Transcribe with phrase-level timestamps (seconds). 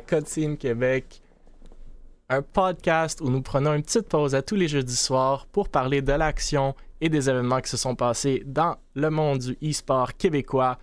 [0.00, 1.20] à Cotine Québec,
[2.30, 6.00] un podcast où nous prenons une petite pause à tous les jeudis soirs pour parler
[6.00, 10.78] de l'action et des événements qui se sont passés dans le monde du e-sport québécois.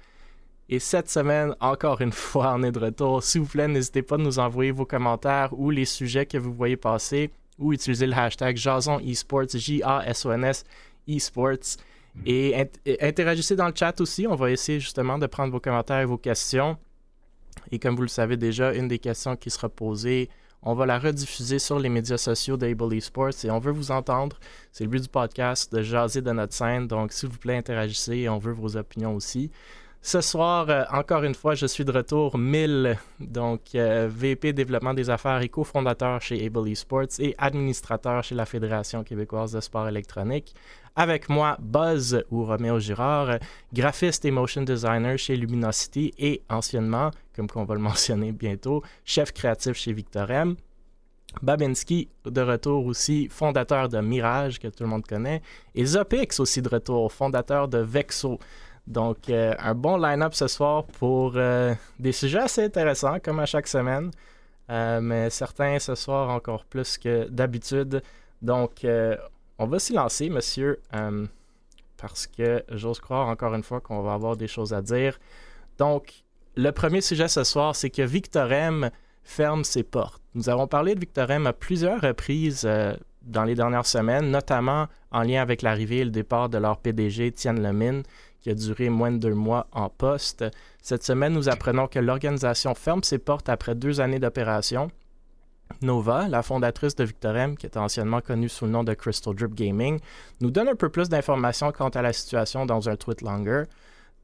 [0.70, 3.24] Et cette semaine, encore une fois, on est de retour.
[3.24, 6.54] S'il vous plaît, n'hésitez pas à nous envoyer vos commentaires ou les sujets que vous
[6.54, 10.63] voyez passer ou utiliser le hashtag Jason Esports, J-A-S-O-N-S
[11.08, 11.77] Esports.
[12.24, 12.55] Et
[13.02, 14.27] interagissez dans le chat aussi.
[14.27, 16.77] On va essayer justement de prendre vos commentaires et vos questions.
[17.72, 20.30] Et comme vous le savez déjà, une des questions qui sera posée,
[20.64, 24.38] on va la rediffuser sur les médias sociaux d'Able Esports et on veut vous entendre.
[24.72, 26.88] C'est le but du podcast de jaser de notre scène.
[26.88, 29.52] Donc, s'il vous plaît, interagissez et on veut vos opinions aussi.
[30.02, 34.94] Ce soir, euh, encore une fois, je suis de retour 1000, donc euh, VP développement
[34.94, 39.88] des affaires et cofondateur chez Able Esports et administrateur chez la Fédération québécoise de sport
[39.88, 40.54] électronique.
[40.99, 43.37] Avec moi, Buzz ou Roméo Girard,
[43.71, 49.31] graphiste et motion designer chez Luminosity et anciennement, comme qu'on va le mentionner bientôt, chef
[49.31, 50.55] créatif chez Victorem.
[51.43, 55.43] Babinski, de retour aussi, fondateur de Mirage, que tout le monde connaît,
[55.75, 58.40] et Zopix aussi de retour, fondateur de Vexo.
[58.87, 63.45] Donc, euh, un bon line-up ce soir pour euh, des sujets assez intéressants, comme à
[63.45, 64.09] chaque semaine,
[64.72, 68.01] euh, mais certains ce soir encore plus que d'habitude.
[68.41, 68.84] Donc,
[69.59, 70.80] on va s'y lancer, monsieur,
[71.97, 75.19] parce que j'ose croire encore une fois qu'on va avoir des choses à dire.
[75.78, 76.24] Donc,
[76.56, 78.90] le premier sujet ce soir, c'est que Victorem
[79.24, 80.22] ferme ses portes.
[80.36, 82.68] Nous avons parlé de Victorem à plusieurs reprises
[83.24, 87.31] dans les dernières semaines, notamment en lien avec l'arrivée et le départ de leur PDG,
[87.31, 88.03] Tienne Lemine,
[88.40, 90.46] qui a duré moins de deux mois en poste.
[90.81, 94.90] Cette semaine, nous apprenons que l'organisation ferme ses portes après deux années d'opération.
[95.82, 99.54] Nova, la fondatrice de Victorem, qui était anciennement connue sous le nom de Crystal Drip
[99.54, 100.00] Gaming,
[100.42, 103.64] nous donne un peu plus d'informations quant à la situation dans un tweet longer.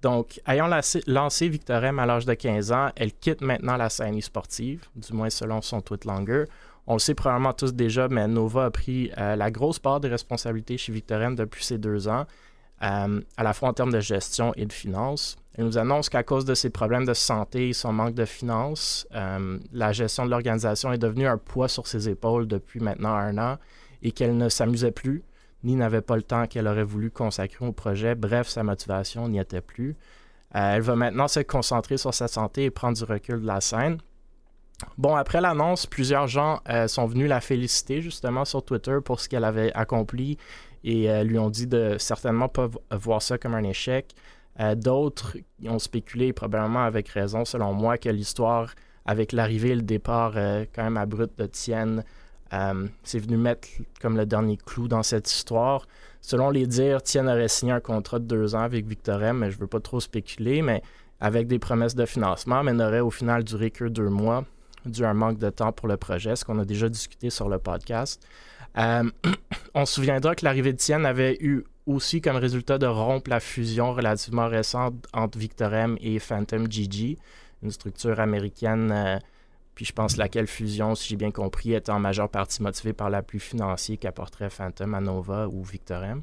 [0.02, 0.68] Donc, ayant
[1.08, 5.30] lancé Victorem à l'âge de 15 ans, elle quitte maintenant la scène e-sportive, du moins
[5.30, 6.46] selon son tweet longer.
[6.88, 10.10] On le sait probablement tous déjà, mais Nova a pris euh, la grosse part des
[10.10, 12.26] responsabilités chez Victorem depuis ces deux ans
[12.84, 15.38] euh, à la fois en termes de gestion et de finances.
[15.56, 19.08] Elle nous annonce qu'à cause de ses problèmes de santé et son manque de finances,
[19.14, 23.38] euh, la gestion de l'organisation est devenue un poids sur ses épaules depuis maintenant un
[23.38, 23.58] an
[24.02, 25.24] et qu'elle ne s'amusait plus,
[25.64, 28.16] ni n'avait pas le temps qu'elle aurait voulu consacrer au projet.
[28.16, 29.96] Bref, sa motivation n'y était plus.
[30.56, 33.62] Euh, elle va maintenant se concentrer sur sa santé et prendre du recul de la
[33.62, 34.00] scène.
[34.98, 39.46] Bon, après l'annonce, plusieurs gens sont venus la féliciter justement sur Twitter pour ce qu'elle
[39.46, 40.38] avait accompli
[40.84, 44.14] et euh, lui ont dit de certainement pas voir ça comme un échec.
[44.60, 48.74] Euh, d'autres ont spéculé, probablement avec raison, selon moi, que l'histoire
[49.06, 52.04] avec l'arrivée et le départ euh, quand même abrupt de Tienne,
[53.04, 53.68] c'est venu mettre
[54.00, 55.88] comme le dernier clou dans cette histoire.
[56.22, 59.56] Selon les dires, Tienne aurait signé un contrat de deux ans avec Victorem, mais je
[59.56, 60.84] ne veux pas trop spéculer, mais
[61.20, 64.46] avec des promesses de financement, mais n'aurait au final duré que deux mois,
[64.86, 67.50] dû à un manque de temps pour le projet, ce qu'on a déjà discuté sur
[67.50, 68.26] le podcast.
[68.78, 69.04] Euh,
[69.74, 73.40] on se souviendra que l'arrivée de Tienne avait eu aussi comme résultat de rompre la
[73.40, 77.18] fusion relativement récente entre Victorem et Phantom GG,
[77.62, 79.20] une structure américaine, euh,
[79.76, 83.10] puis je pense laquelle fusion, si j'ai bien compris, est en majeure partie motivée par
[83.10, 86.22] l'appui financier qu'apporterait Phantom à Nova ou Victorem.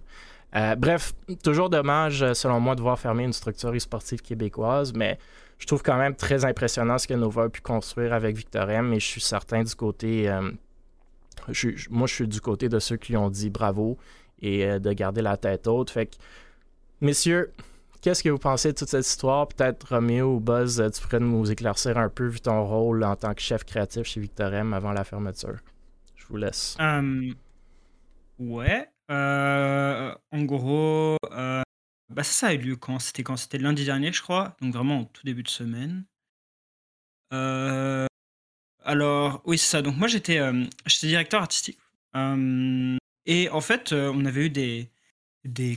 [0.56, 1.12] Euh, bref,
[1.42, 5.18] toujours dommage, selon moi, de voir fermer une structure e-sportive québécoise, mais
[5.58, 9.00] je trouve quand même très impressionnant ce que Nova a pu construire avec Victorem, et
[9.00, 10.28] je suis certain du côté
[11.90, 13.98] moi, je suis du côté de ceux qui ont dit bravo
[14.40, 15.90] et euh, de garder la tête haute.
[15.90, 16.16] Fait que,
[17.00, 17.52] messieurs,
[18.00, 19.48] qu'est-ce que vous pensez de toute cette histoire?
[19.48, 23.16] Peut-être Roméo ou Buzz, euh, tu pourrais nous éclaircir un peu vu ton rôle en
[23.16, 25.58] tant que chef créatif chez Victorem avant la fermeture.
[26.16, 26.76] Je vous laisse.
[26.78, 27.34] Hum,
[28.38, 28.88] ouais.
[29.10, 31.16] Euh, en gros,
[32.10, 32.98] bah ça, ça a eu lieu quand?
[32.98, 33.36] C'était quand?
[33.36, 34.56] C'était lundi dernier, je crois.
[34.60, 36.04] Donc vraiment tout début de semaine.
[37.32, 38.06] Euh,
[38.90, 39.82] alors, oui, c'est ça.
[39.82, 40.64] Donc, moi, j'étais euh,
[41.02, 41.78] directeur artistique.
[43.26, 44.90] et en fait, euh, on avait eu des,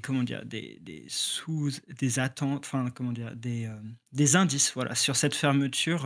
[0.01, 3.75] comment dire, des, des sous, des attentes, enfin, comment dire, des, euh,
[4.13, 6.06] des indices, voilà, sur cette fermeture.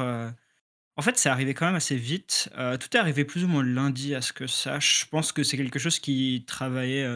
[0.97, 2.49] En fait, c'est arrivé quand même assez vite.
[2.79, 5.05] tout est arrivé plus ou moins lundi, à ce que sache.
[5.05, 7.07] Je pense que c'est quelque chose qui travaillait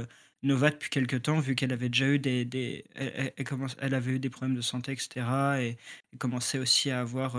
[0.43, 3.33] Nova depuis quelques temps, vu qu'elle avait déjà eu des, des elle,
[3.79, 5.25] elle, avait eu des problèmes de santé, etc.
[5.59, 5.77] Et,
[6.13, 7.35] et commençait aussi à avoir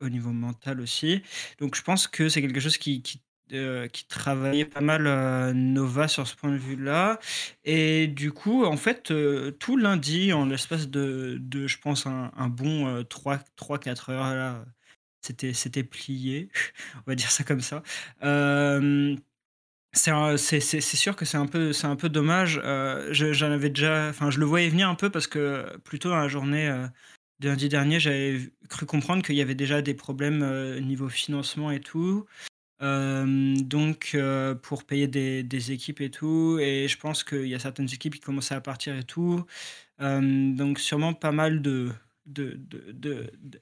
[0.00, 1.22] au niveau mental aussi.
[1.58, 3.20] Donc je pense que c'est quelque chose qui, qui,
[3.52, 7.20] euh, qui travaillait pas mal euh, Nova sur ce point de vue-là.
[7.64, 12.32] Et du coup, en fait, euh, tout lundi, en l'espace de, de, je pense, un,
[12.36, 14.64] un bon 3-4 heures, là,
[15.22, 16.48] c'était, c'était plié,
[16.96, 17.82] on va dire ça comme ça.
[19.92, 22.60] c'est, c'est, sûr que c'est un peu, c'est un peu dommage.
[23.12, 26.28] j'en avais déjà, enfin, je le voyais venir un peu parce que plutôt dans la
[26.28, 26.68] journée
[27.40, 32.26] lundi dernier, j'avais cru comprendre qu'il y avait déjà des problèmes niveau financement et tout.
[32.80, 34.16] donc,
[34.62, 38.20] pour payer des, équipes et tout, et je pense qu'il y a certaines équipes qui
[38.20, 39.44] commençaient à partir et tout.
[40.00, 41.92] donc, sûrement pas mal de,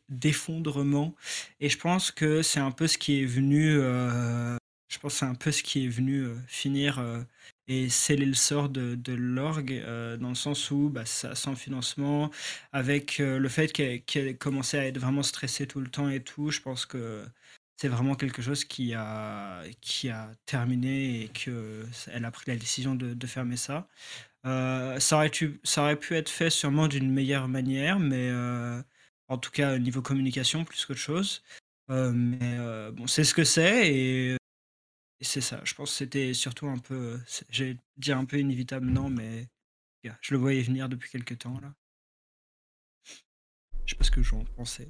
[0.09, 1.15] d'effondrement.
[1.61, 3.73] Et je pense que c'est un peu ce qui est venu.
[3.75, 7.03] je pense c'est un peu ce qui est venu finir
[7.69, 12.31] et sceller le sort de, de l'orgue, euh, dans le sens où bah, sans financement,
[12.73, 16.51] avec euh, le fait qu'elle commençait à être vraiment stressée tout le temps et tout,
[16.51, 17.25] je pense que
[17.77, 22.95] c'est vraiment quelque chose qui a, qui a terminé et qu'elle a pris la décision
[22.95, 23.89] de, fermer ça.
[24.47, 28.31] Euh, ça, aurait pu, ça aurait pu être fait sûrement d'une meilleure manière, mais
[29.29, 31.43] en tout cas au niveau communication plus qu'autre chose.
[31.89, 32.59] mais
[32.93, 34.37] bon, c'est ce que c'est et
[35.25, 37.19] c'est ça, je pense que c'était surtout un peu,
[37.51, 39.49] j'ai dit un peu inévitable, non, mais
[40.21, 41.73] je le voyais venir depuis quelques temps, là.
[43.87, 44.89] Je sais pas ce que j'en pensais.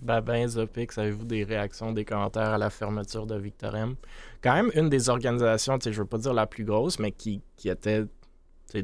[0.00, 3.96] Ben, Zopix, avez-vous des réactions, des commentaires à la fermeture de Victorem?
[4.40, 7.68] Quand même une des organisations, je veux pas dire la plus grosse, mais qui, qui
[7.68, 8.04] était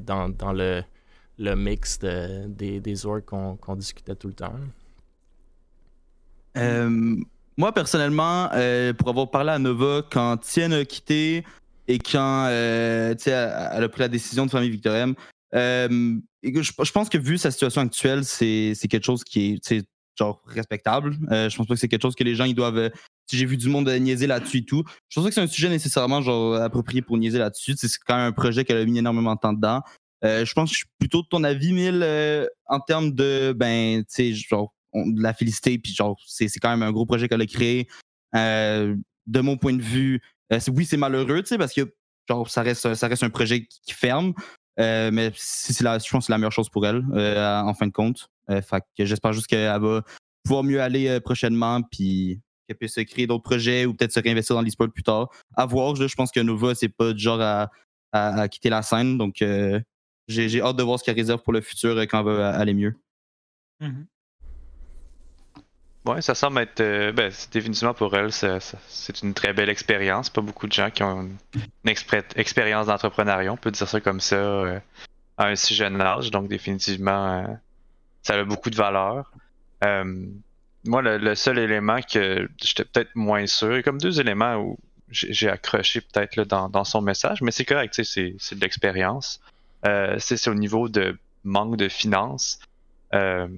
[0.01, 0.83] dans, dans le,
[1.39, 4.59] le mix des, des orgs qu'on discutait tout le temps.
[6.57, 7.17] Euh,
[7.57, 11.45] moi, personnellement, euh, pour avoir parlé à Nova quand Tien a quitté
[11.87, 15.15] et quand euh, elle a pris la décision de fermer Victorem,
[15.55, 19.87] euh, je, pense que vu sa situation actuelle, c'est quelque chose qui est
[20.19, 21.17] genre respectable.
[21.31, 22.91] je pense pas que c'est quelque chose que les gens ils doivent.
[23.27, 25.47] si j'ai vu du monde niaiser là-dessus et tout, je pense pas que c'est un
[25.47, 27.75] sujet nécessairement genre approprié pour niaiser là-dessus.
[27.77, 29.83] C'est quand même un projet qu'elle a mis énormément de temps dedans.
[30.23, 32.05] je pense que je suis plutôt de ton avis, Mille,
[32.67, 35.79] en termes de ben, tu sais, genre de la féliciter.
[35.79, 37.89] Puis genre, c'est quand même un gros projet qu'elle a créé.
[38.35, 38.97] Euh,
[39.27, 40.21] de mon point de vue,
[40.53, 41.95] euh, oui, c'est malheureux, tu sais, parce que
[42.29, 44.35] genre, ça reste, ça reste un projet qui, ferme.
[44.81, 47.87] Euh, mais c'est la, je pense que c'est la meilleure chose pour elle, en fin
[47.87, 48.29] de compte.
[48.49, 50.03] fait que j'espère juste qu'elle va
[50.43, 54.63] pouvoir mieux aller prochainement, puis qu'elle puisse créer d'autres projets ou peut-être se réinvestir dans
[54.63, 55.29] l'e-sport plus tard.
[55.55, 57.71] À voir, je, pense que Nova, c'est pas du genre à,
[58.13, 59.17] à, quitter la scène.
[59.17, 59.43] Donc,
[60.29, 62.95] j'ai hâte de voir ce qu'elle réserve pour le futur quand elle va aller mieux.
[63.81, 64.07] Mm-hmm.
[66.05, 66.81] Oui, ça semble être.
[66.81, 70.29] Euh, ben, définitivement pour elle, c'est une très belle expérience.
[70.29, 71.37] Pas beaucoup de gens qui ont une,
[72.37, 74.79] expérience d'entrepreneuriat, on peut dire ça comme ça, euh,
[75.39, 76.31] à un si jeune âge.
[76.31, 77.47] Donc, définitivement, euh,
[78.23, 79.33] ça a beaucoup de valeur.
[80.85, 84.79] moi, le, seul élément que j'étais peut-être moins sûr, comme deux éléments où
[85.11, 89.41] j'ai accroché peut-être dans, dans, son message, mais c'est correct, c'est de l'expérience.
[90.19, 92.59] c'est au niveau de manque de finances.
[93.15, 93.49] Euh,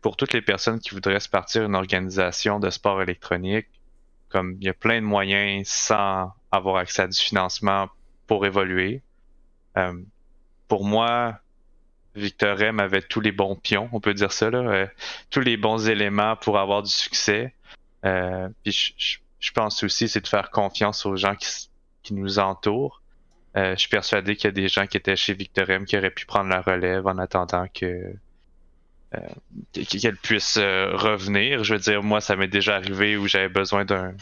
[0.00, 3.66] pour toutes les personnes qui voudraient se partir une organisation de sport électronique,
[4.28, 7.88] comme il y a plein de moyens sans avoir accès à du financement
[8.28, 9.02] pour évoluer.
[9.76, 10.00] Euh,
[10.68, 11.40] pour moi,
[12.14, 14.86] Victor M avait tous les bons pions, on peut dire ça, euh,
[15.30, 17.54] tous les bons éléments pour avoir du succès.
[18.02, 18.94] Puis
[19.38, 21.48] je, pense aussi c'est de faire confiance aux gens qui,
[22.02, 23.02] qui nous entourent.
[23.54, 26.10] je suis persuadé qu'il y a des gens qui étaient chez Victor M qui auraient
[26.10, 28.14] pu prendre la relève en attendant que
[29.14, 31.64] euh, qu'elle puisse euh, revenir.
[31.64, 34.14] Je veux dire, moi, ça m'est déjà arrivé où j'avais besoin d'un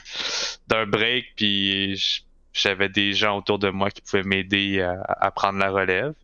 [0.69, 5.71] d'un break, puis j'avais des gens autour de moi qui pouvaient m'aider à, prendre la
[5.71, 6.15] relève.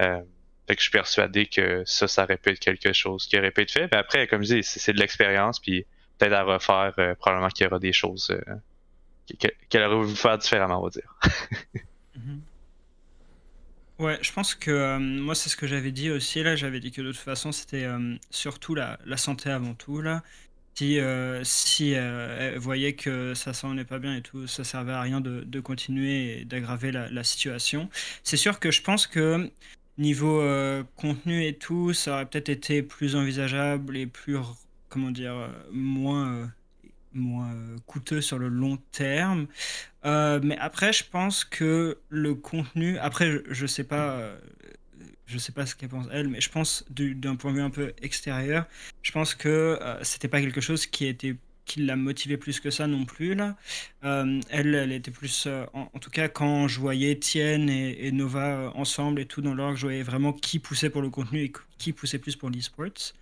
[0.00, 0.20] Euh,
[0.66, 3.50] fait que je suis persuadé que ça, ça aurait pu être quelque chose qui aurait
[3.50, 3.88] pu être fait.
[3.92, 5.84] Mais après, comme je dis, c'est de l'expérience, puis
[6.18, 8.34] peut-être à refaire, probablement qu'il y aura des choses
[9.68, 11.18] qu'elle aurait voulu faire différemment, on va dire.
[12.16, 12.38] Mm-hmm.
[14.00, 16.42] Ouais, je pense que euh, moi, c'est ce que j'avais dit aussi.
[16.42, 20.00] Là, j'avais dit que de toute façon, c'était euh, surtout la, la, santé avant tout.
[20.00, 20.22] Là.
[20.74, 24.92] Si, euh, si elle voyait que ça s'en est pas bien et tout, ça servait
[24.92, 27.88] à rien de, de continuer et d'aggraver la, la, situation.
[28.24, 29.50] C'est sûr que je pense que
[29.98, 30.42] niveau
[30.96, 34.36] contenu et tout, ça aurait peut-être été plus envisageable et plus,
[34.88, 36.50] comment dire, moins
[37.14, 37.54] moins
[37.86, 39.46] coûteux sur le long terme.
[40.04, 42.98] Euh, mais après, je pense que le contenu.
[42.98, 44.10] Après, je, sais pas.
[44.12, 44.38] Euh,
[45.26, 47.70] je sais pas ce qu'elle pense elle, mais je pense d'un point de vue un
[47.70, 48.66] peu extérieur,
[49.02, 49.48] je pense que
[49.80, 51.16] euh, c'était pas quelque chose qui
[51.64, 53.56] qui l'a motivé plus que ça non plus là.
[54.02, 59.24] elle, elle était plus, en, tout cas quand je voyais Etienne et, Nova ensemble et
[59.24, 62.36] tout dans l'orgue, je voyais vraiment qui poussait pour le contenu et qui poussait plus
[62.36, 63.14] pour l'e-sports.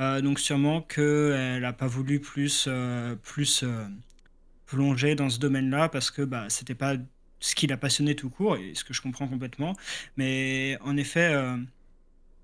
[0.00, 3.84] Euh, donc sûrement qu'elle n'a pas voulu plus, euh, plus euh,
[4.66, 6.96] plonger dans ce domaine-là parce que bah, c'était pas
[7.40, 9.76] ce qui l'a passionné tout court, et ce que je comprends complètement.
[10.16, 11.34] Mais en effet,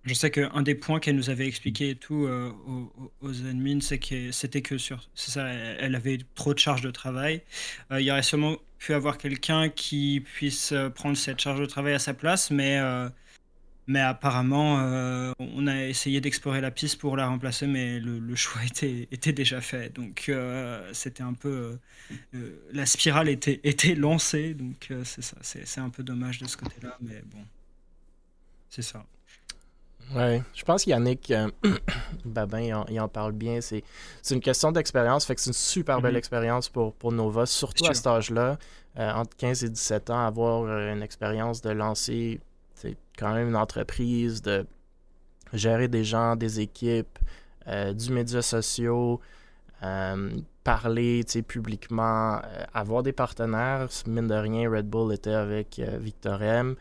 [0.05, 2.29] je sais qu'un des points qu'elle nous avait expliqué et tout
[3.23, 7.41] aux, admins, c'est que c'était que sur ça, elle avait trop de charges de travail.
[7.93, 11.99] il y aurait sûrement pu avoir quelqu'un qui puisse prendre cette charge de travail à
[11.99, 12.79] sa place, mais
[13.91, 18.65] Mais apparemment, euh, on a essayé d'explorer la piste pour la remplacer, mais le, choix
[18.65, 19.93] était, était, déjà fait.
[19.93, 21.77] Donc, euh, c'était un peu.
[22.37, 24.55] Euh, la spirale était, était lancée.
[24.55, 25.37] Donc, c'est ça.
[25.43, 27.43] C'est un peu dommage de ce côté-là, mais bon.
[28.69, 29.05] C'est ça.
[30.15, 31.33] Ouais, je pense qu'Yannick
[32.25, 33.61] Babin, il en, il en, parle bien.
[33.61, 33.83] C'est
[34.31, 35.27] une question d'expérience.
[35.27, 36.19] Fait que c'est une super belle mm-hmm.
[36.19, 38.57] expérience pour, pour Nova, surtout à cet âge-là,
[38.95, 42.39] entre 15 et 17 ans, avoir une expérience de lancer
[42.81, 44.67] c'est quand même une entreprise, de
[45.53, 47.19] gérer des gens, des équipes,
[47.69, 49.17] euh, du média social,
[49.83, 50.31] euh,
[50.65, 53.89] parler publiquement, euh, avoir des partenaires.
[54.07, 56.77] Mine de rien, Red Bull était avec Victor M.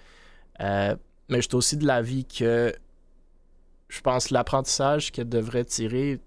[0.60, 2.74] mais je suis aussi de l'avis que
[3.88, 6.20] je pense l'apprentissage qu'elle devrait tirer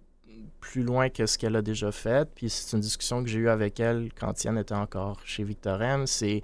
[0.60, 2.28] plus loin que ce qu'elle a déjà fait.
[2.34, 5.80] Puis c'est une discussion que j'ai eue avec elle quand Yann était encore chez Victor
[5.82, 6.06] M.
[6.06, 6.42] C'est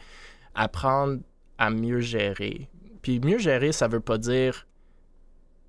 [0.54, 1.20] apprendre
[1.58, 2.68] à mieux gérer.
[3.08, 4.66] Puis mieux gérer, ça veut pas dire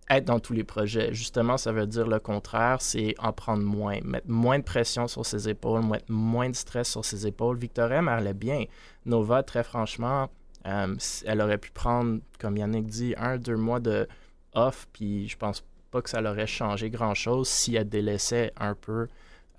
[0.10, 1.14] être dans tous les projets.
[1.14, 5.26] Justement, ça veut dire le contraire, c'est en prendre moins, mettre moins de pression sur
[5.26, 7.58] ses épaules, mettre moins de stress sur ses épaules.
[7.58, 8.66] Victoria elle allait bien.
[9.06, 10.30] Nova, très franchement,
[10.66, 10.94] euh,
[11.26, 14.06] elle aurait pu prendre, comme Yannick dit, un, deux mois de
[14.54, 19.08] off, puis je pense pas que ça l'aurait changé grand-chose si elle délaissait un peu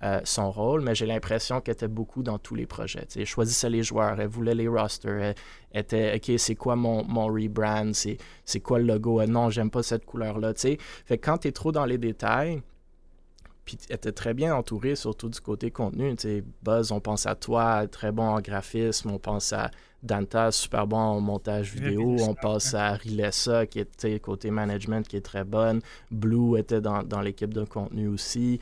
[0.03, 3.07] euh, son rôle, mais j'ai l'impression qu'elle était beaucoup dans tous les projets.
[3.15, 5.35] Elle choisissait les joueurs, elle voulait les rosters,
[5.71, 9.83] elle était OK, c'est quoi mon, mon rebrand, c'est quoi le logo, non, j'aime pas
[9.83, 10.53] cette couleur-là.
[10.55, 10.77] Fait
[11.17, 12.61] que quand tu es trop dans les détails,
[13.65, 16.15] puis elle était très bien entourée, surtout du côté contenu.
[16.63, 19.69] Buzz, on pense à toi, très bon en graphisme, on pense à
[20.01, 25.17] Danta, super bon en montage vidéo, on pense à Rilessa, qui était côté management, qui
[25.17, 25.81] est très bonne.
[26.09, 28.59] Blue était dans, dans l'équipe de contenu aussi.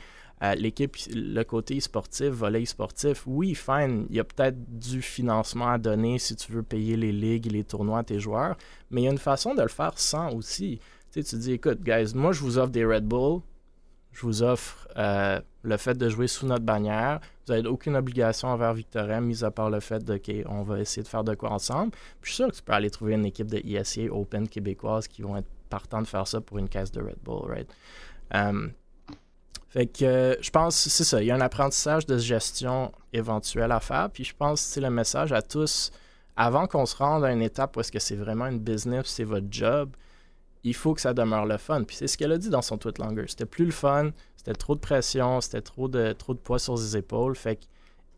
[0.56, 5.78] L'équipe, le côté sportif, volet sportif, oui, fine, il y a peut-être du financement à
[5.78, 8.56] donner si tu veux payer les ligues les tournois à tes joueurs,
[8.90, 10.80] mais il y a une façon de le faire sans aussi.
[11.12, 13.40] Tu, sais, tu dis, écoute, guys, moi, je vous offre des Red Bull,
[14.12, 17.20] je vous offre euh, le fait de jouer sous notre bannière.
[17.46, 20.80] Vous n'avez aucune obligation envers Victoria, mis à part le fait de OK, on va
[20.80, 21.92] essayer de faire de quoi ensemble.
[22.20, 25.06] Puis je suis sûr que tu peux aller trouver une équipe de ISA Open québécoise
[25.06, 27.72] qui vont être partants de faire ça pour une caisse de Red Bull, right?
[28.34, 28.68] Euh,
[29.70, 33.70] fait que euh, je pense, c'est ça, il y a un apprentissage de gestion éventuel
[33.70, 34.10] à faire.
[34.10, 35.92] Puis je pense, c'est le message à tous,
[36.36, 39.24] avant qu'on se rende à une étape où est-ce que c'est vraiment une business, c'est
[39.24, 39.94] votre job,
[40.64, 41.84] il faut que ça demeure le fun.
[41.84, 43.26] Puis c'est ce qu'elle a dit dans son tweet longer.
[43.28, 46.74] C'était plus le fun, c'était trop de pression, c'était trop de, trop de poids sur
[46.74, 47.36] les épaules.
[47.36, 47.64] Fait que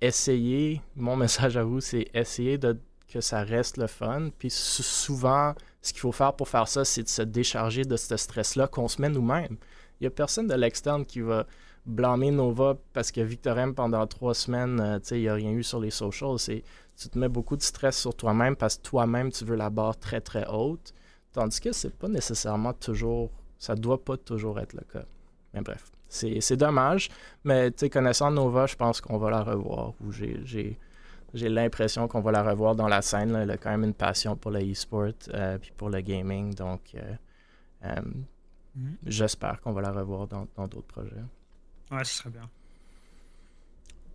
[0.01, 2.79] essayez, mon message à vous, c'est essayer de,
[3.13, 4.31] que ça reste le fun.
[4.39, 8.17] Puis souvent, ce qu'il faut faire pour faire ça, c'est de se décharger de ce
[8.17, 9.59] stress-là qu'on se met nous-mêmes.
[10.03, 11.47] N'y a personne de l'externe qui va
[11.87, 15.63] blâmer Nova parce que Victor M, pendant trois semaines, euh, il n'y a rien eu
[15.63, 16.37] sur les socials.
[16.97, 19.97] Tu te mets beaucoup de stress sur toi-même parce que toi-même, tu veux la barre
[19.97, 20.93] très, très haute.
[21.33, 23.31] Tandis que c'est pas nécessairement toujours.
[23.59, 25.05] Ça doit pas toujours être le cas.
[25.55, 27.09] Mais bref, c'est dommage.
[27.45, 29.95] Mais connaissant Nova, je pense qu'on va la revoir.
[30.11, 30.79] j'ai
[31.35, 33.35] j'ai l'impression qu'on va la revoir dans la scène.
[33.35, 36.55] Elle a quand même une passion pour le e-sport et euh, pour le gaming.
[36.55, 36.95] Donc,
[37.85, 37.97] euh,
[38.75, 38.97] Mhm.
[39.07, 41.25] J'espère qu'on va la revoir dans d'autres projets.
[41.91, 42.49] Ouais, ce serait bien.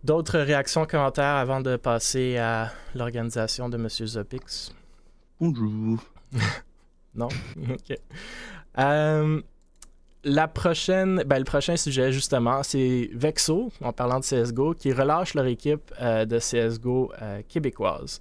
[0.04, 3.88] D'autres réactions, commentaires avant de passer à l'organisation de M.
[3.88, 4.72] Zopix?
[5.40, 5.98] Bonjour.
[7.14, 7.28] non?
[7.68, 7.98] OK.
[8.78, 9.42] Euh,
[10.22, 15.34] la prochaine, ben, le prochain sujet, justement, c'est Vexo, en parlant de CSGO, qui relâche
[15.34, 18.20] leur équipe euh, de CSGO euh, québécoise.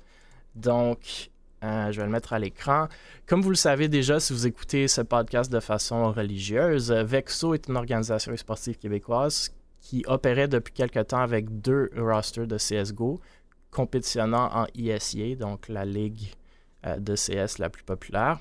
[0.55, 1.29] Donc,
[1.63, 2.87] euh, je vais le mettre à l'écran.
[3.25, 7.67] Comme vous le savez déjà, si vous écoutez ce podcast de façon religieuse, Vexo est
[7.67, 13.19] une organisation sportive québécoise qui opérait depuis quelque temps avec deux rosters de CSGO,
[13.71, 16.33] compétitionnant en ISIA, donc la ligue
[16.85, 18.39] euh, de CS la plus populaire,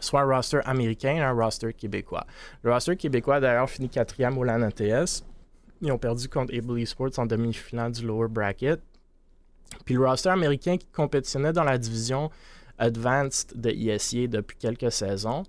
[0.00, 2.26] soit un roster américain et un roster québécois.
[2.62, 5.24] Le roster québécois, d'ailleurs, finit quatrième au LAN ATS.
[5.82, 8.80] Ils ont perdu contre Able Esports en demi-finale du lower bracket.
[9.84, 12.30] Puis le roster américain qui compétitionnait dans la division
[12.78, 15.42] Advanced de ISIA depuis quelques saisons,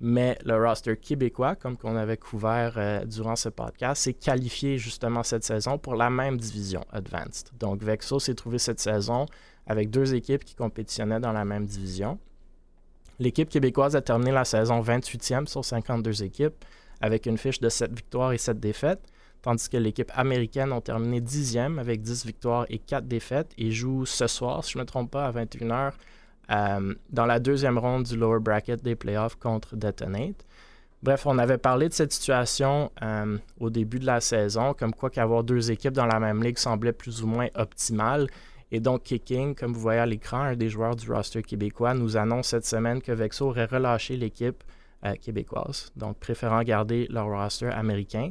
[0.00, 5.22] mais le roster québécois, comme qu'on avait couvert euh, durant ce podcast, s'est qualifié justement
[5.22, 7.48] cette saison pour la même division Advanced.
[7.58, 9.26] Donc Vexo s'est trouvé cette saison
[9.66, 12.18] avec deux équipes qui compétitionnaient dans la même division.
[13.18, 16.64] L'équipe québécoise a terminé la saison 28e sur 52 équipes
[17.00, 19.00] avec une fiche de 7 victoires et 7 défaites
[19.44, 24.06] tandis que l'équipe américaine a terminé dixième avec 10 victoires et 4 défaites et joue
[24.06, 25.92] ce soir, si je ne me trompe pas, à 21h
[26.50, 30.46] euh, dans la deuxième ronde du lower bracket des playoffs contre Detonate.
[31.02, 35.10] Bref, on avait parlé de cette situation euh, au début de la saison, comme quoi
[35.10, 38.28] qu'avoir deux équipes dans la même ligue semblait plus ou moins optimal.
[38.72, 42.16] Et donc, Kicking, comme vous voyez à l'écran, un des joueurs du roster québécois, nous
[42.16, 44.64] annonce cette semaine que Vexo aurait relâché l'équipe
[45.04, 48.30] euh, québécoise, donc préférant garder leur roster américain,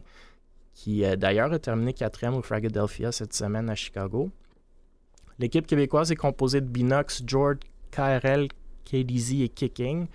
[0.73, 4.31] qui euh, d'ailleurs a terminé quatrième au Philadelphia cette semaine à Chicago.
[5.39, 7.57] L'équipe québécoise est composée de Binox, George,
[7.91, 8.47] KRL,
[8.85, 10.07] KDZ et Kicking,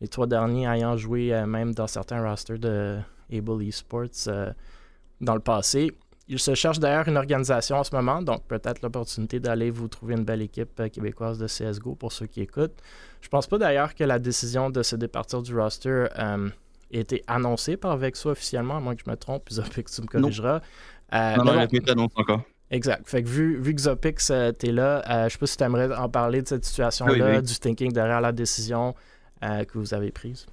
[0.00, 2.98] les trois derniers ayant joué euh, même dans certains rosters de
[3.32, 4.28] Able Esports
[5.20, 5.90] dans le passé.
[6.28, 10.14] Il se cherche d'ailleurs une organisation en ce moment, donc peut-être l'opportunité d'aller vous trouver
[10.14, 12.82] une belle équipe euh, québécoise de CSGO pour ceux qui écoutent.
[13.20, 16.48] Je pense pas d'ailleurs que la décision de se départir du roster euh,
[16.90, 20.06] été annoncée par Vexo officiellement, à moins que je me trompe, puis Zopix, tu me
[20.06, 20.60] corrigeras.
[21.12, 22.42] Euh, non, non, elle n'a pas encore.
[22.70, 23.08] Exact.
[23.08, 26.08] Fait que vu, vu que Zopix, t'es là, je sais pas si tu aimerais en
[26.08, 28.94] parler de cette situation-là, du thinking derrière la décision
[29.40, 30.46] que vous avez prise.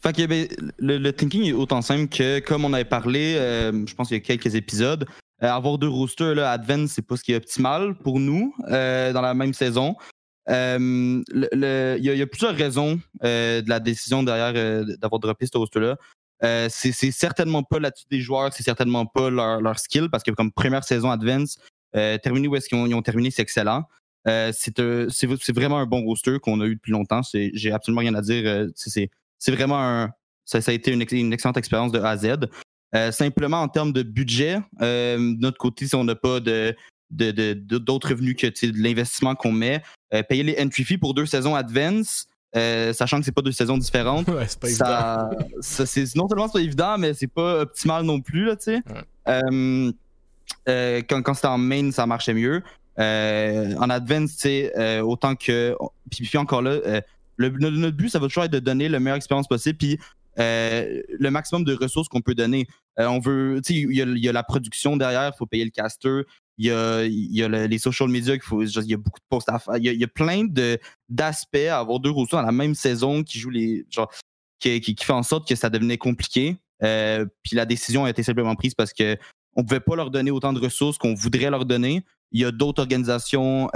[0.00, 0.46] Fait que ben,
[0.78, 4.20] le, thinking est autant simple que, comme on avait parlé, euh, je pense qu'il y
[4.20, 5.06] a quelques épisodes,
[5.42, 9.12] euh, avoir deux roosters, là, Advent, c'est pas ce qui est optimal pour nous euh,
[9.12, 9.96] dans la même saison.
[10.48, 11.24] Il
[12.00, 14.52] y, a plusieurs raisons de la décision derrière
[14.98, 15.96] d'avoir droppé ce roster-là.
[16.68, 20.84] c'est certainement pas l'attitude des joueurs, c'est certainement pas leur, skill, parce que comme première
[20.84, 21.58] saison Advance,
[21.92, 23.84] terminé où est-ce qu'ils ont, terminé, c'est excellent.
[24.26, 27.20] c'est vraiment un bon roster qu'on a eu depuis longtemps.
[27.32, 28.68] J'ai absolument rien à dire.
[28.74, 29.10] c'est
[29.48, 30.10] vraiment un.
[30.44, 32.36] Ça, a été une, excellente expérience de A à Z.
[32.94, 36.74] Euh, simplement en termes de budget, euh, de notre côté, si on n'a pas de,
[37.10, 39.82] d'autres revenus que de l'investissement qu'on met.
[40.14, 43.78] Euh, payer les entry fees pour deux saisons advance, sachant que c'est pas deux saisons
[43.78, 44.26] différentes.
[44.48, 48.20] c'est pas ça, ça c'est, non seulement c'est pas évident, mais c'est pas optimal non
[48.20, 48.46] plus.
[48.46, 48.56] Là,
[49.26, 52.62] quand, quand c'était en main, ça marchait mieux.
[52.98, 54.46] en advance,
[55.02, 55.76] autant que.
[56.10, 57.02] Puis, puis encore là,
[57.38, 59.98] notre but, ça va toujours être de donner la meilleure expérience possible, puis
[60.38, 62.66] euh, le maximum de ressources qu'on peut donner.
[63.00, 66.22] Euh, on veut, il y, a la production derrière, il faut payer le caster.
[66.58, 69.58] Il y a, les social media, il faut, il y a beaucoup de posts à
[69.58, 69.76] faire.
[69.76, 70.44] Il y a, plein
[71.08, 73.86] d'aspects à avoir deux ressources dans la même saison qui jouent les.
[74.60, 76.56] Qui, qui, fait en sorte que ça devenait compliqué.
[76.82, 79.16] Euh, puis la décision a été simplement prise parce que
[79.54, 82.04] on pouvait pas leur donner autant de ressources qu'on voudrait leur donner.
[82.32, 83.68] Il y a d'autres organisations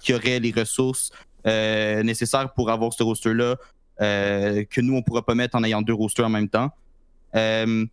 [0.00, 1.12] qui auraient les ressources
[1.46, 3.54] euh, nécessaire pour avoir ce roster-là
[4.00, 6.72] euh, que nous, on ne pourra pas mettre en ayant deux rosters en même temps.
[7.36, 7.86] Euh,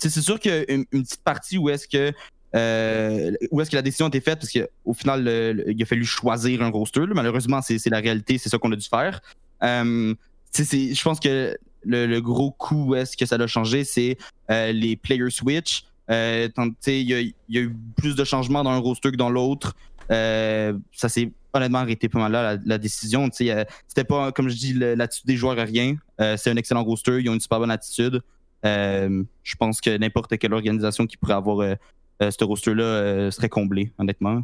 [0.00, 2.12] c'est sûr qu'il y a une, petite partie où est-ce que
[2.54, 4.40] où est-ce que la décision a été faite?
[4.40, 8.58] Parce qu'au final il a fallu choisir un roster malheureusement c'est la réalité c'est ça
[8.58, 9.20] qu'on a dû faire
[9.62, 14.16] je pense que le, gros coup où est-ce que ça a changé c'est
[14.48, 16.52] les player switch il
[16.86, 19.76] y, a eu plus de changements dans un roster que dans l'autre
[20.08, 23.28] ça s'est honnêtement arrêté pas mal là la, décision.
[23.40, 25.96] Euh, c'était pas, comme je dis, l'attitude des joueurs à rien.
[26.20, 28.20] Euh, c'est un excellent roster, ils ont une super bonne attitude.
[28.64, 31.76] Euh, je pense que n'importe quelle organisation qui pourrait avoir
[32.20, 34.42] ce roster-là serait comblée, honnêtement.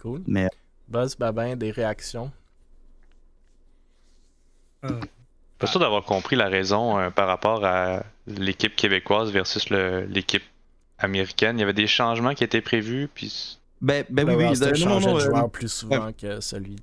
[0.00, 0.22] Cool.
[0.26, 0.48] Mais...
[0.88, 2.30] Buzz, Babin, des réactions?
[5.58, 10.42] Pas sûr d'avoir compris la raison par rapport à l'équipe québécoise versus l'équipe
[10.98, 11.56] américaine.
[11.56, 14.44] Il y avait des changements qui étaient prévus, puis ben, ben oui, oui.
[14.84, 16.76] Non, non, de euh, joueur plus souvent que celui.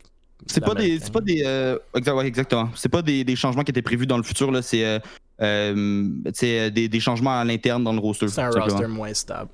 [0.45, 1.77] C'est pas des, c'est pas des, euh,
[2.23, 2.69] exactement.
[2.75, 4.61] C'est pas des, des, changements qui étaient prévus dans le futur là.
[4.61, 5.01] C'est,
[5.41, 6.09] euh,
[6.43, 8.27] euh des, des, changements à l'interne dans le roster.
[8.27, 9.49] C'est un roster moins stable.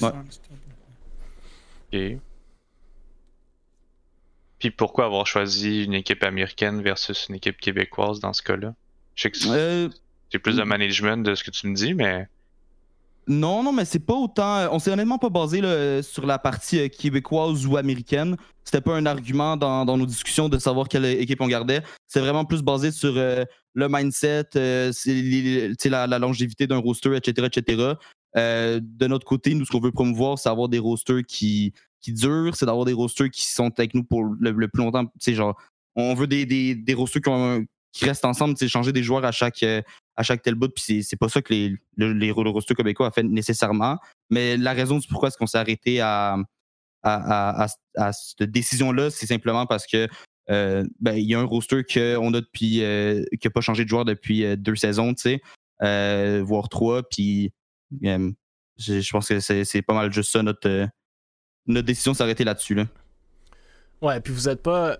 [0.00, 0.08] Ouais.
[1.92, 2.18] Ok.
[4.58, 8.74] Puis pourquoi avoir choisi une équipe américaine versus une équipe québécoise dans ce cas-là?
[9.14, 9.90] Je sais que
[10.32, 12.26] c'est plus de management de ce que tu me dis, mais.
[13.26, 14.56] Non, non, mais c'est pas autant.
[14.56, 15.60] Euh, on s'est honnêtement pas basé
[16.02, 18.36] sur la partie euh, québécoise ou américaine.
[18.64, 21.82] C'était pas un argument dans, nos discussions de savoir quelle équipe on gardait.
[22.08, 27.94] C'est vraiment plus basé sur euh, le mindset, la, la, longévité d'un roster, etc., etc.
[28.36, 32.54] de notre côté, nous, ce qu'on veut promouvoir, c'est avoir des rosters qui, qui durent,
[32.54, 35.04] c'est d'avoir des rosters qui sont avec nous pour le, plus longtemps.
[35.26, 35.60] genre,
[35.96, 37.22] on veut des, des, des rosters
[37.92, 39.64] qui, restent ensemble, changer des joueurs à chaque,
[40.16, 40.68] à chaque tel bout.
[40.68, 43.98] Puis c'est pas ça que les, les, les rosters québécois a fait nécessairement.
[44.30, 46.36] Mais la raison du pourquoi est-ce qu'on s'est arrêté à,
[47.04, 50.08] à, cette décision-là, c'est simplement parce que
[50.50, 53.84] euh, ben, il y a un roster qu'on a depuis euh, qui n'a pas changé
[53.84, 55.40] de joueur depuis euh, deux saisons, tu
[55.80, 57.02] sais, voire trois.
[57.02, 57.52] Puis
[58.00, 60.88] je pense que c'est pas mal juste ça notre,
[61.66, 62.74] notre décision s'arrêter là-dessus.
[62.74, 62.86] Là.
[64.04, 64.98] Ouais, puis vous êtes pas.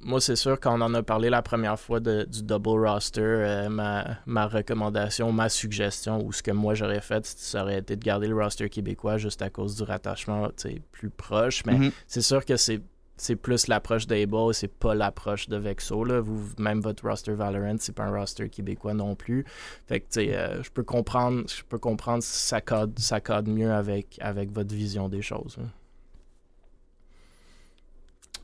[0.00, 3.68] Moi, c'est sûr, quand on en a parlé la première fois du double roster, euh,
[3.68, 8.04] ma, ma, recommandation, ma suggestion, ou ce que moi j'aurais fait, ça aurait été de
[8.04, 10.50] garder le roster québécois juste à cause du rattachement
[10.92, 11.64] plus proche.
[11.64, 11.92] Mais mm-hmm.
[12.06, 12.80] c'est sûr que c'est
[13.22, 16.02] c'est plus l'approche d'Able, c'est pas l'approche de Vexo.
[16.02, 16.18] Là.
[16.20, 19.44] Vous, même votre roster Valorant, c'est pas un roster québécois non plus.
[19.86, 23.70] Fait que, euh, je peux comprendre, je peux comprendre si ça code, ça code mieux
[23.72, 25.56] avec, avec votre vision des choses.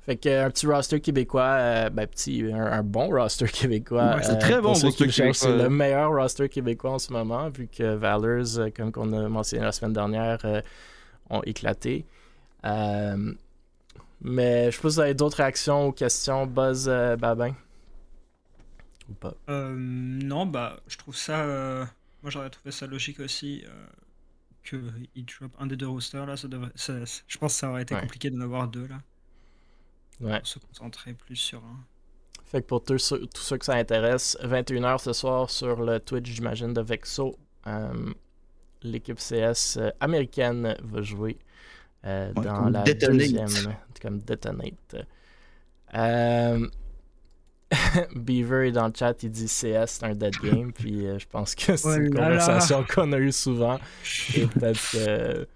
[0.06, 4.14] Fait que un petit roster québécois, euh, ben petit, un, un bon roster québécois.
[4.14, 5.64] Ouais, c'est euh, très bon roster cherchent, C'est québécois.
[5.64, 9.64] le meilleur roster québécois en ce moment, vu que Valors, euh, comme qu'on a mentionné
[9.64, 10.62] la semaine dernière, euh,
[11.30, 12.06] ont éclaté.
[12.64, 13.32] Euh,
[14.20, 17.54] mais je sais pas si vous avez d'autres réactions aux questions, Buzz euh, Babin.
[19.08, 19.34] Ou pas.
[19.48, 21.40] Euh, non, bah, je trouve ça.
[21.44, 21.84] euh,
[22.22, 23.86] moi, j'aurais trouvé ça logique aussi euh,
[24.64, 26.36] qu'il drop un des deux rosters là.
[26.36, 28.00] Ça devrait, ça- je pense que ça aurait été Ouais.
[28.02, 29.00] compliqué d'en avoir deux là.
[30.20, 30.38] Ouais.
[30.38, 31.78] Pour se concentrer plus sur un.
[32.44, 36.00] Fait que pour tous ceux, tous ceux que ça intéresse, 21h ce soir sur le
[36.00, 37.38] Twitch, j'imagine, de Vexo,
[38.82, 41.38] l'équipe CS américaine va jouer
[42.04, 43.16] euh, Ouais, dans la Detonate.
[43.18, 44.96] deuxième, comme Detonate.
[45.94, 46.66] Euh,
[48.16, 51.26] Beaver est dans le chat, il dit CS c'est un dead game, puis euh, je
[51.26, 53.78] pense que c'est une conversation qu'on a eue souvent.
[54.34, 55.46] Et peut-être que,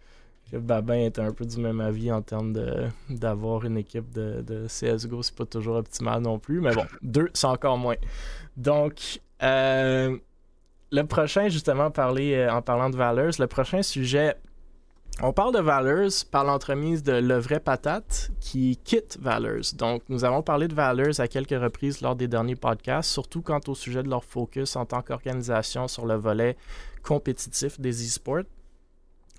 [0.50, 4.42] que Babin est un peu du même avis en termes de d'avoir une équipe de,
[4.42, 5.22] de CSGO.
[5.22, 6.60] C'est pas toujours optimal non plus.
[6.60, 7.96] Mais bon, deux, c'est encore moins.
[8.58, 10.16] Donc, euh,
[10.90, 14.34] le prochain, justement, parler, en parlant de Valors, le prochain sujet.
[15.20, 19.74] On parle de Valors par l'entremise de Le Vrai Patate qui quitte Valors.
[19.74, 23.60] Donc, nous avons parlé de Valors à quelques reprises lors des derniers podcasts, surtout quant
[23.68, 26.56] au sujet de leur focus en tant qu'organisation sur le volet
[27.02, 28.44] compétitif des e-sports.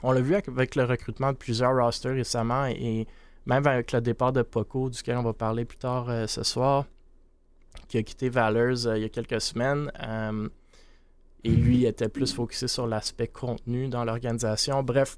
[0.03, 3.07] On l'a vu avec, le recrutement de plusieurs rosters récemment et
[3.45, 6.86] même avec le départ de Poco, duquel on va parler plus tard euh, ce soir,
[7.88, 9.91] qui a quitté Valors euh, il y a quelques semaines.
[10.01, 10.47] euh,
[11.45, 14.81] et lui était plus focusé sur l'aspect contenu dans l'organisation.
[14.81, 15.17] Bref,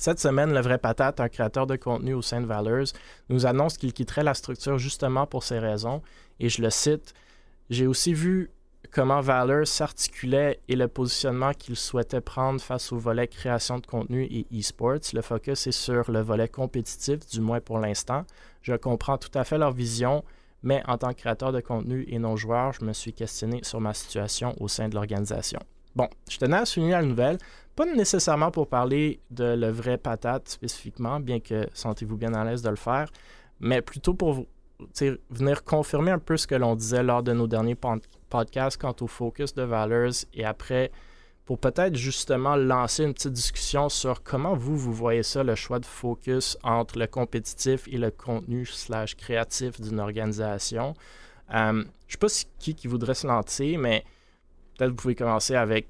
[0.00, 2.86] cette semaine, le vrai patate, un créateur de contenu au sein de Valors,
[3.28, 6.00] nous annonce qu'il quitterait la structure justement pour ces raisons.
[6.38, 7.12] Et je le cite
[7.68, 8.50] J'ai aussi vu
[8.92, 14.24] comment Valor s'articulait et le positionnement qu'il souhaitait prendre face au volet création de contenu
[14.24, 15.12] et e-sports.
[15.12, 18.24] Le focus est sur le volet compétitif, du moins pour l'instant.
[18.62, 20.24] Je comprends tout à fait leur vision,
[20.62, 23.82] mais en tant que créateur de contenu et non joueur, je me suis questionné sur
[23.82, 25.60] ma situation au sein de l'organisation.
[25.94, 27.38] Bon, je tenais à souligner la nouvelle,
[27.76, 32.62] pas nécessairement pour parler de le vrai patate spécifiquement, bien que sentez-vous bien à l'aise
[32.62, 33.10] de le faire,
[33.60, 34.46] mais plutôt pour
[35.30, 38.96] venir confirmer un peu ce que l'on disait lors de nos derniers pod- podcasts quant
[39.00, 40.90] au focus de Valors et après
[41.44, 45.80] pour peut-être justement lancer une petite discussion sur comment vous, vous voyez ça, le choix
[45.80, 50.94] de focus entre le compétitif et le contenu slash créatif d'une organisation.
[51.52, 54.04] Euh, je sais pas si qui, qui voudrait se lancer, mais
[54.78, 55.88] peut-être vous pouvez commencer avec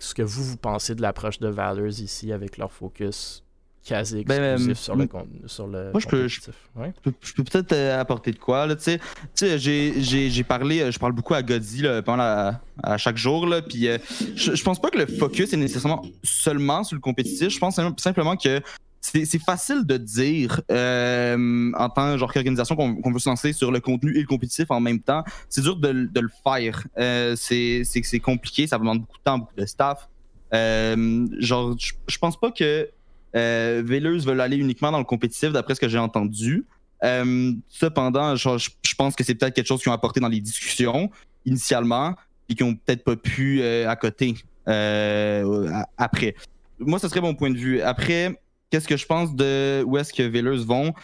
[0.00, 3.42] ce que vous, vous pensez de l'approche de Valors ici avec leur focus
[3.82, 6.68] quasi Ben, exclusif euh, sur le contenu, sur le moi, je peux- je- compétitif.
[6.76, 6.92] Ouais.
[6.96, 8.98] Je peux- je peux peut-être euh, apporter de quoi, là, tu sais.
[9.34, 13.16] Tu sais, j'ai- parlé, euh, je parle beaucoup à Godzi là, pendant la- à chaque
[13.16, 13.96] jour, là, puis euh,
[14.36, 17.48] je, je pense pas que le focus est nécessairement seulement sur le compétitif.
[17.48, 18.60] Je pense sim- simplement que
[19.00, 23.80] c'est facile de dire euh, en tant genre qu'organisation qu'on veut se lancer sur le
[23.80, 25.24] contenu et le compétitif en même temps.
[25.48, 26.86] C'est dur de, le- faire.
[26.98, 30.08] Euh, c'est compliqué, ça demande beaucoup de temps, beaucoup de staff.
[30.52, 32.90] Euh, genre, je pense pas que
[33.36, 36.66] euh, Veilleuse veulent aller uniquement dans le compétitif, d'après ce que j'ai entendu.
[37.02, 41.10] Euh, cependant, je, pense que c'est peut-être quelque chose qu'ils ont apporté dans les discussions
[41.46, 42.14] initialement
[42.48, 44.34] et qu'ils ont peut-être pas pu à côté
[44.66, 46.34] après.
[46.78, 47.80] Moi, ce serait mon point de vue.
[47.80, 48.38] Après,
[48.70, 50.94] qu'est-ce que je pense de où est-ce que Veilleuse vont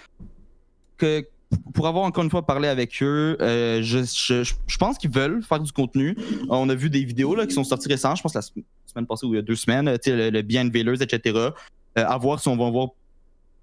[1.75, 5.73] pour avoir encore une fois parlé avec eux, euh, je, pense qu'ils veulent faire du
[5.73, 6.17] contenu.
[6.49, 9.07] On a vu des vidéos là, qui sont sorties récemment, je pense la sem- semaine
[9.07, 11.37] passée ou il y a deux semaines, le, le bien de Veilleuse, etc.
[11.37, 11.51] Euh,
[11.95, 12.89] à voir si on va en voir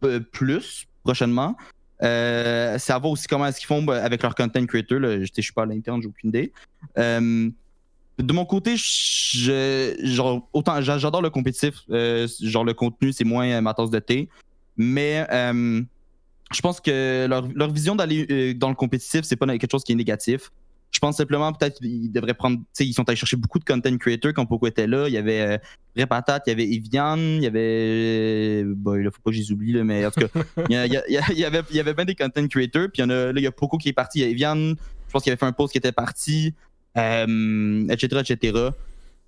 [0.03, 1.55] euh, plus prochainement.
[2.01, 4.99] Euh, à voir aussi comment est-ce qu'ils font bah, avec leur content creator.
[5.01, 6.53] Je, je suis pas à l'interne, j'ai aucune idée.
[8.19, 11.75] Euh, de mon côté, genre, autant j'a- j'adore le compétitif.
[11.89, 14.29] euh, genre le contenu, c'est moins euh, ma tasse de thé.
[14.77, 15.81] Mais euh,
[16.53, 19.91] je pense que leur, vision d'aller euh, dans le compétitif, c'est pas quelque chose qui
[19.91, 20.51] est négatif.
[20.91, 22.57] Je pense simplement peut-être qu'ils devraient prendre.
[22.57, 25.07] Tu sais, ils sont allés chercher beaucoup de content creators quand Poco était là.
[25.07, 25.57] Il y avait euh,
[25.95, 28.63] Vrai Patate, il y avait Evian, il y avait.
[28.75, 30.27] Bon, il faut pas que je les oublie, mais en tout cas,
[30.69, 32.89] il y, avait, il y avait bien des content creators.
[32.93, 34.27] Puis il y en a, il y a Poco qui est parti, il y a
[34.29, 36.53] Evian, je pense qu'il avait fait un post qui était parti,
[36.97, 38.69] euh, etc., etc.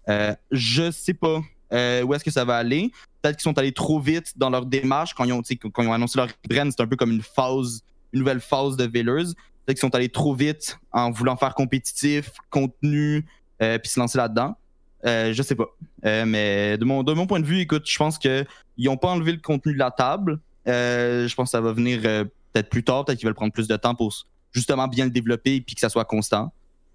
[0.07, 1.41] Euh, je sais pas
[1.73, 2.91] euh, où est-ce que ça va aller.
[3.21, 5.41] Peut-être qu'ils sont allés trop vite dans leur démarche quand ils ont,
[5.73, 6.71] quand ils ont annoncé leur brand.
[6.71, 9.33] C'est un peu comme une phase, une nouvelle phase de Veilers.
[9.65, 13.25] Peut-être qu'ils sont allés trop vite en voulant faire compétitif, contenu,
[13.57, 14.55] puis se lancer là-dedans.
[15.03, 15.65] Je sais pas.
[16.03, 18.45] Mais de mon, point de vue, écoute, je pense qu'ils
[18.77, 20.39] n'ont pas enlevé le contenu de la table.
[20.67, 23.05] Je pense que ça va venir peut-être plus tard.
[23.05, 24.13] Peut-être qu'ils veulent prendre plus de temps pour
[24.51, 26.51] justement bien le développer et puis que ça soit constant.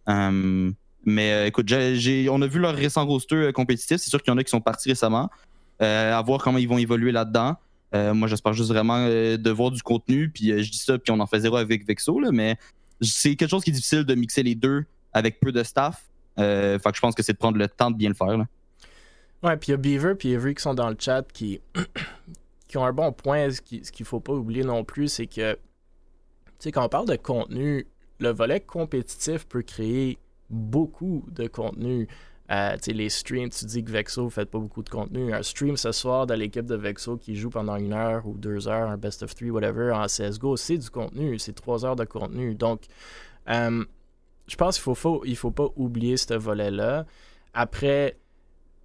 [0.08, 0.70] Euh,
[1.04, 3.98] mais euh, écoute, on a vu leur récent roster euh, compétitif.
[3.98, 5.30] C'est sûr qu'il y en a qui sont partis récemment.
[5.78, 7.56] À voir comment ils vont évoluer là-dedans.
[7.94, 10.28] Moi, j'espère juste vraiment de voir du contenu.
[10.28, 12.58] Puis je dis ça, puis on en fait zéro avec Vexo, là, mais
[13.00, 16.04] c'est quelque chose qui est difficile de mixer les deux avec peu de staff.
[16.38, 18.36] Euh, fait que je pense que c'est de prendre le temps de bien le faire.
[18.36, 18.46] Là.
[19.42, 21.60] Ouais, puis il y a Beaver puis Avery qui sont dans le chat qui,
[22.68, 23.50] qui ont un bon point.
[23.50, 25.60] Ce qu'il ne faut pas oublier non plus, c'est que, tu
[26.58, 27.86] sais, quand on parle de contenu,
[28.20, 32.08] le volet compétitif peut créer beaucoup de contenu.
[32.50, 35.32] Euh, les streams, tu dis que Vexo ne fait pas beaucoup de contenu.
[35.32, 38.66] Un stream ce soir de l'équipe de Vexo qui joue pendant une heure ou deux
[38.66, 41.38] heures, un best of three, whatever, en CSGO, c'est du contenu.
[41.38, 42.56] C'est trois heures de contenu.
[42.56, 42.82] Donc,
[43.48, 43.84] euh,
[44.48, 47.06] je pense qu'il faut, faut, il faut pas oublier ce volet-là.
[47.54, 48.16] Après,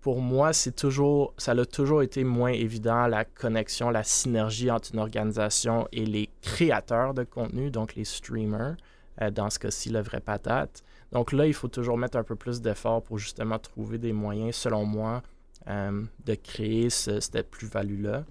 [0.02, 4.92] pour moi, c'est toujours, ça a toujours été moins évident la connexion, la synergie entre
[4.94, 8.76] une organisation et les créateurs de contenu, donc les streamers,
[9.22, 10.84] euh, dans ce cas-ci, le vrai patate.
[11.12, 14.56] Donc là, il faut toujours mettre un peu plus d'effort pour justement trouver des moyens,
[14.56, 15.24] selon moi,
[15.68, 18.26] euh, de créer ce, cette plus-value-là.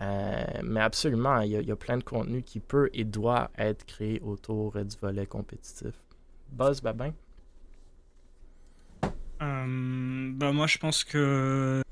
[0.00, 4.20] Euh, mais absolument, il y, a, plein de contenu qui peut et doit être créé
[4.20, 5.92] autour du volet compétitif.
[6.50, 7.12] Buzz, Babin?
[9.40, 11.82] Bah moi, je pense que.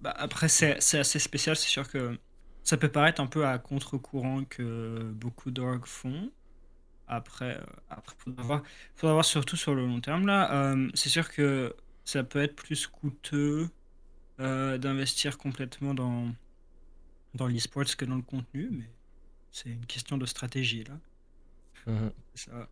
[0.00, 1.54] Bah, après, c'est assez spécial.
[1.54, 2.18] C'est sûr que
[2.64, 6.30] ça peut paraître un peu à contre-courant que beaucoup d'orgs font.
[7.12, 8.62] Après, euh, après faudra, voir,
[8.96, 10.26] faudra voir surtout sur le long terme.
[10.26, 10.72] là.
[10.72, 13.68] Euh, c'est sûr que ça peut être plus coûteux
[14.40, 16.32] euh, d'investir complètement dans,
[17.34, 18.88] dans l'e-sports que dans le contenu, mais
[19.50, 20.94] c'est une question de stratégie là.
[22.34, 22.68] C'est ça.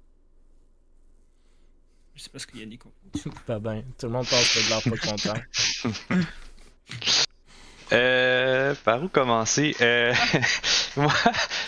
[2.15, 3.23] Je sais pas ce que Yannick en pense.
[3.47, 3.83] Pas bien.
[3.99, 6.19] Tout le monde pense que de l'air pas content.
[7.93, 9.75] Euh, par où commencer?
[9.81, 10.15] Euh,
[10.97, 11.13] moi,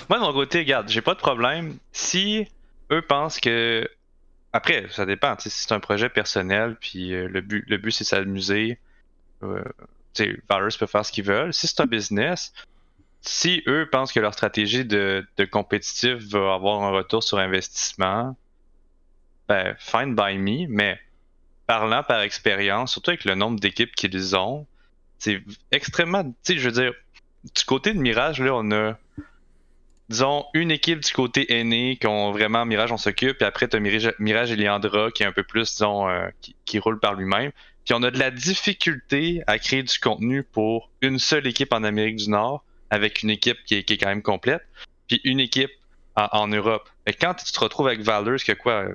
[0.09, 1.79] moi, de mon côté, regarde, j'ai pas de problème.
[1.91, 2.47] Si
[2.93, 3.89] eux pensent que.
[4.53, 5.35] Après, ça dépend.
[5.39, 8.79] Si c'est un projet personnel, puis euh, le but, le but c'est s'amuser,
[9.43, 9.65] euh,
[10.49, 11.55] Valorous peut faire ce qu'ils veulent.
[11.55, 12.53] Si c'est un business,
[13.23, 18.37] si eux pensent que leur stratégie de, de compétitif va avoir un retour sur investissement,
[19.49, 21.01] ben, fine by me, mais
[21.67, 24.67] parlant par expérience, surtout avec le nombre d'équipes qu'ils ont,
[25.19, 26.25] c'est extrêmement.
[26.25, 26.93] Tu sais, je veux dire,
[27.45, 28.99] du côté de Mirage, là, on a,
[30.09, 33.77] disons, une équipe du côté aîné, qui ont vraiment Mirage, on s'occupe, puis après, tu
[33.77, 36.99] as Mirage, Mirage et Leandra, qui est un peu plus, disons, euh, qui, qui roule
[37.01, 37.51] par lui-même.
[37.85, 41.83] Puis on a de la difficulté à créer du contenu pour une seule équipe en
[41.85, 44.63] Amérique du Nord, avec une équipe qui est, qui est quand même complète,
[45.09, 45.71] puis une équipe
[46.17, 46.89] en, en Europe.
[47.07, 48.95] Et quand tu te retrouves avec Valors, qui a quoi, euh,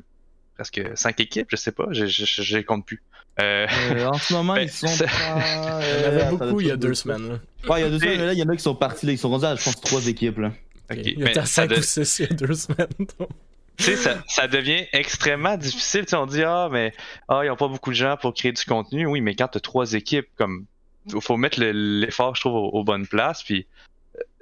[0.55, 3.01] presque cinq équipes, je sais pas, je, je, je, je les compte plus.
[3.39, 5.05] Euh, Euh, en ce moment, Ben, ils sont pas.
[5.05, 7.27] Il y en avait beaucoup il y a deux semaines.
[7.29, 7.39] là.
[7.69, 9.05] Ouais, il y a deux semaines, mais là, il y en a qui sont partis,
[9.05, 10.39] là, ils sont rendus à, je pense, trois équipes.
[10.39, 10.53] Là.
[10.91, 12.87] Ok, il y a ça 5 de- ou 6 il y a deux semaines.
[13.19, 13.29] donc.
[13.77, 16.05] tu sais, ça, ça devient extrêmement difficile.
[16.13, 16.93] On dit, ah, mais
[17.27, 19.05] ah, ils n'ont pas beaucoup de gens pour créer du contenu.
[19.05, 20.65] Oui, mais quand tu as trois équipes, comme
[21.09, 23.43] faut, faut mettre le- l'effort, je trouve, aux, aux bonnes places.
[23.43, 23.65] Puis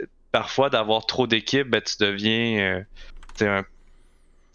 [0.01, 2.84] euh, parfois, d'avoir trop d'équipes, ben, tu deviens.
[3.41, 3.65] euh, un-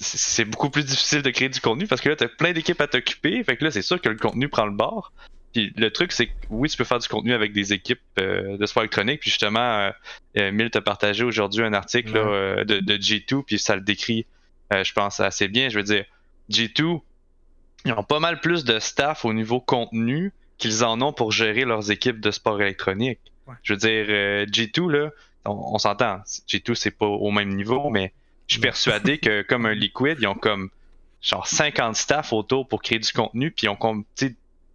[0.02, 2.80] c'est beaucoup plus difficile de créer du contenu parce que là, tu as plein d'équipes
[2.80, 3.44] à t'occuper.
[3.44, 5.12] Fait que là, c'est sûr que le contenu prend le bord.
[5.52, 8.56] Puis le truc, c'est que oui, tu peux faire du contenu avec des équipes euh,
[8.56, 9.20] de sport électronique.
[9.20, 9.90] Puis justement, euh,
[10.38, 12.24] euh, Mille t'a partagé aujourd'hui un article Ouais.
[12.24, 14.26] euh, de, de G2, puis ça le décrit,
[14.70, 15.68] je pense, assez bien.
[15.68, 16.04] Je veux dire,
[16.50, 17.00] G2,
[17.84, 21.64] ils ont pas mal plus de staff au niveau contenu qu'ils en ont pour gérer
[21.64, 23.18] leurs équipes de sport électronique.
[23.46, 23.54] Ouais.
[23.62, 25.10] Je veux dire, euh, G2, là,
[25.46, 28.12] on, on s'entend, G2, c'est pas au même niveau, mais
[28.46, 30.68] je suis persuadé que comme un Liquid, ils ont comme
[31.22, 34.04] genre 50 staff autour pour créer du contenu, puis ils ont comme,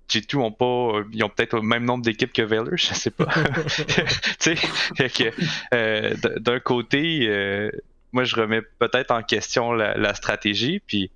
[0.10, 3.12] G2 ont pas, euh, ils ont peut-être le même nombre d'équipes que Valor, je sais
[3.12, 3.26] pas.
[4.40, 5.34] tu sais,
[5.74, 7.72] euh, d'un côté, euh,
[8.12, 11.12] moi je remets peut-être en question la, stratégie, puis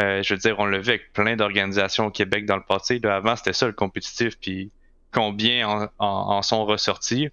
[0.00, 3.00] je veux dire, on l'a vu avec plein d'organisations au Québec dans le passé.
[3.04, 4.70] Avant, c'était ça le compétitif, puis
[5.12, 7.30] combien en, sont ressortis?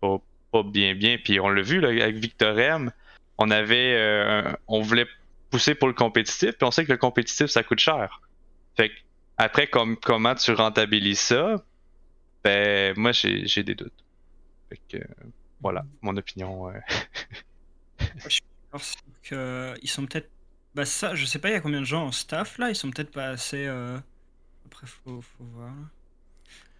[0.00, 0.20] Pas,
[0.64, 1.16] bien, bien.
[1.22, 2.90] Puis on l'a vu avec Victor M.
[3.38, 5.06] On avait, on voulait
[5.50, 8.20] pousser pour le compétitif, puis on sait que le compétitif ça coûte cher.
[8.76, 8.94] Fait que
[9.38, 11.56] après, comme, comment tu rentabilises ça?
[12.44, 13.92] Ben, moi j'ai des doutes.
[14.68, 15.04] Fait que
[15.60, 16.68] voilà, mon opinion.
[16.68, 16.72] euh.
[18.72, 20.30] Alors, c'est que, ils sont peut-être.
[20.74, 22.68] Bah, ça, je sais pas, il y a combien de gens en staff là?
[22.68, 23.66] Ils sont peut-être pas assez.
[23.66, 23.98] euh,
[24.66, 25.72] Après, faut, faut voir.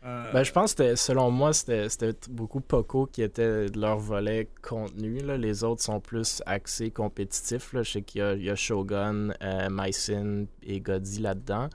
[0.04, 1.88] Euh, Ben, je pense que selon moi, c'était
[2.28, 5.20] beaucoup Poco qui était de leur volet contenu.
[5.20, 5.38] Là.
[5.38, 7.72] Les autres sont plus axés compétitifs.
[7.72, 7.82] Là.
[7.82, 11.70] Je sais qu'il y, a- il y a Shogun, euh, Mycin et Godzi là-dedans.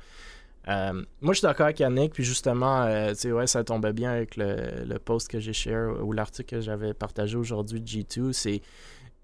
[0.68, 2.14] Euh, moi, je suis d'accord avec Yannick.
[2.14, 6.56] Puis justement, euh, ouais, ça tombait bien avec le, post que j'ai share ou l'article
[6.56, 8.34] que j'avais partagé aujourd'hui de G2.
[8.34, 8.62] C'est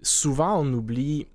[0.02, 1.26] souvent on oublie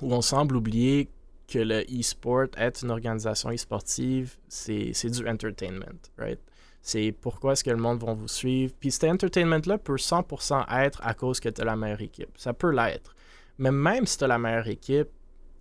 [0.00, 1.10] ou on semble oublier
[1.48, 6.40] que le e-sport, être une organisation e-sportive, c'est du entertainment, right?
[6.80, 8.74] C'est pourquoi est-ce que le monde va vous suivre?
[8.80, 12.30] Puis cet entertainment-là peut 100% être à cause que tu as la meilleure équipe.
[12.36, 13.14] Ça peut l'être.
[13.58, 15.08] Mais même si tu as la meilleure équipe,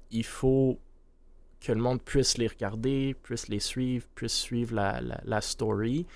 [0.10, 0.80] il faut
[1.62, 6.08] que le monde puisse les regarder, puisse les suivre, puisse suivre la, story.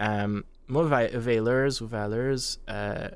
[0.00, 3.08] Euh, moi, Valors ou Valors, euh,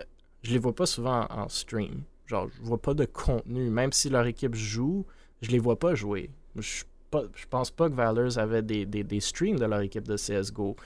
[0.43, 2.03] je les vois pas souvent en, stream.
[2.27, 3.69] Genre, je vois pas de contenu.
[3.69, 5.05] Même si leur équipe joue,
[5.43, 6.31] je les vois pas jouer.
[6.57, 10.17] Je, pas, je pense pas que Valors avait des, des, streams de leur équipe de
[10.17, 10.77] CSGO.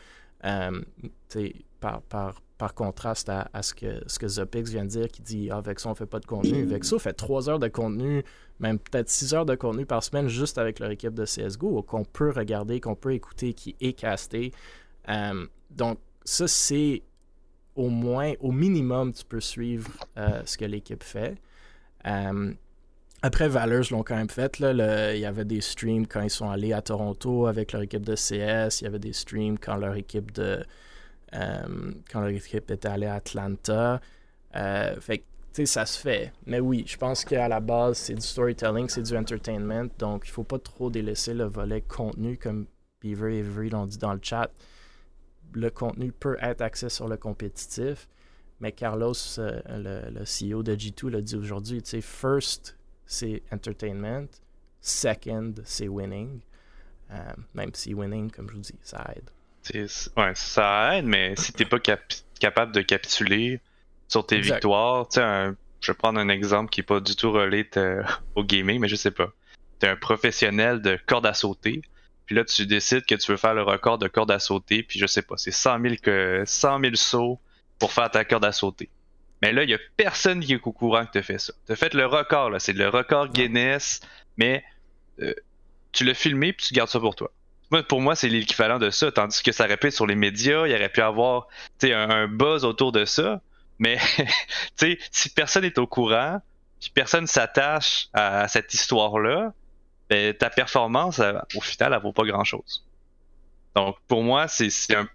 [0.44, 0.82] Euh,
[1.80, 5.48] par, par, par contraste à, ce que, ce que Zopix vient de dire, qui dit
[5.50, 6.64] Ah, Vexo, on fait pas de contenu.
[6.64, 8.24] Vexo fait 3 heures de contenu,
[8.58, 12.04] même peut-être 6 heures de contenu par semaine juste avec leur équipe de CSGO, qu'on
[12.04, 14.52] peut regarder, qu'on peut écouter, qui est casté.
[15.08, 17.02] Euh, donc, ça, c'est
[17.76, 21.36] au moins, au minimum, tu peux suivre euh, ce que l'équipe fait.
[22.06, 22.52] Euh,
[23.22, 24.58] après, Valors l'ont quand même fait.
[24.58, 28.16] Il y avait des streams quand ils sont allés à Toronto avec leur équipe de
[28.16, 28.80] CS.
[28.80, 30.64] Il y avait des streams quand leur équipe de
[31.32, 34.00] quand leur équipe était allée à Atlanta.
[34.56, 36.32] Euh, fait que, ça se fait.
[36.46, 39.88] Mais oui, je pense qu'à la base, c'est du storytelling, c'est du entertainment.
[39.98, 42.66] Donc, il faut pas trop délaisser le volet contenu, comme
[43.00, 44.50] Beaver et Avery l'ont dit dans le chat.
[45.52, 48.08] Le contenu peut être axé sur le compétitif.
[48.60, 54.28] Mais Carlos, euh, le, CEO de G2, l'a dit aujourd'hui, tu first, c'est entertainment.
[54.80, 56.40] Second, c'est winning.
[57.54, 59.30] même si winning, comme je vous dis, ça aide
[59.74, 63.60] ouais, ça aide, mais si t'es pas capable de capituler
[64.08, 65.50] sur tes victoires, tu sais,
[65.80, 67.68] je vais prendre un exemple qui est pas du tout relé
[68.34, 69.28] au gaming, mais je sais pas.
[69.78, 71.82] T'es un professionnel de corde à sauter,
[72.26, 74.98] puis là tu décides que tu veux faire le record de corde à sauter, puis
[74.98, 77.40] je sais pas, c'est 100 000, que, 100 000 sauts
[77.78, 78.88] pour faire ta corde à sauter.
[79.40, 81.52] Mais là, il y a personne qui est au courant que tu fait ça.
[81.68, 84.00] Tu fait le record, là, c'est le record Guinness,
[84.36, 84.64] mais
[85.20, 85.32] euh,
[85.92, 87.30] tu l'as filmé puis tu gardes ça pour toi
[87.88, 89.12] pour moi, c'est l'équivalent de ça.
[89.12, 91.48] Tandis que ça répète sur les médias, il aurait pu avoir
[91.82, 93.40] un, un buzz autour de ça.
[93.78, 93.98] Mais
[95.10, 96.40] si personne n'est au courant,
[96.80, 99.52] puis personne s'attache à, cette histoire-là,
[100.08, 101.20] ben, ta performance,
[101.54, 102.84] au final, elle vaut pas grand-chose.
[103.74, 105.08] Donc, pour moi, c'est un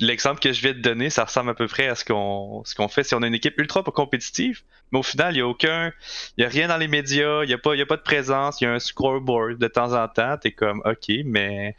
[0.00, 2.74] l'exemple que je viens de donner, ça ressemble à peu près à ce qu'on ce
[2.74, 5.46] qu'on fait si on a une équipe ultra compétitive, mais au final, il n'y a
[5.46, 5.92] aucun.
[6.36, 8.60] Il y a rien dans les médias, il n'y a, pas, a pas de présence,
[8.60, 10.36] il y a un scoreboard de temps en temps.
[10.38, 11.76] T'es comme OK, mais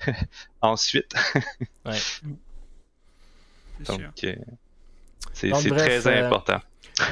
[0.60, 1.12] ensuite.
[1.84, 1.98] ouais.
[3.88, 4.34] Donc, euh,
[5.32, 6.60] c'est très euh, important.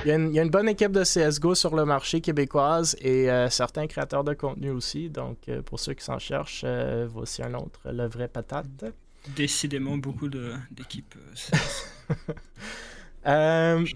[0.04, 3.88] Il y, a une, bonne équipe de CSGO sur le marché québécoise et euh, certains
[3.88, 5.11] créateurs de contenu aussi.
[5.11, 6.64] Donc, pour ceux qui s'en cherchent,
[7.08, 8.85] voici un autre, le vrai patate.
[9.37, 11.14] Décidément, beaucoup d'équipes.
[13.24, 13.87] Euh,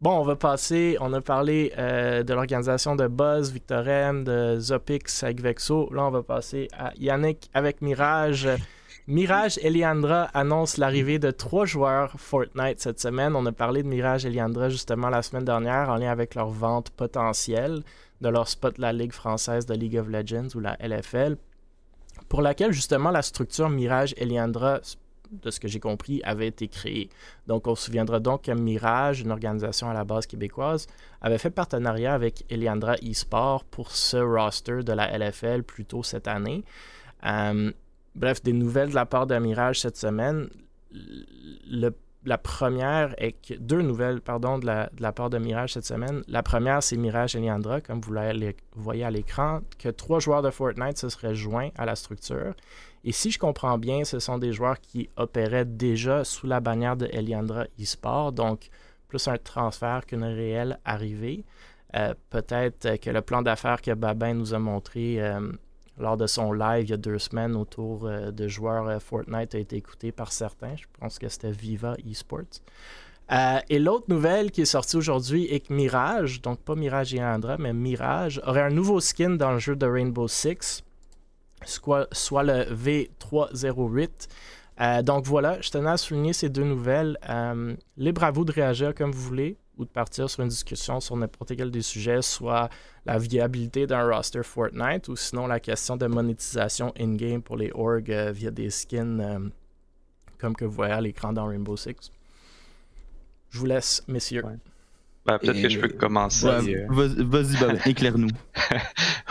[0.00, 0.96] bon, on va passer.
[1.00, 5.92] On a parlé euh, de l'organisation de Buzz, Victorem, de Zopix avec Vexo.
[5.92, 8.48] Là, on va passer à Yannick avec Mirage.
[9.08, 13.34] Mirage Eliandra annonce l'arrivée de trois joueurs Fortnite cette semaine.
[13.34, 16.90] On a parlé de Mirage Eliandra justement la semaine dernière en lien avec leur vente
[16.90, 17.82] potentielle
[18.20, 21.36] de leur spot la Ligue française de League of Legends ou la LFL
[22.30, 24.80] pour laquelle justement la structure Mirage Eliandra,
[25.32, 27.10] de ce que j'ai compris, avait été créée.
[27.48, 30.86] Donc on se souviendra donc que Mirage, une organisation à la base québécoise,
[31.20, 36.28] avait fait partenariat avec Eliandra eSport pour ce roster de la LFL plus tôt cette
[36.28, 36.62] année.
[37.26, 37.72] Euh,
[38.14, 40.48] bref, des nouvelles de la part de Mirage cette semaine.
[42.24, 46.22] La première est que deux nouvelles pardon, de, la, part de Mirage cette semaine.
[46.28, 50.50] La première, c'est Mirage Eliandra, comme vous le voyez à l'écran, que trois joueurs de
[50.50, 52.54] Fortnite se seraient joints à la structure.
[53.04, 56.96] Et si je comprends bien, ce sont des joueurs qui opéraient déjà sous la bannière
[56.96, 58.68] de Eliandra eSport, donc
[59.08, 61.44] plus un transfert qu'une réelle arrivée.
[61.96, 65.50] Euh, peut-être que le plan d'affaires que Babin nous a montré euh,
[66.00, 69.54] lors de son live il y a deux semaines autour euh, de joueurs euh, Fortnite
[69.54, 70.74] a été écouté par certains.
[70.76, 72.62] Je pense que c'était Viva Esports.
[73.30, 77.22] Euh, et l'autre nouvelle qui est sortie aujourd'hui est que Mirage, donc pas Mirage et
[77.22, 80.82] Andra, mais Mirage, aurait un nouveau skin dans le jeu de Rainbow Six,
[81.64, 85.04] soit, soit le V308.
[85.04, 87.16] donc voilà, je tenais à souligner ces deux nouvelles.
[87.96, 91.16] libre à vous de réagir comme vous voulez ou de partir sur une discussion sur
[91.16, 92.68] n'importe quel des sujets, soit
[93.06, 98.10] la viabilité d'un roster Fortnite ou sinon la question de monétisation in-game pour les orgs
[98.10, 99.38] euh, via des skins euh,
[100.38, 102.10] comme que vous voyez à l'écran dans Rainbow Six?
[103.50, 104.42] Je vous laisse, messieurs.
[105.26, 106.46] Ben, peut-être que je peux commencer.
[106.46, 106.86] Euh.
[106.88, 107.56] Vas-y,
[107.90, 108.30] éclaire-nous.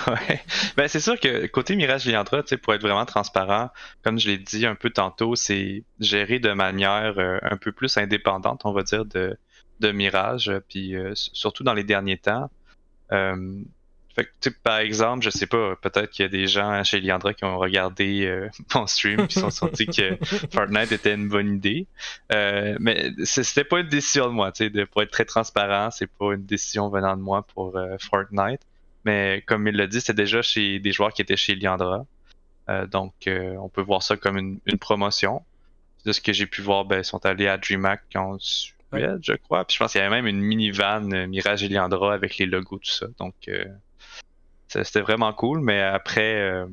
[0.08, 0.42] ouais.
[0.76, 3.70] Ben, c'est sûr que côté Mirage Liandra, pour être vraiment transparent,
[4.04, 8.62] comme je l'ai dit un peu tantôt, c'est géré de manière un peu plus indépendante,
[8.66, 9.38] on va dire, de,
[9.80, 12.52] de Mirage, puis surtout dans les derniers temps.
[13.12, 13.62] Euh,
[14.16, 17.34] Fait que, par exemple, je sais pas, peut-être qu'il y a des gens chez Liandra
[17.34, 20.18] qui ont regardé euh, mon stream et qui sont sortis que
[20.52, 21.88] Fortnite était une bonne idée.
[22.32, 25.92] Euh, mais c'était pas une décision de moi, tu sais, de, pour être très transparent,
[25.92, 28.62] c'est pas une décision venant de moi pour euh, Fortnite.
[29.06, 32.06] Mais comme il l'a dit, c'était déjà chez des joueurs qui étaient chez Liandra.
[32.70, 35.44] Euh, donc, euh, on peut voir ça comme une, une promotion.
[36.06, 38.02] De ce que j'ai pu voir, ben, ils sont allés à DreamHack
[38.92, 39.66] Suède, je crois.
[39.66, 42.80] Puis je pense qu'il y avait même une minivan euh, Mirage Eliandra avec les logos,
[42.80, 43.08] tout ça.
[43.18, 43.66] Donc, euh,
[44.68, 45.62] c'était vraiment cool.
[45.62, 46.68] Mais après, euh,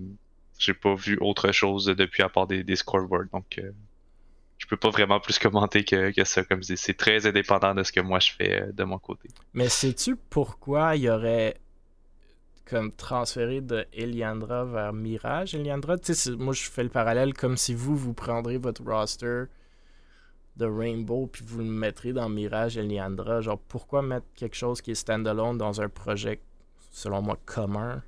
[0.59, 3.27] j'ai pas vu autre chose depuis à part des, des scoreboards.
[3.33, 3.71] Donc, euh,
[4.59, 6.43] je peux pas vraiment plus commenter que, que ça.
[6.45, 9.29] Comme je dis, c'est très indépendant de ce que moi je fais de mon côté.
[9.53, 11.57] Mais sais-tu pourquoi il y aurait
[12.67, 17.57] comme transféré de Eliandra vers Mirage Eliandra, tu sais, moi je fais le parallèle comme
[17.57, 19.45] si vous, vous prendrez votre roster
[20.57, 23.41] de Rainbow puis vous le mettrez dans Mirage Eliandra.
[23.41, 26.41] Genre, pourquoi mettre quelque chose qui est standalone dans un projet,
[26.91, 28.03] selon moi, commun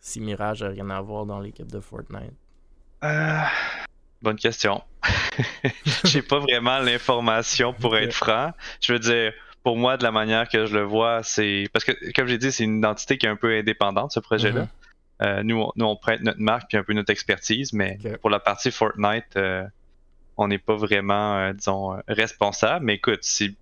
[0.00, 2.32] si Mirage n'a rien à voir dans l'équipe de Fortnite?
[3.04, 3.40] Euh,
[4.22, 4.82] bonne question.
[6.04, 8.52] J'ai pas vraiment l'information pour être franc.
[8.80, 9.32] Je veux dire,
[9.62, 11.68] pour moi, de la manière que je le vois, c'est.
[11.72, 14.62] Parce que, comme j'ai dit, c'est une identité qui est un peu indépendante, ce projet-là.
[14.62, 14.68] Mhm.
[15.22, 18.30] Euh, nous, on, nous, on prête notre marque puis un peu notre expertise, mais pour
[18.30, 19.64] la partie Fortnite, euh,
[20.40, 22.86] on n'est pas vraiment, euh, disons, euh, responsable.
[22.86, 23.56] Mais écoute, si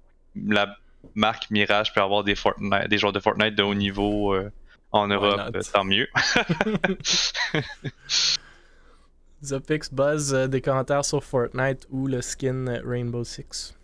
[0.46, 0.76] la
[1.14, 4.50] marque Mirage peut avoir des, Fortnite, des joueurs de Fortnite de haut niveau euh,
[4.92, 5.40] en Europe,
[5.72, 6.06] tant mieux.
[9.44, 13.74] Zopix Buzz, euh, des commentaires sur Fortnite ou le skin Rainbow Six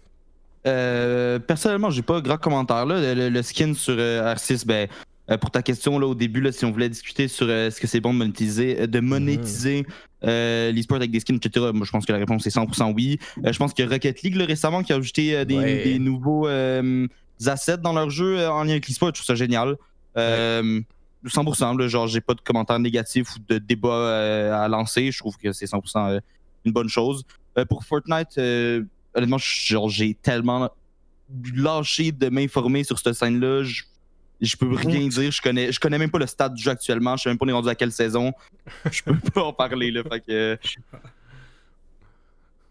[0.66, 3.00] Euh, personnellement, j'ai pas grand commentaire là.
[3.00, 4.88] Le, le- le skin sur euh, R6, ben,
[5.30, 7.80] euh, pour ta question là au début, là, si on voulait discuter sur euh, est-ce
[7.80, 9.86] que c'est bon de monétiser, euh, de monétiser
[10.24, 11.66] euh, l'e-sport avec des skins, etc.
[11.72, 13.18] Moi, je pense que la réponse est 100% oui.
[13.44, 15.84] Euh, je pense que Rocket League là, récemment qui a ajouté euh, des, Ouais.
[15.84, 17.06] des nouveaux euh,
[17.46, 19.08] assets dans leur jeu en lien avec l'e-sport.
[19.08, 19.76] Je trouve ça génial.
[20.16, 20.80] Euh,
[21.26, 25.10] 100%, là, genre, j'ai pas de commentaires négatifs ou de débat à lancer.
[25.10, 26.20] Je trouve que c'est 100% euh,
[26.64, 27.24] une bonne chose.
[27.68, 28.82] Pour Fortnite, euh,
[29.14, 30.68] honnêtement, j'ai tellement
[31.54, 33.62] lâché de m'informer sur cette scène-là.
[33.62, 33.84] Je,
[34.44, 35.30] je peux rien dire.
[35.30, 37.16] Je connais, je connais même pas le stade du jeu actuellement.
[37.16, 38.32] Je sais même pas on est rendu à quelle saison.
[38.90, 40.02] Je peux pas en parler, là.
[40.04, 41.00] Fait que, euh, Je sais pas.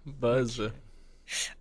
[0.06, 0.72] Buzz.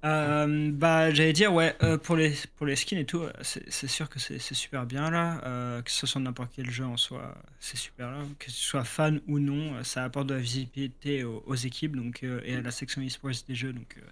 [0.05, 4.09] Euh, bah, j'allais dire, ouais, euh, pour, les, pour les skins et tout, c'est sûr
[4.09, 5.41] que c'est super bien là.
[5.47, 8.25] euh, que ce soit n'importe quel jeu en soi, c'est super là.
[8.39, 12.23] Que tu sois fan ou non, ça apporte de la visibilité aux, aux équipes donc,
[12.25, 14.03] euh, et à la section e-sports des jeux, donc euh,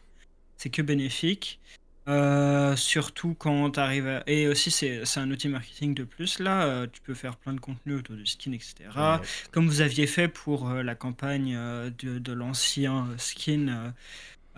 [0.57, 1.61] c'est que bénéfique.
[2.09, 4.23] Euh, surtout quand tu arrives à...
[4.27, 6.65] Et aussi, c'est c'est un outil marketing de plus là.
[6.65, 9.19] euh, tu peux faire plein de contenu autour du skin, etc.
[9.19, 9.27] Ouais.
[9.53, 13.91] Comme vous aviez fait pour euh, la campagne euh, de, de l'ancien skin euh,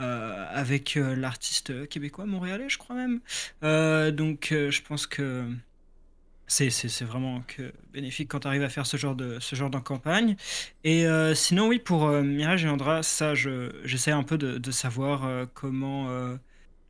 [0.01, 3.21] euh, avec euh, l'artiste québécois, montréalais, je crois même.
[3.65, 5.47] Euh, donc, euh, je pense que
[6.47, 9.57] c'est c'est- c'est vraiment que bénéfique quand tu arrives à faire ce genre de ce
[9.57, 10.37] genre de campagne.
[10.85, 14.59] Et euh, sinon, oui, pour euh, Mirage et Andra, ça, je- j'essaie un peu de,
[14.59, 16.37] de savoir euh, comment euh,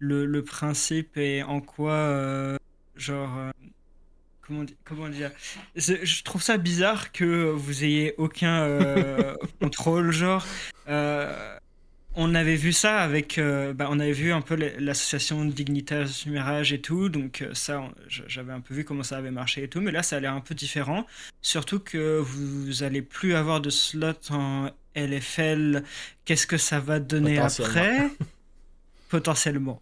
[0.03, 2.59] le, le principe et en quoi, euh,
[2.97, 3.39] genre.
[3.39, 3.51] euh,
[4.45, 5.31] Comment, comment dire
[5.77, 10.45] je, trouve ça bizarre que vous ayez aucun euh, contrôle, genre.
[12.15, 13.41] On avait vu ça avec,
[13.75, 18.61] bah, on avait vu un peu l'association Dignitas Mirage et tout, donc ça, j'avais un
[18.61, 20.55] peu vu comment ça avait marché et tout, mais là, ça a l'air un peu
[20.55, 21.07] différent,
[21.41, 25.85] surtout que vous allez plus avoir de slot en LFL.
[26.27, 28.11] Qu'est-ce que ça va donner après?
[29.09, 29.81] Potentiellement,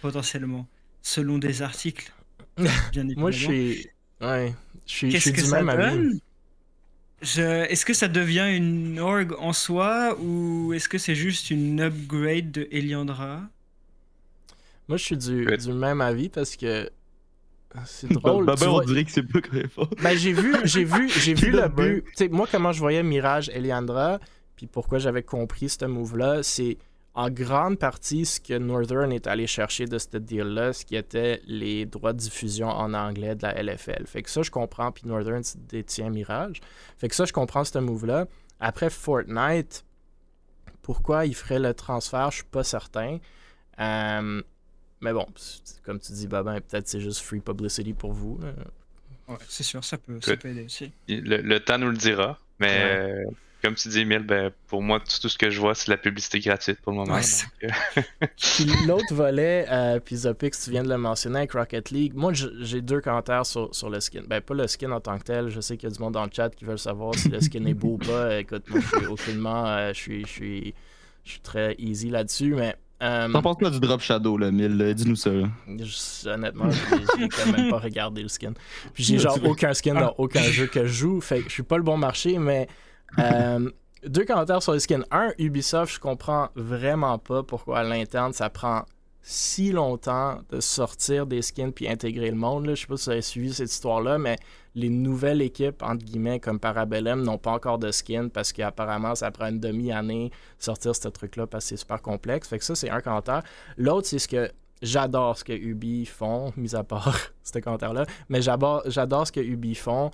[0.00, 0.66] potentiellement,
[1.02, 2.12] selon des articles.
[2.92, 3.86] Bien Moi, je suis.
[4.20, 4.54] Ouais.
[4.86, 5.96] Je suis, je Qu'est-ce suis que ça même avis.
[5.96, 6.20] donne?
[7.22, 11.80] Je- Est-ce que ça devient une org en soi ou est-ce que c'est juste une
[11.80, 13.42] upgrade de Eliandra
[14.88, 15.56] Moi, je suis du, Ouais.
[15.56, 16.88] du même avis parce que
[17.86, 18.44] c'est drôle.
[18.46, 19.90] Babin, tu on vois- dirait que c'est pas très fort.
[20.02, 22.04] Ben, j'ai vu, j'ai vu, j'ai vu le but.
[22.04, 24.20] Tu sais, moi, comment je voyais Mirage Eliandra,
[24.56, 26.76] puis pourquoi j'avais compris ce move-là, c'est
[27.16, 31.40] en grande partie ce que Northern est allé chercher de ce deal-là, ce qui était
[31.46, 34.06] les droits de diffusion en anglais de la LFL.
[34.06, 36.60] Fait que ça, je comprends, puis Northern détient Mirage.
[36.98, 38.26] Fait que ça, je comprends ce move-là.
[38.60, 39.84] Après Fortnite,
[40.82, 43.18] pourquoi il ferait le transfert, je suis pas certain.
[43.80, 44.42] Euh,
[45.00, 48.38] mais bon, c'est- comme tu dis, Babin, peut-être c'est juste free publicity pour vous.
[49.28, 50.92] Ouais, c'est sûr, ça peut, ça peut aider aussi.
[51.08, 52.38] Le, le temps nous le dira.
[52.60, 53.24] Mais Ouais.
[53.26, 53.30] euh,
[53.62, 55.90] comme tu dis, Emile, ben, pour moi, tout, tout ce que je vois, c'est de
[55.92, 57.14] la publicité gratuite pour le moment.
[57.14, 61.38] Ouais, donc, c'est- euh, Puis l'autre volet, euh, puis Zopix, tu viens de le mentionner
[61.38, 62.12] avec Rocket League.
[62.14, 64.22] Moi, j'ai deux commentaires sur, sur le skin.
[64.28, 65.48] Ben, pas le skin en tant que tel.
[65.48, 67.40] Je sais qu'il y a du monde dans le chat qui veut savoir si le
[67.40, 68.38] skin est beau ou pas.
[68.38, 69.66] Écoute, moi, je suis aucunement.
[69.66, 70.20] euh, je suis.
[70.26, 70.74] Je suis.
[71.24, 74.80] Je suis très easy là-dessus, mais Euh, T'en penses quoi du Drop Shadow, là, Mille?
[74.80, 75.30] Euh, Dis-nous ça.
[75.30, 75.48] là.
[75.68, 78.52] je- honnêtement, j'ai quand même pas regardé le skin.
[78.94, 81.62] Puis j'ai genre aucun skin dans aucun jeu que je joue, fait que je suis
[81.62, 82.68] pas le bon marché, mais
[83.18, 83.70] euh,
[84.06, 85.04] deux commentaires sur les skins.
[85.10, 88.84] Un, Ubisoft, je comprends vraiment pas pourquoi à l'interne ça prend
[89.28, 92.66] si longtemps de sortir des skins puis intégrer le monde.
[92.66, 92.76] Là.
[92.76, 94.36] Je sais pas si vous avez suivi cette histoire-là, mais
[94.76, 99.32] les nouvelles équipes, entre guillemets, comme Parabellum, n'ont pas encore de skin parce qu'apparemment, ça
[99.32, 100.30] prend une demi-année
[100.60, 102.46] sortir ce truc-là parce que c'est super complexe.
[102.46, 103.42] Fait que ça, c'est un commentaire.
[103.76, 104.48] L'autre, c'est ce que
[104.80, 108.84] j'adore ce que Ubi font, mis à part ce commentaire-là, mais j'adore
[109.26, 110.12] ce que Ubi font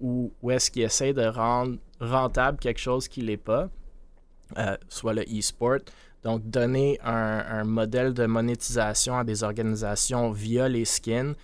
[0.00, 3.68] où est-ce qu'ils essaient de rendre rentable quelque chose qui l'est pas,
[4.58, 5.78] euh, soit le e-sport.
[6.22, 11.34] Donc, donner un, modèle de monétisation à des organisations via les skins.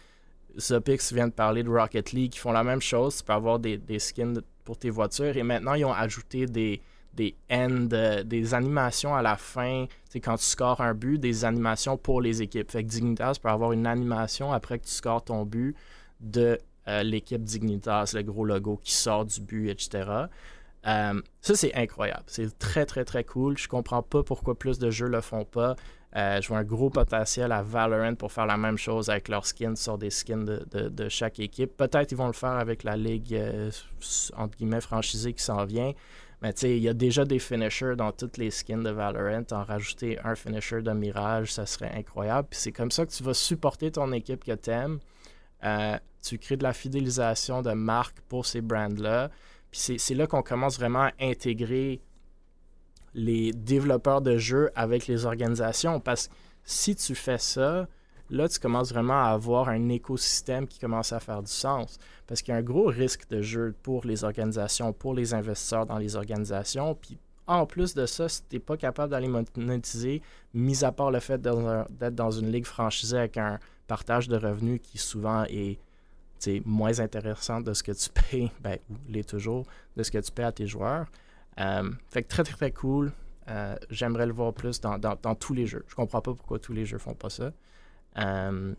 [0.58, 3.16] Zopix vient de parler de Rocket League qui font la même chose.
[3.16, 5.36] Tu peux avoir des, skins pour tes voitures.
[5.36, 6.82] Et maintenant, ils ont ajouté des,
[7.14, 7.88] des end,
[8.24, 9.86] des animations à la fin.
[10.10, 12.70] C'est quand tu scores un but, des animations pour les équipes.
[12.70, 15.74] Fait que Dignitas peut avoir une animation après que tu scores ton but
[16.20, 16.58] de
[16.88, 20.04] euh, l'équipe Dignitas, le gros logo qui sort du but, etc.
[20.86, 22.22] Euh, ça, c'est incroyable.
[22.26, 23.58] C'est très, très, très cool.
[23.58, 25.74] Je comprends pas pourquoi plus de jeux le font pas.
[26.14, 29.44] Euh, je vois un gros potentiel à Valorant pour faire la même chose avec leurs
[29.46, 31.76] skins sur des skins de, de- chaque équipe.
[31.76, 33.38] Peut-être ils vont le faire avec la ligue
[34.36, 35.92] entre guillemets franchisée qui s'en vient.
[36.42, 39.42] Mais tu sais, il y a déjà des finishers dans toutes les skins de Valorant.
[39.50, 42.48] En rajouter un finisher de Mirage, ça serait incroyable.
[42.50, 45.00] Puis c'est comme ça que tu vas supporter ton équipe que t'aimes.
[45.64, 49.30] Euh, tu crées de la fidélisation de marque pour ces brands-là.
[49.70, 52.00] Puis c'est- là qu'on commence vraiment à intégrer
[53.14, 56.00] les développeurs de jeux avec les organisations.
[56.00, 56.32] Parce que
[56.64, 57.88] si tu fais ça,
[58.28, 61.98] là, tu commences vraiment à avoir un écosystème qui commence à faire du sens.
[62.26, 65.86] Parce qu'il y a un gros risque de jeu pour les organisations, pour les investisseurs
[65.86, 66.94] dans les organisations.
[66.94, 70.20] Puis en plus de ça, si tu n'es pas capable d'aller monétiser,
[70.52, 74.80] mis à part le fait d'être dans une ligue franchisée avec un partage de revenus
[74.82, 75.78] qui souvent est
[76.64, 79.66] moins intéressant de ce que tu payes, ben, ou l'est toujours,
[79.96, 81.06] de ce que tu payes à tes joueurs.
[81.58, 83.12] Euh, fait que très, très, très cool.
[83.48, 85.84] Euh, J'aimerais le voir plus dans, dans- tous les jeux.
[85.88, 87.52] Je comprends pas pourquoi tous les jeux font pas ça.
[88.18, 88.74] Euh,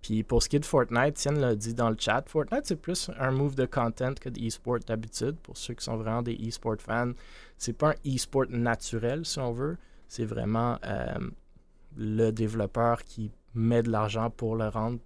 [0.00, 2.76] puis pour ce qui est de Fortnite, Tian l'a dit dans le chat, Fortnite c'est
[2.80, 5.36] plus un move de content que de e-sport d'habitude.
[5.42, 7.12] Pour ceux qui sont vraiment des e-sport fans,
[7.58, 9.76] c'est pas un e-sport naturel si on veut.
[10.08, 10.78] C'est vraiment
[11.96, 14.98] le développeur qui met de l'argent pour le rendre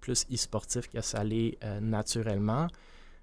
[0.00, 2.66] plus e-sportif que ça l'est euh, naturellement.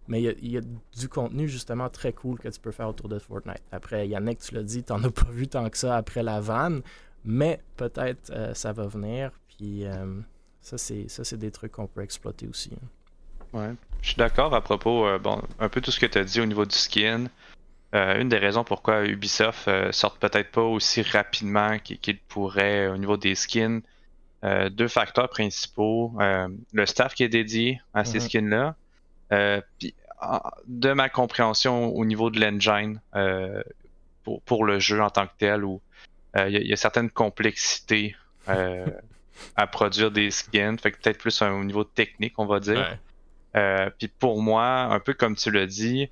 [0.07, 3.19] Mais il y a- du contenu justement très cool que tu peux faire autour de
[3.19, 3.61] Fortnite.
[3.71, 6.81] Après, Yannick, tu l'as dit, t'en as pas vu tant que ça après la vanne,
[7.25, 9.31] mais peut-être euh, ça va venir.
[9.57, 10.19] Puis euh,
[10.61, 12.71] ça, c'est des trucs qu'on peut exploiter aussi.
[12.73, 12.87] hein.
[13.53, 13.73] Ouais.
[14.01, 16.45] Je suis d'accord à propos, bon, un peu tout ce que tu as dit au
[16.45, 17.25] niveau du skin.
[17.93, 23.17] Une des raisons pourquoi Ubisoft euh, sort peut-être pas aussi rapidement qu'il pourrait au niveau
[23.17, 23.81] des skins.
[24.43, 26.13] Euh, deux facteurs principaux.
[26.19, 28.23] Euh, le staff qui est dédié à ces Mhm.
[28.23, 28.75] skins-là.
[29.33, 29.93] Euh, puis,
[30.67, 32.99] de ma compréhension au niveau de l'engine
[34.23, 35.79] pour, pour le jeu en tant que tel, où
[36.35, 38.15] il y, a- il y a certaines complexités
[39.55, 40.77] à produire des skins.
[40.79, 42.97] Fait que peut-être plus un- au niveau technique, on va dire.
[43.99, 46.11] Puis pour moi, un peu comme tu l'as dit, tu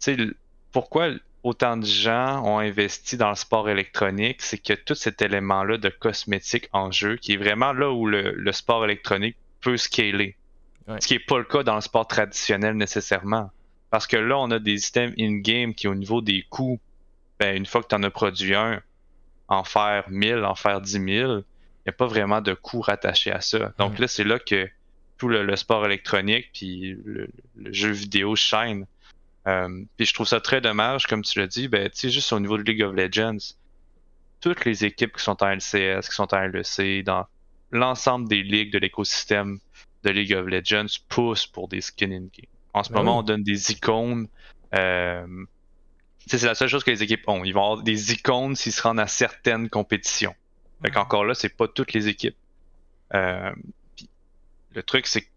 [0.00, 0.34] sais, l-
[0.72, 1.10] pourquoi
[1.42, 5.88] autant de gens ont investi dans le sport électronique, c'est que tout cet élément-là de
[5.88, 10.36] cosmétique en jeu, qui est vraiment là où le, le sport électronique peut scaler.
[10.88, 11.00] Ouais.
[11.00, 13.50] Ce qui n'est pas le cas dans le sport traditionnel nécessairement.
[13.90, 16.80] Parce que là, on a des items in-game qui, au niveau des coûts,
[17.38, 18.80] ben, une fois que tu en as produit un,
[19.48, 21.42] en faire 1000, en faire 10 000, il n'y
[21.88, 23.72] a pas vraiment de coût rattaché à ça.
[23.78, 24.68] Donc là, c'est là que
[25.18, 28.86] tout le, le sport électronique puis le, le jeu vidéo shine.
[29.48, 32.32] Euh, puis je trouve ça très dommage, comme tu l'as dit, ben, tu sais, juste
[32.32, 33.54] au niveau de League of Legends,
[34.40, 37.26] toutes les équipes qui sont en LCS, qui sont en LEC, dans
[37.70, 39.58] l'ensemble des ligues de l'écosystème
[40.04, 42.46] de League of Legends poussent pour des skins in-game.
[42.74, 43.20] En ce Ben moment, oui.
[43.20, 44.28] on donne des icônes.
[44.74, 45.26] Euh,
[46.20, 47.44] tu sais, c'est la seule chose que les équipes ont.
[47.44, 50.34] Ils vont avoir des icônes s'ils se rendent à certaines compétitions.
[50.82, 52.36] Fait qu'encore là, c'est pas toutes les équipes.
[53.14, 53.52] Euh,
[54.74, 55.28] le truc, c'est que,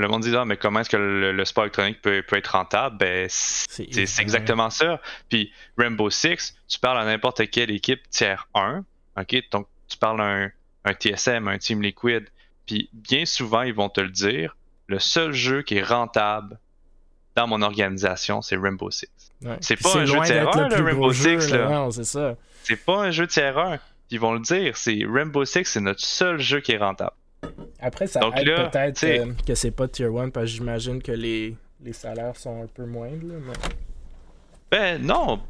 [0.00, 2.48] le monde dit, ah, mais comment est-ce que le, le sport électronique peut, peut être
[2.48, 2.96] rentable?
[2.98, 5.00] Ben, c'est exactement ça.
[5.28, 8.84] Puis Rainbow Six, tu parles à n'importe quelle équipe tiers 1,
[9.18, 9.36] ok?
[9.52, 10.50] Donc, tu parles à un,
[10.84, 12.28] un TSM, un Team Liquid,
[12.66, 16.58] puis bien souvent, ils vont te le dire, le seul jeu qui est rentable
[17.36, 19.08] dans mon organisation, c'est Rainbow Six.
[19.42, 19.56] Ouais.
[19.60, 21.88] c'est pas un jeu d'être un, le le plus Rainbow Six, là.
[22.64, 23.78] c'est pas un jeu tiers 1.
[24.10, 27.12] Ils vont le dire, c'est Rainbow Six, c'est notre seul jeu qui est rentable.
[27.80, 31.02] Après, ça Donc aide là, peut-être euh, que c'est pas tier 1 parce que j'imagine
[31.02, 33.26] que les, les salaires sont un peu moindres.
[33.26, 33.74] là, mais-
[34.70, 35.40] Ben non,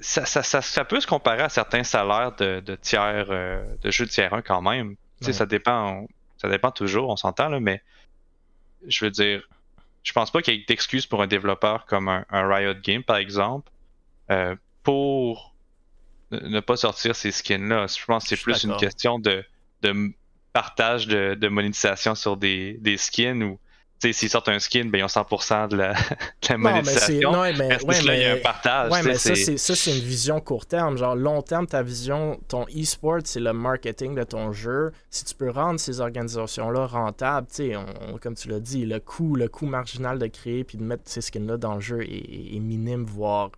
[0.00, 3.90] ça, ça, ça, ça peut se comparer à certains salaires de, de tiers, euh, de
[3.90, 4.90] jeux de tiers 1 quand même.
[4.90, 5.32] Tu sais, Ouais.
[5.32, 6.06] ça dépend,
[6.38, 7.82] ça dépend toujours, on s'entend, là, mais
[8.86, 9.48] je veux dire,
[10.02, 13.02] je pense pas qu'il y ait d'excuses pour un développeur comme un, un Riot Game,
[13.02, 13.70] par exemple,
[14.30, 15.54] euh, pour
[16.32, 17.86] ne pas sortir ces skins-là.
[17.86, 19.44] Je pense que c'est plus une question de,
[20.60, 23.58] partage de, de monétisation sur des, des skins ou,
[24.12, 25.92] s'ils sortent un skin, ben ils ont 100% de la,
[26.42, 27.20] de la Non, mais c'est.
[27.22, 27.32] monétisation.
[27.32, 27.68] Non, mais.
[27.68, 28.92] Parce que ouais, là, il y a un partage.
[28.92, 30.96] Ouais, mais ça, c'est- une vision court terme.
[30.96, 34.92] Genre, long terme, ta vision, ton e-sport, c'est le marketing de ton jeu.
[35.10, 39.34] Si tu peux rendre ces organisations-là rentables, on- on- comme tu l'as dit, le coût,
[39.34, 43.04] le coût marginal de créer puis de mettre ces skins-là dans le jeu est minime,
[43.04, 43.50] voire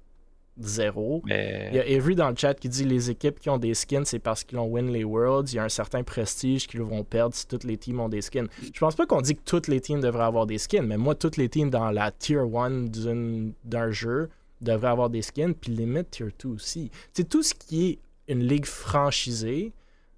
[0.61, 1.23] zéro.
[1.25, 1.69] Mais...
[1.73, 4.05] Il y a Avery dans le chat qui dit les équipes qui ont des skins,
[4.05, 5.53] c'est parce qu'ils ont win les Worlds.
[5.53, 8.23] Il y a un certain prestige qu'ils vont perdre si toutes les teams ont des
[8.23, 8.49] skins.
[8.73, 11.15] Je pense pas qu'on dit que toutes les teams devraient avoir des skins, mais moi,
[11.15, 14.29] toutes les teams dans la tier 1 d'une- d'un jeu
[14.61, 16.91] devraient avoir des skins, puis limite tier 2 aussi.
[17.13, 17.99] C'est tout ce qui est
[18.33, 19.73] une ligue franchisée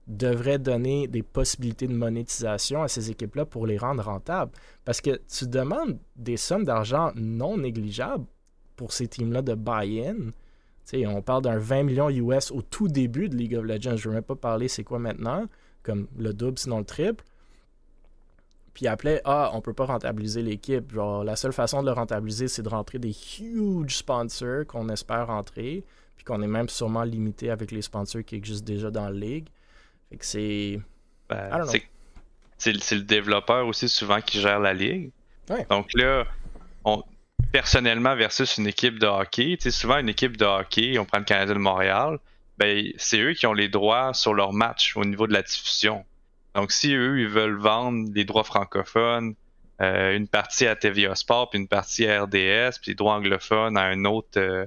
[0.07, 4.51] devrait donner des possibilités de monétisation à ces équipes-là pour les rendre rentables.
[4.85, 8.25] Parce que tu demandes des sommes d'argent non négligeables
[8.81, 10.15] pour ces teams-là de buy-in.
[10.15, 10.33] Tu
[10.85, 13.95] sais, on parle d'un 20 millions US au tout début de League of Legends.
[13.99, 15.45] Je ne veux même pas parler c'est quoi maintenant,
[15.83, 17.23] comme le double sinon le triple.
[18.73, 20.93] Puis après, ah, on peut pas rentabiliser l'équipe.
[20.95, 25.27] Genre, la seule façon de le rentabiliser, c'est de rentrer des huge sponsors qu'on espère
[25.27, 25.85] rentrer,
[26.17, 29.49] puis qu'on est même sûrement limité avec les sponsors qui existent déjà dans la ligue.
[30.09, 30.81] Fait que c'est.
[31.29, 31.67] Ben,
[32.57, 35.11] c'est- le- c'est le développeur aussi souvent qui gère la ligue.
[35.51, 35.67] Ouais.
[35.69, 36.25] Donc là,
[36.87, 37.03] on,
[37.53, 41.19] personnellement versus une équipe de hockey, tu sais, souvent une équipe de hockey, on prend
[41.19, 42.19] le Canadien de Montréal,
[42.59, 46.05] ben, c'est eux qui ont les droits sur leur match au niveau de la diffusion.
[46.55, 49.35] Donc si eux, ils veulent vendre les droits francophones,
[49.81, 53.77] euh, une partie à TVA Sport, puis une partie à RDS, puis les droits anglophones
[53.79, 54.67] à un autre, euh,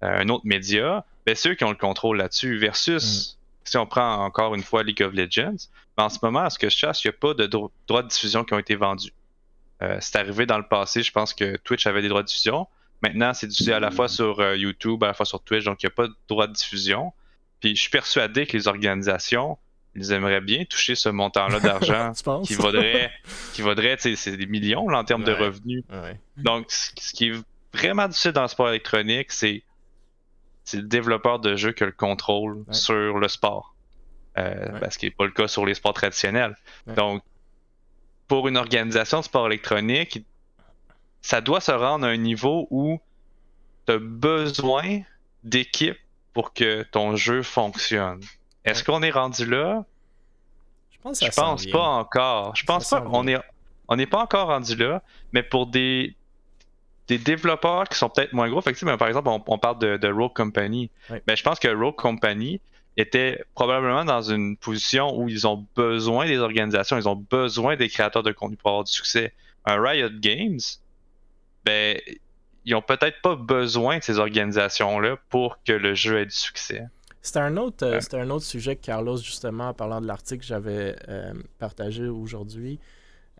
[0.00, 2.56] à un autre média, ben, c'est eux qui ont le contrôle là-dessus.
[2.58, 6.50] Versus, si on prend encore une fois League of Legends, ben, en ce moment, à
[6.50, 8.58] ce que je cherche, il n'y a pas de dro- droits de diffusion qui ont
[8.58, 9.12] été vendus.
[9.82, 12.66] Euh, c'est arrivé dans le passé, je pense que Twitch avait des droits de diffusion.
[13.02, 15.82] Maintenant, c'est diffusé à la fois sur euh, YouTube, à la fois sur Twitch, donc
[15.82, 17.12] il n'y a pas de droits de diffusion.
[17.60, 19.56] Puis je suis persuadé que les organisations,
[19.94, 22.12] ils aimeraient bien toucher ce montant-là d'argent
[22.44, 23.10] qui vaudrait,
[23.54, 25.82] qui vaudrait, tu sais, c'est des millions là, en termes de revenus.
[25.90, 26.18] Ouais.
[26.36, 27.32] Donc, ce qui est
[27.72, 29.62] vraiment difficile dans le sport électronique, c'est
[30.64, 32.74] c'est le développeur de jeu qui a le contrôle Ouais.
[32.74, 33.74] sur le sport.
[34.38, 34.80] Euh, Ouais.
[34.80, 36.54] ben, ce qui n'est pas le cas sur les sports traditionnels.
[36.86, 36.94] Ouais.
[36.94, 37.22] Donc,
[38.30, 40.24] pour une organisation de sport électronique,
[41.20, 43.00] ça doit se rendre à un niveau où
[43.88, 45.00] tu as besoin
[45.42, 45.98] d'équipe
[46.32, 48.20] pour que ton jeu fonctionne.
[48.64, 49.84] Est-ce qu'on est rendu là?
[50.92, 52.54] Je pense, que Je pense pas encore.
[52.54, 53.36] Je Ça pense pas qu'on est
[53.88, 55.02] on n'est pas encore rendu là,
[55.32, 56.14] mais pour des
[57.08, 60.06] des développeurs qui sont peut-être moins gros, ben, par exemple, on, on parle de, de
[60.06, 60.88] Rogue Company.
[61.10, 61.20] Ouais.
[61.26, 62.60] Ben, je pense que Rogue Company
[63.00, 67.88] était probablement dans une position où ils ont besoin des organisations, ils ont besoin des
[67.88, 69.32] créateurs de contenu pour avoir du succès.
[69.64, 70.60] Un Riot Games,
[71.64, 71.98] ben,
[72.64, 76.84] ils ont peut-être pas besoin de ces organisations-là pour que le jeu ait du succès.
[77.22, 78.20] C'était un, autre, euh, Ouais.
[78.20, 82.78] un autre sujet que Carlos, justement, en parlant de l'article que j'avais euh, partagé aujourd'hui,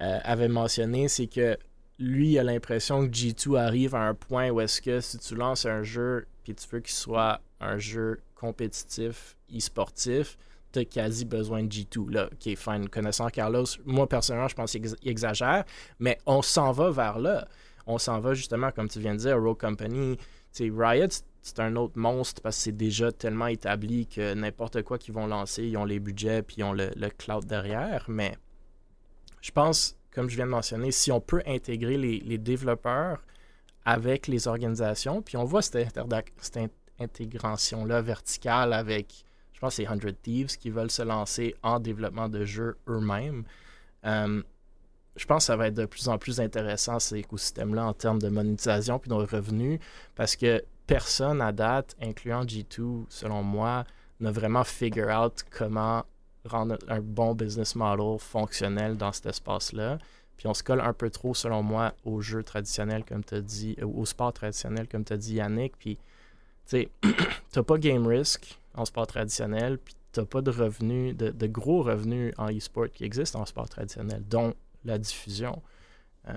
[0.02, 1.56] euh, avait mentionné, c'est que
[1.98, 5.34] lui, il a l'impression que G2 arrive à un point où est-ce que si tu
[5.34, 10.38] lances un jeu puis tu veux qu'il soit un jeu compétitif, e-sportif,
[10.72, 12.10] t'as quasi besoin de G2.
[12.10, 12.88] Là, ok, fine.
[12.88, 15.64] Connaissant Carlos, moi personnellement, je pense qu'il ex- il exagère,
[15.98, 17.46] mais on s'en va vers là.
[17.86, 20.16] On s'en va justement, comme tu viens de dire, Rogue Company.
[20.16, 21.08] Tu sais, Riot,
[21.42, 25.26] c'est- un autre monstre parce que c'est déjà tellement établi que n'importe quoi qu'ils vont
[25.26, 28.04] lancer, ils ont les budgets puis ils ont le, cloud derrière.
[28.08, 28.36] Mais
[29.40, 33.22] je pense, comme je viens de mentionner, si on peut intégrer les, développeurs
[33.84, 35.88] avec les organisations, puis on voit cette,
[36.40, 42.28] cette intégration-là verticale avec, je pense, c'est 100 Thieves qui veulent se lancer en développement
[42.28, 43.44] de jeux eux-mêmes.
[44.04, 44.42] Euh,
[45.16, 48.20] je pense que ça va être de plus en plus intéressant, cet écosystème-là, en termes
[48.20, 49.80] de monétisation puis de revenus,
[50.14, 53.84] parce que personne à date, incluant G2, selon moi,
[54.20, 56.04] n'a vraiment figure out comment
[56.44, 59.98] rendre un bon business model fonctionnel dans cet espace-là.
[60.36, 63.40] Puis on se colle un peu trop, selon moi, aux jeux traditionnels, comme tu as
[63.42, 65.76] dit, euh, au sport traditionnel, comme tu as dit, Yannick.
[65.76, 65.98] Puis,
[66.70, 66.88] tu sais,
[67.52, 71.82] t'as pas game risk en sport traditionnel, puis t'as pas de revenus, de, de gros
[71.82, 74.54] revenus en e-sport qui existent en sport traditionnel, dont
[74.84, 75.60] la diffusion
[76.28, 76.32] euh,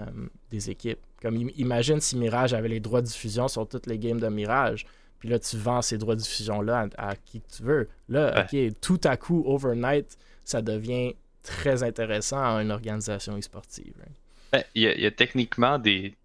[0.49, 0.99] des équipes.
[1.21, 4.27] Comme im- imagine si Mirage avait les droits de diffusion sur toutes les games de
[4.27, 4.85] Mirage,
[5.19, 7.87] puis là tu vends ces droits de diffusion-là à, à qui que tu veux.
[8.09, 11.13] Là, ok, tout à coup, overnight, ça devient
[11.43, 13.93] très intéressant à une organisation e-sportive.
[14.05, 14.11] hein.
[14.51, 16.15] Ben, Il y, a- il y a techniquement des.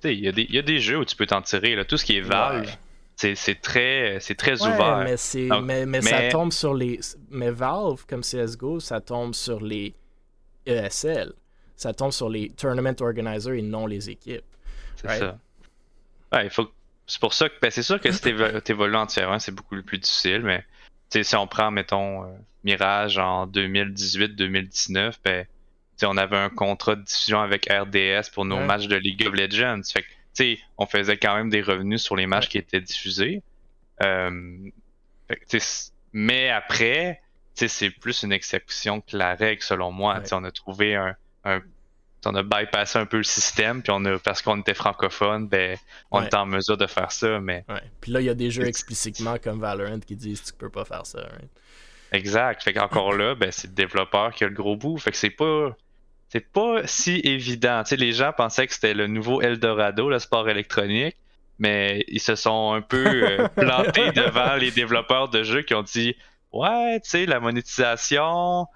[0.00, 1.42] tu sais, Il y, a des- il y a des jeux où tu peux t'en
[1.42, 1.74] tirer.
[1.74, 1.84] Là.
[1.84, 2.72] Tout ce qui est Valve, Ouais.
[3.34, 4.98] C'est très, c'est très Ouais, ouvert.
[5.04, 6.98] mais, c'est, Donc, mais, mais ça tombe sur les.
[7.30, 9.94] Mais Valve, comme CSGO, ça tombe sur les
[10.66, 11.32] ESL.
[11.76, 14.44] Ça tombe sur les tournament organizers et non les équipes.
[14.96, 15.20] C'est Right?
[15.20, 15.38] ça.
[16.32, 16.70] Ouais, il faut...
[17.06, 19.52] C'est pour ça que ben, c'est sûr que si t'évo- t'évolues en tier 1, c'est
[19.52, 20.64] beaucoup plus difficile, mais
[21.10, 22.26] si on prend, mettons, euh,
[22.64, 25.46] Mirage en 2018-2019, ben,
[26.04, 28.64] on avait un contrat de diffusion avec RDS pour nos Ouais.
[28.66, 29.80] matchs de League of Legends.
[29.92, 32.50] Fait que, tu sais, on faisait quand même des revenus sur les matchs Ouais.
[32.50, 33.42] qui étaient diffusés.
[34.02, 34.70] Euh,
[35.48, 35.62] fait
[36.12, 37.20] mais après,
[37.54, 40.18] c'est plus une exception que la règle, selon moi.
[40.18, 40.32] Ouais.
[40.32, 41.14] On a trouvé un,
[41.44, 41.60] un
[42.24, 45.76] on a bypassé un peu le système, puis on a, parce qu'on était francophone, ben,
[46.12, 46.26] on Ouais.
[46.26, 47.82] était en mesure de faire ça, mais Ouais.
[48.00, 50.84] Puis là, il y a des jeux explicitement comme Valorant qui disent tu peux pas
[50.84, 51.20] faire ça.
[51.20, 51.50] right?
[52.12, 52.62] exact.
[52.62, 54.98] Fait qu'encore là, ben, c'est le développeur qui a le gros bout.
[54.98, 55.76] Fait que c'est pas.
[56.32, 57.82] C'est pas si évident.
[57.90, 61.14] Les gens pensaient que c'était le nouveau Eldorado, le sport électronique,
[61.58, 65.82] mais ils se sont un peu euh, plantés devant les développeurs de jeux qui ont
[65.82, 66.16] dit
[66.50, 68.66] Ouais, tu sais, la monétisation.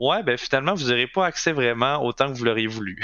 [0.00, 3.00] Ouais, ben finalement, vous n'aurez pas accès vraiment autant que vous l'auriez voulu.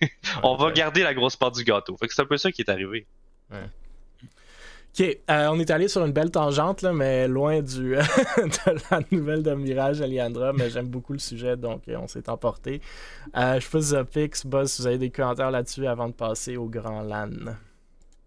[0.42, 0.72] On va Ouais.
[0.74, 1.96] garder la grosse part du gâteau.
[1.96, 3.06] Fait que c'est un peu ça qui est arrivé.
[4.94, 7.92] Ok, euh, on est allé sur une belle tangente, là, mais loin du,
[8.36, 12.28] de la nouvelle de Mirage Aliandra, mais j'aime beaucoup le sujet, donc euh, on s'est
[12.28, 12.82] emporté.
[13.34, 16.66] Euh, je pose Pix, Buzz, si vous avez des commentaires là-dessus avant de passer au
[16.66, 17.30] grand LAN?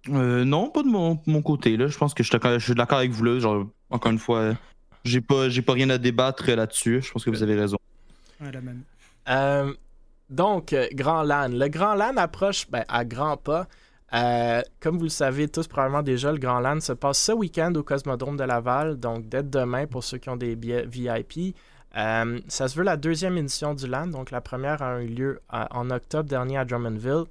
[0.10, 1.78] Euh, non, pas de mon, mon côté.
[1.78, 1.86] Là.
[1.88, 3.24] Je pense que je suis d'accord- je suis d'accord avec vous.
[3.24, 3.40] Là.
[3.40, 4.54] Genre, encore une fois,
[5.04, 7.02] j'ai pas, j'ai pas rien à débattre là-dessus.
[7.04, 7.78] Je pense que vous avez raison.
[8.42, 8.82] Ouais, la même.
[9.30, 9.74] Euh,
[10.32, 11.50] donc, Grand LAN.
[11.50, 13.68] Le Grand LAN approche ben, à grands pas.
[14.14, 17.74] Euh, comme vous le savez tous probablement déjà, le Grand LAN se passe ce week-end
[17.76, 21.56] au Cosmodrome de Laval, donc dès demain pour ceux qui ont des billets VIP.
[21.98, 25.42] Euh, ça se veut la deuxième édition du LAN, donc la première a eu lieu
[25.54, 27.26] euh, en octobre dernier à Drummondville.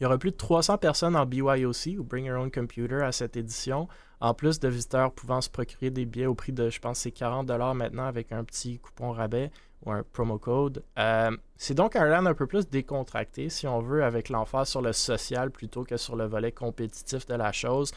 [0.00, 3.12] Il y aura plus de 300 personnes en BYOC ou Bring Your Own Computer à
[3.12, 3.88] cette édition,
[4.20, 7.14] en plus de visiteurs pouvant se procurer des billets au prix de, je pense, c'est
[7.14, 9.50] 40$ maintenant avec un petit coupon rabais
[9.84, 10.82] ou un promo code.
[10.98, 14.82] Euh, c'est donc un LAN un peu plus décontracté, si on veut, avec l'emphase sur
[14.82, 17.92] le social plutôt que sur le volet compétitif de la chose.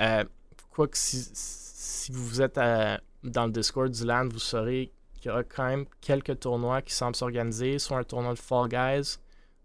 [0.00, 0.24] Euh,
[0.70, 5.44] Quoique, si, vous êtes à- dans le Discord du LAN, vous saurez qu'il y aura
[5.44, 9.18] quand même quelques tournois qui semblent s'organiser, soit un tournoi de Fall Guys,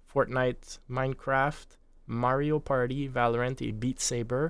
[0.08, 4.48] Fortnite, Minecraft, Mario Party, Valorant et Beat Saber.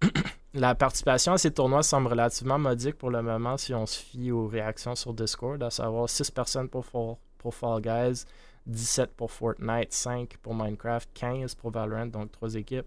[0.54, 4.30] La participation à ces tournois semble relativement modique pour le moment si on se fie
[4.30, 8.24] aux réactions sur Discord, à savoir 6 personnes pour Fall, pour Fall Guys,
[8.66, 12.86] 17 pour Fortnite, 5 pour Minecraft, 15 pour Valorant, donc 3 équipes,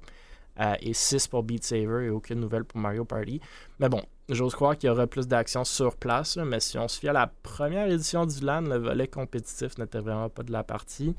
[0.59, 3.39] euh, et 6 pour Beat Saber et aucune nouvelle pour Mario Party.
[3.79, 6.99] Mais bon, j'ose croire qu'il y aura plus d'actions sur place, mais si on se
[6.99, 10.63] fie à la première édition du LAN, le volet compétitif n'était vraiment pas de la
[10.63, 11.15] partie.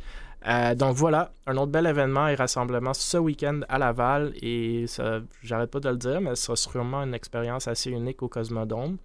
[0.47, 4.87] Euh, donc voilà, un autre bel événement et rassemblement ce week-end à Laval et
[5.43, 8.97] j'arrête pas de le dire, mais ce sera sûrement une expérience assez unique au Cosmodome.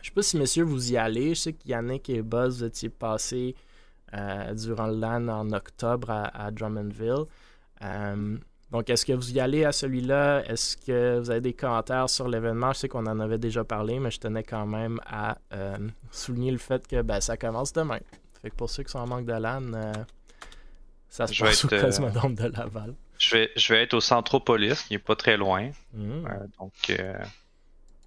[0.00, 2.64] Je sais pas si messieurs vous y allez, je sais que Yannick et Buzz vous
[2.64, 3.56] étiez passés
[4.14, 7.24] euh, durant le LAN en octobre à, Drummondville.
[7.82, 8.36] Euh,
[8.70, 10.44] donc est-ce que vous y allez à celui-là?
[10.46, 12.72] Est-ce que vous avez des commentaires sur l'événement?
[12.72, 15.38] Je sais qu'on en avait déjà parlé, mais je tenais quand même à
[16.12, 17.98] souligner le fait que ben, ça commence demain.
[18.40, 19.62] Fait que pour ceux qui sont en manque de LAN,
[21.12, 22.94] ça se Je vais passe au être, euh, Cosmodome de Laval.
[23.18, 25.70] Je vais, je vais être au Centropolis, qui est pas très loin.
[25.92, 26.26] Mhm.
[26.26, 27.12] Euh, donc, euh,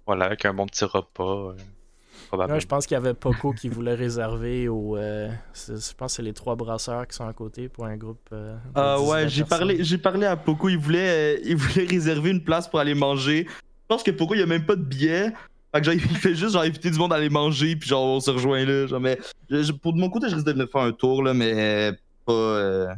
[0.06, 1.52] voilà, avec un bon petit repas.
[1.52, 4.96] euh, je pense qu'il y avait Poco qui voulait réserver au.
[4.96, 8.28] euh, je pense que c'est les trois brasseurs qui sont à côté pour un groupe.
[8.32, 10.68] euh, de Ah 19 ouais, j'ai parlé, j'ai parlé à Poco.
[10.68, 13.46] Il voulait, euh, il voulait réserver une place pour aller manger.
[13.48, 15.32] Je pense que Poco, il a même pas de billet.
[15.72, 18.04] Fait que genre, il fait juste genre inviter du monde à aller manger, puis genre
[18.04, 18.86] on se rejoint là.
[18.88, 19.16] Genre, mais
[19.48, 21.92] je- pour de mon côté, je risque de venir faire un tour là, mais
[22.26, 22.94] pas, euh,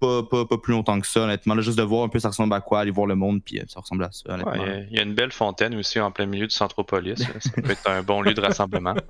[0.00, 1.54] pas, pas, pas plus longtemps que ça, honnêtement.
[1.54, 3.58] Là, juste de voir un peu ça ressemble à quoi, aller voir le monde, puis
[3.60, 4.34] euh, ça ressemble à ça.
[4.36, 6.54] Ouais, il y a- il y, a une belle fontaine aussi en plein milieu du
[6.54, 7.18] Centropolis.
[7.20, 7.40] là.
[7.40, 8.94] Ça peut être un bon lieu de rassemblement.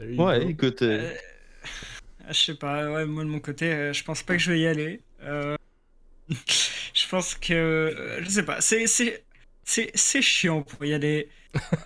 [0.00, 0.48] Ouais, go.
[0.48, 0.82] écoute.
[0.82, 4.40] euh, Euh, je sais pas, ouais, moi de mon côté, euh, je pense pas que
[4.40, 5.00] je vais y aller.
[5.22, 5.56] Euh,
[6.28, 7.52] je pense que.
[7.52, 8.86] euh, je sais pas, c'est.
[8.86, 9.22] c'est...
[9.64, 11.28] C'est, c'est chiant pour y aller.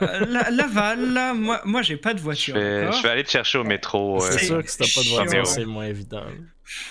[0.03, 2.55] Euh, la- Laval, moi, moi j'ai pas de Je voiture.
[2.55, 4.17] vais, je vais aller te chercher au métro.
[4.23, 6.23] euh, C'est sûr que si t'as pas de voiture, c'est moins évident.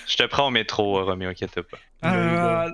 [0.07, 1.78] je te prends au métro, euh, Roméo, inquiète pas.
[2.01, 2.67] Ah,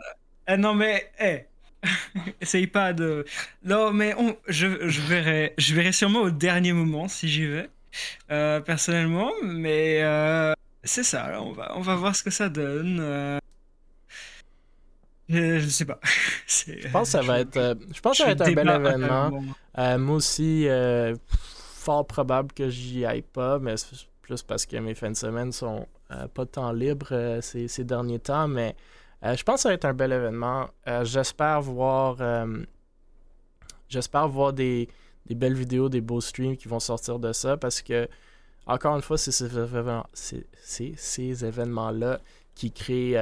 [0.48, 1.46] ah, non mais, hé,
[2.42, 3.26] essaye pas de.
[3.64, 7.70] Non mais on, je, je verrai, je verrai sûrement au dernier moment si j'y vais,
[8.32, 9.32] euh, personnellement.
[9.44, 12.98] Mais euh, c'est ça, là, on va, on va voir ce que ça donne.
[13.02, 13.38] euh.
[15.32, 16.00] Je, je sais pas.
[16.48, 18.70] Je pense que ça va être, euh, je pense que ça va être un bel
[18.70, 19.42] événement.
[19.78, 24.78] Euh, moi aussi, euh, fort probable que j'y aille pas, mais c'est plus parce que
[24.78, 28.48] mes fins de semaine sont euh, pas tant libres euh, ces, ces derniers temps.
[28.48, 28.76] Mais
[29.24, 30.68] Euh, je pense que ça va être un bel événement.
[30.88, 32.64] Euh, j'espère voir, euh,
[33.88, 34.90] j'espère voir des,
[35.28, 38.08] des, belles vidéos, des beaux streams qui vont sortir de ça parce que,
[38.66, 42.20] encore une fois, c'est ces, événements, ces événements-là
[42.56, 43.16] qui créent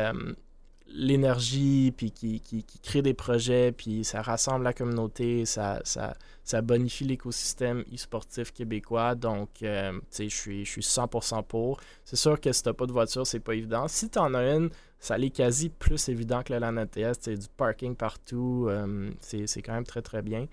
[0.91, 6.61] l'énergie, puis qui, qui, crée des projets, puis ça rassemble la communauté, ça, ça, ça
[6.61, 9.15] bonifie l'écosystème e-sportif québécois.
[9.15, 11.79] Donc, euh, tu sais, je suis, je suis 100% pour.
[12.05, 13.87] C'est sûr que si t'as pas de voiture, c'est pas évident.
[13.87, 14.69] Si t'en as une,
[14.99, 17.19] ça l'est quasi plus évident que le LAN ATS.
[17.21, 18.67] Tu du parking partout.
[18.69, 20.47] Euh, c'est quand même très, très bien.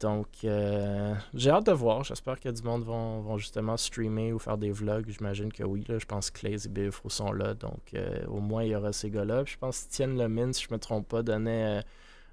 [0.00, 2.02] Donc, euh, j'ai hâte de voir.
[2.02, 5.08] J'espère que du monde vont, vont, justement streamer ou faire des vlogs.
[5.08, 5.84] J'imagine que oui.
[5.88, 5.98] Là.
[5.98, 7.54] Je pense que Clay et BFO sont là.
[7.54, 9.44] Donc, euh, au moins, il y aura ces gars-là.
[9.46, 11.82] Je pense que Tienne Lemine, si je ne me trompe pas, donnait euh,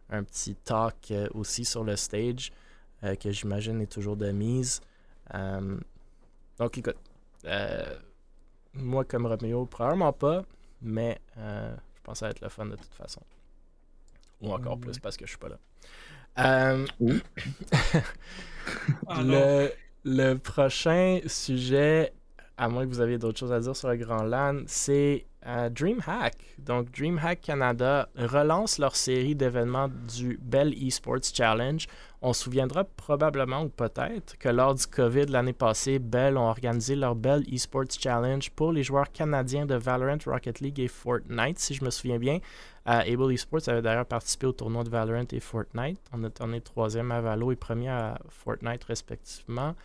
[0.10, 2.52] un petit talk aussi sur le stage
[3.20, 4.82] que j'imagine est toujours de mise.
[5.34, 6.98] donc, écoute,
[8.74, 10.44] moi comme Romeo, probablement pas,
[10.82, 13.22] mais je pense que ça va être le fun de toute façon.
[14.42, 15.58] Ou encore plus parce que je suis pas là.
[16.40, 16.86] Euh,
[19.10, 19.70] le,
[20.04, 22.14] le, prochain sujet,
[22.58, 25.70] à moins que vous aviez d'autres choses à dire sur le Grand LAN, c'est euh,
[25.70, 26.36] DreamHack.
[26.60, 31.88] Donc, DreamHack Canada relance leur série d'événements du Bell Esports Challenge.
[32.22, 36.96] On se souviendra probablement ou peut-être que lors du COVID l'année passée, Bell ont organisé
[36.96, 41.74] leur Bell Esports Challenge pour les joueurs canadiens de Valorant, Rocket League et Fortnite, si
[41.74, 42.38] je me souviens bien.
[42.86, 46.00] Able Esports avait d'ailleurs participé au tournoi de Valorant et Fortnite.
[46.14, 49.76] On a tourné troisième à Valo et premier à Fortnite respectivement.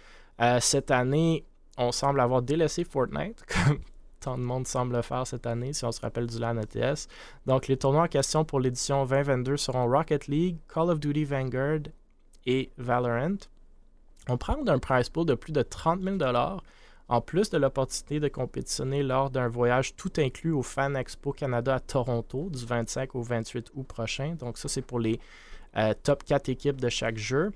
[0.40, 1.44] Euh, cette année,
[1.78, 3.80] on semble avoir délaissé Fortnite, comme
[4.20, 7.06] tant de monde semble le faire cette année, si on se rappelle du LAN ETS.
[7.46, 11.80] Donc, les tournois en question pour l'édition 2022 seront Rocket League, Call of Duty Vanguard
[12.46, 13.36] et Valorant.
[14.28, 16.16] On prend d'un prize pool de plus de 30 000
[17.08, 21.76] en plus de l'opportunité de compétitionner lors d'un voyage tout inclus au Fan Expo Canada
[21.76, 24.34] à Toronto du 25 au 28 août prochain.
[24.38, 25.20] Donc ça, c'est pour les
[25.76, 27.52] euh, top 4 équipes de chaque jeu.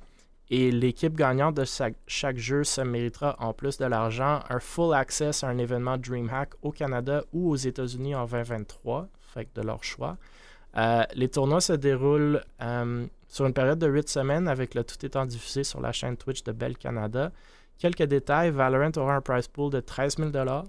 [0.53, 1.65] Et l'équipe gagnante de
[2.09, 6.51] chaque, jeu se méritera, en plus de l'argent, un full access à un événement DreamHack
[6.63, 10.17] au Canada ou aux États-Unis en 2023, fait de leur choix.
[10.77, 15.05] Euh, les tournois se déroulent euh, sur une période de 8 semaines avec le tout
[15.07, 17.31] étant diffusé sur la chaîne Twitch de Bell Canada.
[17.81, 20.63] Quelques détails, Valorant aura un price pool de 13 000 Vous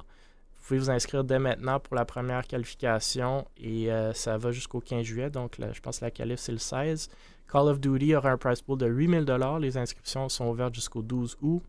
[0.66, 5.04] pouvez vous inscrire dès maintenant pour la première qualification et euh, ça va jusqu'au 15
[5.04, 7.10] juillet, donc je pense que la qualif c'est le 16.
[7.52, 11.02] Call of Duty aura un price pool de 8 000 Les inscriptions sont ouvertes jusqu'au
[11.02, 11.62] 12 août.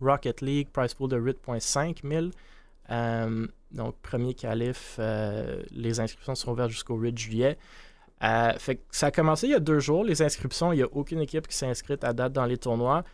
[0.00, 2.26] Rocket League, price pool de 8,5 000.
[2.90, 7.58] Euh, donc, premier qualif, euh, les inscriptions sont ouvertes jusqu'au 8 juillet.
[8.58, 10.02] fait ça a commencé il y a deux jours.
[10.02, 13.04] Les inscriptions, il n'y a aucune équipe qui s'est inscrite à date dans les tournois.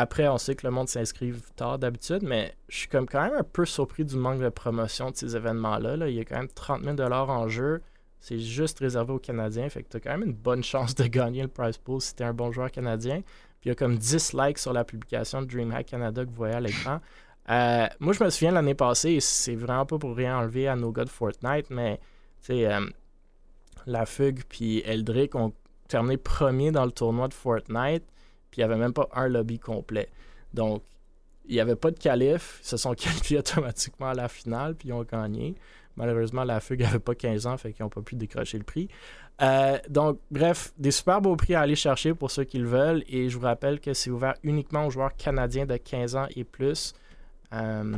[0.00, 3.34] Après, on sait que le monde s'inscrive tard d'habitude, mais je suis comme quand même
[3.34, 6.06] un peu surpris du manque de promotion de ces événements-là.
[6.06, 7.82] Il y a quand même 30 000 en jeu.
[8.20, 9.68] C'est juste réservé aux Canadiens.
[9.68, 12.14] Fait que tu as quand même une bonne chance de gagner le prize pool si
[12.14, 13.22] tu es un bon joueur canadien.
[13.60, 16.36] Puis il y a comme 10 likes sur la publication de DreamHack Canada que vous
[16.36, 17.00] voyez à l'écran.
[17.50, 20.92] Euh, moi, je me souviens l'année passée, c'est vraiment pas pour rien enlever à nos
[20.92, 21.98] gars de Fortnite, mais
[22.50, 22.86] euh,
[23.86, 25.52] La Fugue puis Eldrick ont
[25.88, 28.04] terminé premier dans le tournoi de Fortnite
[28.50, 30.08] puis il n'y avait même pas un lobby complet.
[30.54, 30.82] Donc,
[31.48, 32.60] il n'y avait pas de qualif.
[32.62, 35.54] Ils se sont qualifiés automatiquement à la finale, puis ils ont gagné.
[35.96, 38.88] Malheureusement, la Fugue n'avait pas 15 ans, fait qu'ils n'ont pas pu décrocher le prix.
[39.40, 43.02] Euh, donc, bref, des super beaux prix à aller chercher pour ceux qui le veulent.
[43.08, 46.44] Et je vous rappelle que c'est ouvert uniquement aux joueurs canadiens de 15 ans et
[46.44, 46.94] plus.
[47.52, 47.96] Euh,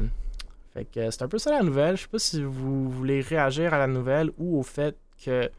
[0.73, 1.97] fait que c'est un peu ça la nouvelle.
[1.97, 5.51] Je sais pas si vous voulez réagir à la nouvelle ou au fait que,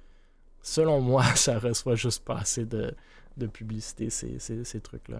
[0.61, 2.93] selon moi, ça reçoit juste pas assez de,
[3.37, 5.19] de publicité, ces, ces, trucs-là.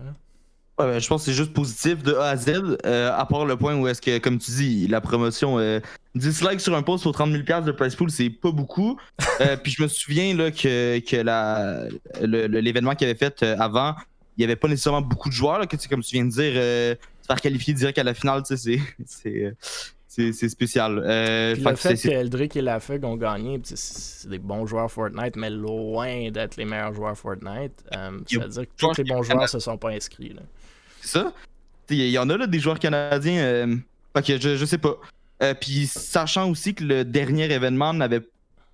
[0.80, 3.46] Ouais, ben, je pense que c'est juste positif de A à Z, euh, à part
[3.46, 5.58] le point où est-ce que, comme tu dis, la promotion,
[6.16, 8.98] 10 euh, likes sur un post pour 30 000 de price pool, c'est pas beaucoup.
[9.42, 11.88] Euh, puis je me souviens là, que, que la,
[12.22, 13.96] l'événement qu'il avait fait avant,
[14.38, 16.54] il y avait pas nécessairement beaucoup de joueurs, là, que, comme tu viens de dire,
[16.54, 19.54] se faire qualifier direct à la finale, c'est, c'est,
[20.12, 21.02] c'est spécial.
[21.06, 25.50] Euh, le fait que Eldrick et Lafug ont gagné, c'est des bons joueurs Fortnite, mais
[25.50, 27.72] loin d'être les meilleurs joueurs Fortnite.
[27.96, 30.36] Euh, C'est-à-dire que tous les bons joueurs se sont pas inscrits.
[31.00, 31.34] C'est ça.
[31.90, 33.42] Il y en a là, des joueurs canadiens.
[33.42, 33.76] Euh...
[34.18, 34.98] Ok, je, je sais pas.
[35.42, 38.22] Euh, puis sachant aussi que le dernier événement n'avait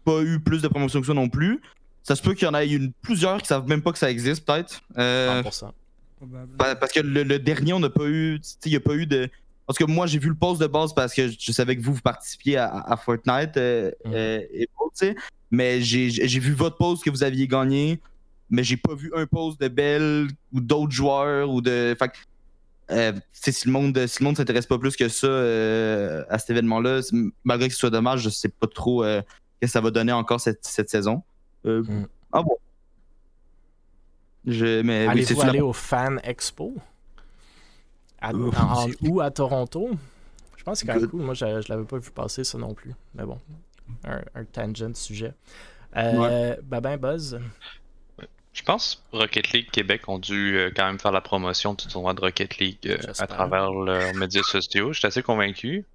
[0.06, 1.62] pas eu plus de promotion que ça non plus,
[2.02, 4.10] ça se peut qu'il y en ait une, plusieurs qui savent même pas que ça
[4.10, 4.82] existe, peut-être.
[4.98, 5.66] 100%.
[6.24, 8.40] Euh, parce que le, le dernier, on n'a pas eu.
[8.66, 9.30] Il n'y a pas eu de
[9.68, 11.94] parce que moi, j'ai vu le post de base parce que je savais que vous,
[11.94, 14.12] vous participiez à, Fortnite euh, mm.
[14.14, 14.70] euh, et
[15.52, 18.02] Mais j'ai vu votre post que vous aviez gagné,
[18.50, 21.96] mais j'ai pas vu un post de Bell ou d'autres joueurs ou de.
[22.00, 22.12] Fait
[22.90, 25.28] euh, si le monde si le monde s'intéresse pas plus que ça
[26.30, 27.02] à cet événement-là,
[27.44, 29.04] malgré que ce soit dommage, je sais pas trop
[29.62, 31.24] que ça va donner encore cette, cette saison.
[31.66, 32.08] Euh, Mm.
[32.32, 32.58] Ah bon.
[34.46, 36.76] Je, mais oui, Allez-vous la- aller au Fan Expo?
[38.22, 39.92] À- Euh, en- ou à Toronto?
[40.58, 41.12] Je pense que c'est quand même Good.
[41.12, 41.22] cool.
[41.22, 42.94] Moi, je, je l'avais pas vu passer ça non plus.
[43.16, 43.40] Mais bon,
[44.06, 45.34] un, un tangent sujet.
[45.96, 46.18] Euh,
[46.54, 46.60] Ouais.
[46.64, 47.40] Babin Buzz?
[48.54, 52.16] Je pense Rocket League Québec ont dû euh, quand même faire la promotion du tournoi
[52.16, 54.94] de Rocket League euh, à travers leurs médias sociaux.
[54.94, 55.86] Je suis assez convaincu.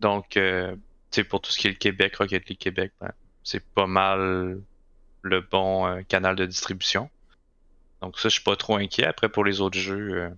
[0.00, 0.78] Donc, euh, tu
[1.12, 3.12] sais, pour tout ce qui est le Québec, Rocket League Québec, ben,
[3.44, 4.60] c'est pas mal
[5.22, 7.08] le bon euh, canal de distribution.
[8.02, 9.04] Donc ça, je suis pas trop inquiet.
[9.06, 10.30] Après, pour les autres jeux, euh,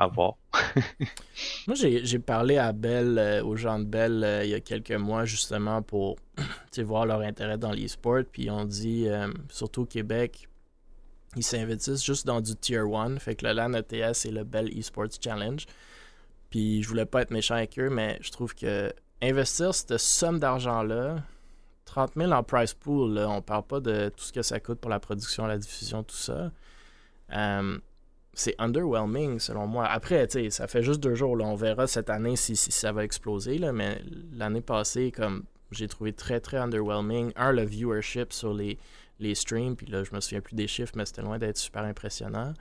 [0.00, 0.36] à voir.
[1.66, 4.92] Moi, j'ai parlé à Bell, euh, aux gens de Bell, euh, il y a quelques
[4.92, 6.16] mois, justement, pour
[6.78, 8.22] voir leur intérêt dans l'e-sport.
[8.32, 10.48] Puis on dit, euh, surtout au Québec,
[11.36, 13.18] ils s'investissent juste dans du Tier 1.
[13.18, 15.66] Fait que le LAN ETS et le Bell eSports Challenge.
[16.48, 18.92] Puis je voulais pas être méchant avec eux, mais je trouve que
[19.22, 21.22] investir cette somme d'argent-là,
[21.84, 24.90] 30 000 en price pool, on parle pas de tout ce que ça coûte pour
[24.90, 26.50] la production, la diffusion, tout ça.
[28.32, 29.86] C'est underwhelming selon moi.
[29.86, 31.36] Après, ça fait juste deux jours.
[31.36, 31.44] Là.
[31.46, 33.58] On verra cette année si, si ça va exploser.
[33.58, 34.02] Là, mais
[34.32, 37.32] l'année passée, comme j'ai trouvé très très underwhelming.
[37.36, 38.78] Un, le viewership sur les,
[39.18, 39.76] les streams.
[39.76, 42.54] Puis là, je me souviens plus des chiffres, mais c'était loin d'être super impressionnant.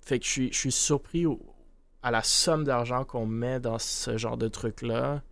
[0.00, 1.26] Fait que je suis, surpris
[2.02, 5.22] à la somme d'argent qu'on met dans ce genre de truc-là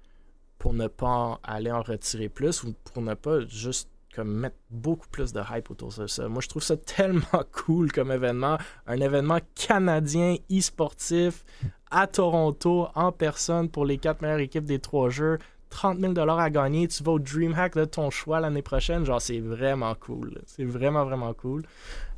[0.58, 3.88] pour ne pas aller en retirer plus ou pour ne pas juste
[4.24, 6.28] mettre beaucoup plus de hype autour de ça.
[6.28, 8.58] Moi, je trouve ça tellement cool comme événement.
[8.86, 11.44] Un événement canadien e-sportif
[11.90, 15.38] à Toronto en personne pour les quatre meilleures équipes des trois jeux.
[15.70, 16.88] 30 000 à gagner.
[16.88, 19.04] Tu vas au DreamHack de ton choix l'année prochaine.
[19.04, 20.40] Genre, c'est vraiment cool.
[20.46, 21.64] C'est vraiment, vraiment cool.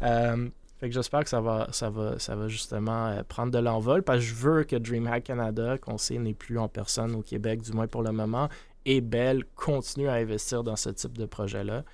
[0.03, 3.59] Euh, fait que j'espère que ça va, ça va, ça va justement euh, prendre de
[3.59, 7.23] l'envol parce que je veux que DreamHack Canada, qu'on sait n'est plus en personne au
[7.23, 8.49] Québec, du moins pour le moment,
[8.91, 11.85] et Bell continue à investir dans ce type de projet-là.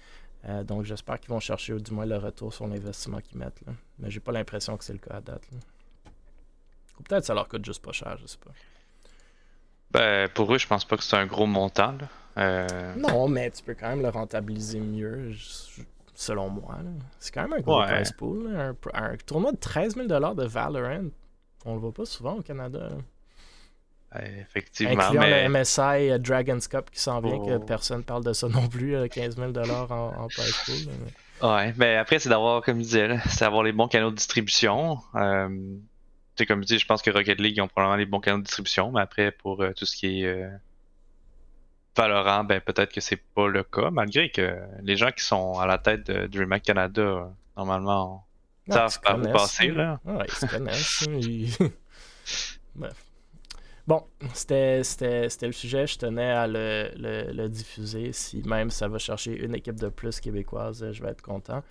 [0.47, 3.61] Euh, donc j'espère qu'ils vont chercher du moins le retour sur l'investissement qu'ils mettent.
[3.67, 3.73] Là.
[3.99, 5.43] Mais j'ai pas l'impression que c'est le cas à date.
[5.53, 5.59] là.
[6.99, 8.51] Ou peut-être ça leur coûte juste pas cher, je sais pas.
[9.91, 11.93] Ben, pour eux, je pense pas que c'est un gros montant.
[11.93, 12.09] Là.
[12.39, 15.33] Euh, Non, mais tu peux quand même le rentabiliser mieux,
[16.15, 16.79] selon moi.
[17.19, 17.87] C'est quand même un gros Ouais.
[17.87, 18.55] price pool.
[18.57, 21.09] Un, un tournoi de 13 000 de Valorant,
[21.65, 22.89] on le voit pas souvent au Canada.
[24.15, 27.59] Ben, effectivement, Incluant mais le MSI euh, Dragon's Cup qui s'en vient, que Oh.
[27.61, 30.75] personne parle de ça non plus, euh, 15 000 en, en price pool.
[30.87, 34.15] mais- Ouais, mais après, c'est d'avoir, comme je disais, c'est d'avoir les bons canaux de
[34.17, 34.99] distribution.
[35.17, 35.49] Euh,
[36.37, 38.45] sais, comme je dis, je pense que Rocket League ont probablement les bons canaux de
[38.45, 40.49] distribution, mais après, pour euh, tout ce qui est euh,
[41.97, 45.67] Valorant, ben peut-être que c'est pas le cas, malgré que les gens qui sont à
[45.67, 47.25] la tête de DreamHack Canada, euh,
[47.57, 48.27] normalement,
[48.67, 50.01] Non, savent par où passer, là.
[50.05, 50.13] là.
[50.13, 51.05] Ouais, ils se connaissent.
[51.09, 51.57] hein, ils-
[52.75, 53.04] Bref.
[53.87, 55.87] Bon, c'était le sujet.
[55.87, 58.13] Je tenais à le, diffuser.
[58.13, 61.63] Si même ça va chercher une équipe de plus québécoise, je vais être content.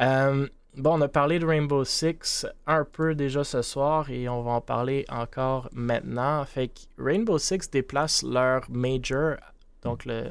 [0.00, 4.42] Euh, bon, on a parlé de Rainbow Six un peu déjà ce soir et on
[4.42, 6.42] va en parler encore maintenant.
[6.46, 9.36] Fait que Rainbow Six déplace leur major,
[9.82, 10.30] donc le,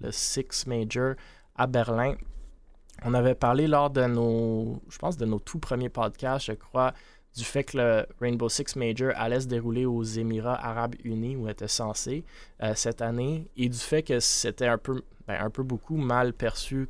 [0.00, 1.14] le Six Major
[1.54, 2.16] à Berlin.
[3.04, 6.94] On avait parlé lors de nos, je pense, de nos tout premiers podcasts, je crois,
[7.36, 11.48] du fait que le Rainbow Six Major allait se dérouler aux Émirats Arabes Unis, où
[11.48, 12.24] était censé
[12.62, 16.32] euh, cette année, et du fait que c'était un peu, ben, un peu beaucoup mal
[16.32, 16.88] perçu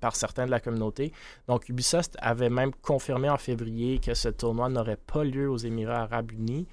[0.00, 1.12] par certains de la communauté.
[1.46, 6.02] Donc Ubisoft avait même confirmé en février que ce tournoi n'aurait pas lieu aux Émirats
[6.02, 6.66] Arabes Unis,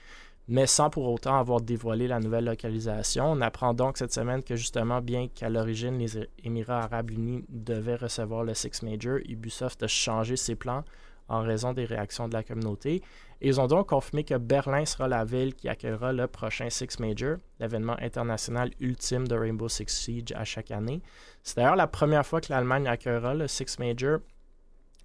[0.47, 3.32] mais sans pour autant avoir dévoilé la nouvelle localisation.
[3.32, 7.95] On apprend donc cette semaine que justement, bien qu'à l'origine les Émirats Arabes Unis devaient
[7.95, 10.84] recevoir le Six Major, Ubisoft a changé ses plans
[11.30, 13.02] en raison des réactions de la communauté.
[13.42, 17.38] Ils ont donc confirmé que Berlin sera la ville qui accueillera le prochain Six Major,
[17.60, 21.02] l'événement international ultime de Rainbow Six Siege à chaque année.
[21.44, 24.20] C'est d'ailleurs la première fois que l'Allemagne accueillera le Six Major.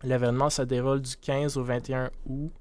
[0.05, 2.53] L'événement se déroule du 15 au 21 août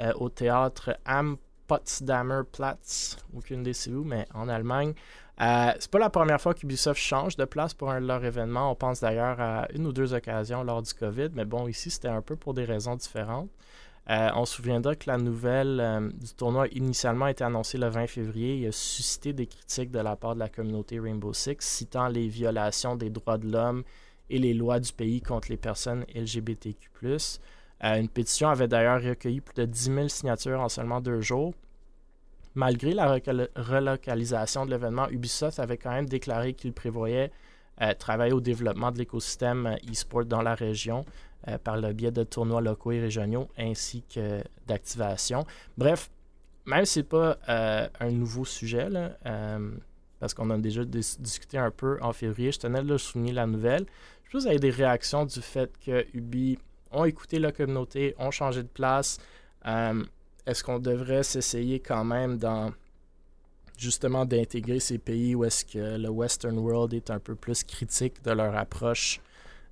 [0.00, 1.36] euh, au théâtre Am
[1.66, 3.72] Potsdamer Platz, aucune des
[4.04, 4.92] mais en Allemagne.
[5.40, 8.70] Euh, c'est pas la première fois qu'Ubisoft change de place pour un de leurs événements.
[8.70, 12.08] On pense d'ailleurs à une ou deux occasions lors du COVID, mais bon, ici c'était
[12.08, 13.48] un peu pour des raisons différentes.
[14.10, 18.08] Euh, on se souviendra que la nouvelle euh, du tournoi initialement été annoncée le 20
[18.08, 22.08] février et a suscité des critiques de la part de la communauté Rainbow Six, citant
[22.08, 23.84] les violations des droits de l'homme
[24.28, 27.16] et les lois du pays contre les personnes LGBTQ.
[27.80, 31.52] Une pétition avait d'ailleurs recueilli plus de 10 000 signatures en seulement deux jours.
[32.54, 33.18] Malgré la
[33.56, 37.30] relocalisation de l'événement, Ubisoft avait quand même déclaré qu'il prévoyait
[37.80, 41.06] euh, travailler au développement de l'écosystème euh, e-sport dans la région
[41.48, 45.46] euh, par le biais de tournois locaux et régionaux ainsi que d'activation.
[45.78, 46.10] Bref,
[46.66, 47.38] même si ce n'est pas
[47.98, 48.86] un nouveau sujet,
[50.20, 52.52] parce qu'on a déjà dis- discuté un peu en février.
[52.52, 53.86] Je tenais de souligner la nouvelle.
[54.24, 56.58] Je pense que vous avez des réactions du fait que Ubi
[56.92, 59.18] ont écouté la communauté, ont changé de place.
[60.46, 62.72] Est-ce qu'on devrait s'essayer quand même dans
[63.78, 68.22] justement d'intégrer ces pays où est-ce que le Western World est un peu plus critique
[68.22, 69.20] de leur approche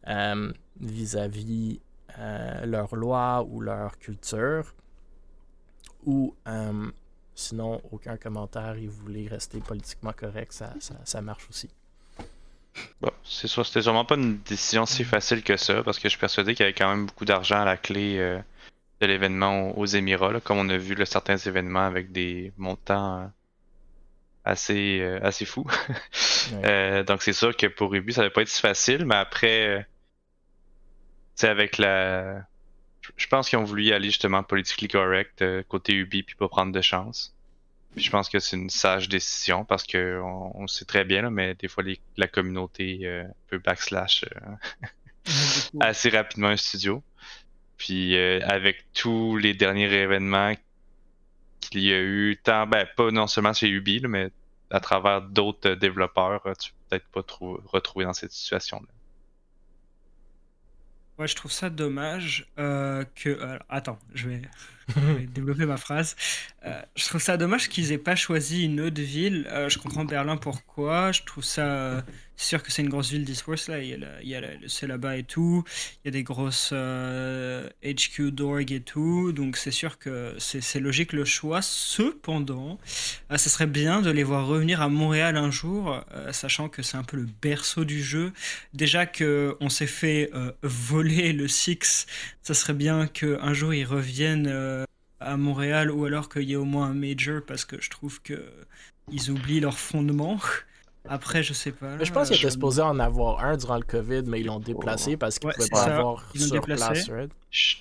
[0.08, 1.80] euh, vis-à-vis
[2.18, 4.74] euh, leur loi ou leur culture
[6.06, 6.90] ou euh,
[7.34, 11.68] sinon aucun commentaire ils voulaient rester politiquement correct ça, ça, ça marche aussi?
[13.00, 16.10] Bon, c'est sûr, c'était sûrement pas une décision si facile que ça, parce que je
[16.10, 18.38] suis persuadé qu'il y avait quand même beaucoup d'argent à la clé euh,
[19.00, 23.22] de l'événement aux Émirats, là, comme on a vu là, certains événements avec des montants
[23.22, 23.26] euh,
[24.44, 25.66] assez, euh, assez fous.
[26.52, 26.68] Ouais.
[26.68, 29.68] Euh, donc c'est sûr que pour Ubi, ça va pas être si facile, mais après,
[29.68, 29.86] euh, tu
[31.36, 32.42] sais, avec la.
[33.16, 36.48] je- pense qu'ils ont voulu y aller justement politically correct euh, côté Ubi, puis pas
[36.48, 37.34] prendre de chance.
[37.94, 41.22] Puis je pense que c'est une sage décision parce que on, on sait très bien,
[41.22, 44.50] là, mais des fois les- la communauté euh, peut backslash euh,
[45.80, 47.02] assez rapidement un studio.
[47.80, 50.52] Puis euh, avec tous les derniers événements
[51.62, 54.30] qu'il y a eu, tant ben pas non seulement chez Ubi, mais
[54.70, 58.86] à travers d'autres euh, développeurs, euh, tu peux peut-être pas trou- retrouver dans cette situation-là.
[61.16, 63.58] Ouais, je trouve ça dommage que.
[63.70, 64.42] attends, je vais
[65.34, 66.16] développer ma phrase.
[66.66, 69.48] Euh, je trouve ça dommage qu'ils aient pas choisi une autre ville.
[69.50, 71.12] Euh, je comprends Berlin pourquoi.
[71.12, 71.62] Je trouve ça.
[71.62, 72.00] euh,
[72.36, 73.80] sûr que c'est une grosse ville d'esports là.
[73.82, 75.62] Il y a, c'est là-bas et tout.
[76.02, 79.32] Il y a des grosses HQ d'org et tout.
[79.32, 81.60] Donc c'est sûr que c'est logique le choix.
[81.60, 82.78] Cependant,
[83.28, 87.02] ça serait bien de les voir revenir à Montréal un jour, sachant que c'est un
[87.02, 88.32] peu le berceau du jeu.
[88.72, 90.30] Déjà que on s'est fait
[90.62, 92.06] voler le Six,
[92.42, 94.79] ça serait bien qu'un jour ils reviennent
[95.20, 98.20] à Montréal ou alors qu'il y ait au moins un major parce que je trouve
[98.22, 98.42] que
[99.12, 100.38] ils oublient leurs fondements.
[101.08, 102.02] Après, je sais pas.
[102.02, 104.60] Je pense qu'ils je- étaient supposés en avoir un durant le COVID, mais ils l'ont
[104.60, 105.96] déplacé parce qu'ils Ouais, pouvaient pas ça.
[105.98, 106.84] avoir Ils sur déplacé.
[107.04, 107.08] place.
[107.08, 107.30] right?
[107.50, 107.76] Je,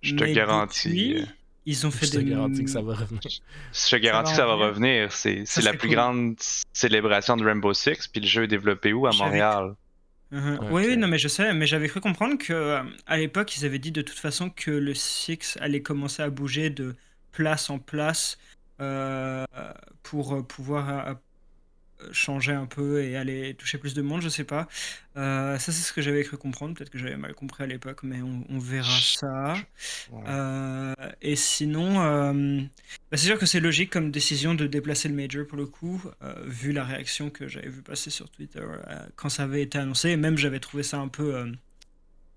[0.00, 0.88] je te Mais garantis.
[0.88, 1.26] depuis, euh,
[1.66, 2.24] Ils ont fait Je te des.
[2.24, 3.20] garantis que ça va revenir.
[3.22, 5.12] Je te garantis que ça va revenir.
[5.12, 5.96] C'est c'est la plus cool.
[5.96, 6.34] grande
[6.72, 9.74] célébration de Rainbow Six, puis le jeu est développé où À Montréal?
[10.32, 10.54] Mhm.
[10.62, 10.70] Ok.
[10.70, 13.66] Oui, oui, non, mais je sais, mais j'avais cru comprendre que euh, à l'époque, ils
[13.66, 16.96] avaient dit de toute façon que le Six allait commencer à bouger de
[17.32, 18.38] place en place
[18.80, 19.44] euh,
[20.02, 21.14] pour pouvoir euh,
[22.10, 24.68] changer un peu et aller toucher plus de monde, je sais pas.
[25.16, 26.74] Euh, ça, c'est ce que j'avais cru comprendre.
[26.74, 29.54] Peut-être que j'avais mal compris à l'époque, mais on, on verra ça.
[30.10, 30.22] Ouais.
[30.26, 32.60] Euh, et sinon, euh,
[33.10, 36.02] bah, c'est sûr que c'est logique comme décision de déplacer le Major pour le coup,
[36.46, 38.62] vu la réaction que j'avais vu passer sur Twitter
[39.16, 40.10] quand ça avait été annoncé.
[40.10, 41.52] Et même j'avais trouvé ça un peu,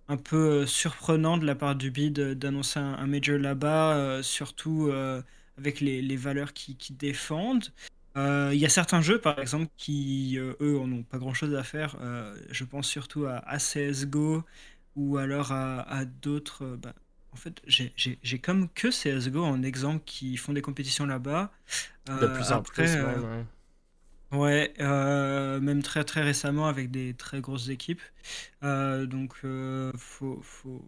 [0.07, 4.89] un peu surprenant de la part du bid d'annoncer un, un Major là-bas, euh, surtout
[4.91, 5.21] euh,
[5.57, 7.71] avec les, les valeurs qu'ils qui défendent.
[8.17, 11.53] Euh, Il y a certains jeux, par exemple, qui, euh, eux, en ont pas grand-chose
[11.55, 11.97] à faire.
[12.01, 14.43] Euh, je pense surtout à, à CSGO
[14.95, 16.77] ou alors à, à d'autres...
[16.81, 16.93] bah,
[17.33, 17.93] en fait, j'ai-
[18.39, 21.51] comme que CSGO en exemple qui font des compétitions là-bas.
[22.19, 23.23] De Euh, plus en après, plus, euh.
[24.31, 28.01] Ouais, euh, même très très récemment avec des très grosses équipes.
[28.61, 29.35] Donc,
[29.97, 30.83] faut, faut,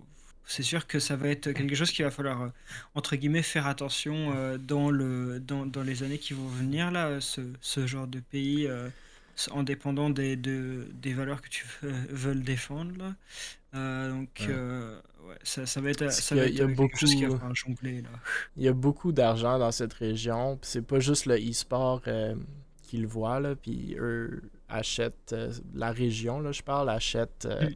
[0.47, 2.49] c'est sûr que ça va être quelque chose qu'il va falloir, euh,
[2.95, 7.19] entre guillemets, faire attention euh, dans le, dans, dans les années qui vont venir, là,
[7.21, 8.89] ce, ce genre de pays, euh,
[9.51, 13.13] en dépendant des, de, des valeurs que tu veux, veux défendre, là.
[13.75, 14.47] Euh, donc, Ouais.
[15.29, 16.97] ouais, ça, ça va être, ça qu'il y a- va il y a être quelque
[16.97, 18.09] chose qu'il va beaucoup- falloir jongler, là.
[18.55, 20.57] Il y a beaucoup d'argent dans cette région.
[20.61, 22.01] C'est pas juste le e-sport
[22.83, 25.35] qui le voit, là, puis eux achètent,
[25.75, 27.73] la région, là, je parle, achète, euh, Mm.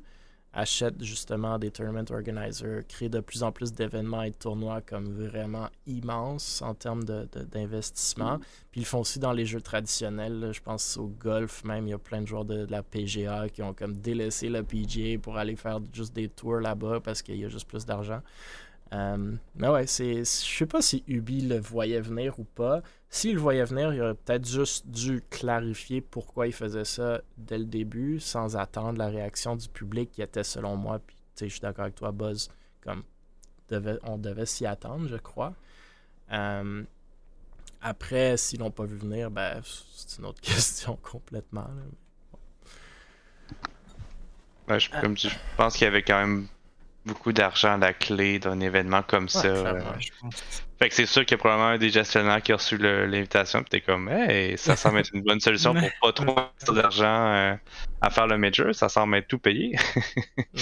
[0.53, 5.11] Achète justement des tournament organizers, crée de plus en plus d'événements et de tournois comme
[5.27, 8.37] vraiment immenses en termes de- de- d'investissement.
[8.71, 10.39] Puis ils le font aussi dans les jeux traditionnels.
[10.39, 10.51] là.
[10.51, 13.47] Je pense au golf même, il y a plein de joueurs de, de la PGA
[13.49, 17.37] qui ont comme délaissé le PGA pour aller faire juste des tours là-bas parce qu'il
[17.37, 18.21] y a juste plus d'argent.
[18.93, 22.81] Euh, mais ouais, c'est, je sais pas si Ubi le voyait venir ou pas.
[23.09, 27.57] S'il le voyait venir, il aurait peut-être juste dû clarifier pourquoi il faisait ça dès
[27.57, 31.47] le début, sans attendre la réaction du public qui était, selon moi, puis tu sais,
[31.47, 32.49] je suis d'accord avec toi, Buzz,
[32.81, 33.03] comme
[33.69, 35.53] devait, on devait s'y attendre, je crois.
[36.31, 36.83] Euh,
[37.81, 41.69] après, s'ils l'ont pas vu venir, ben, c'est une autre question complètement.
[44.67, 46.47] je pense qu'il y avait quand même
[47.05, 49.47] beaucoup d'argent à la clé d'un événement comme ça.
[49.47, 49.81] euh.
[49.99, 50.63] Je pense.
[50.79, 53.61] Fait que c'est sûr qu'il y a probablement un des gestionnaires qui a reçu l'invitation,
[53.63, 57.27] pis t'es comme, hey, ça semble être une bonne solution pour pas trop investir d'argent
[57.33, 57.53] euh,
[58.01, 59.75] à faire le major, ça semble être tout payé.
[60.53, 60.61] Ouais.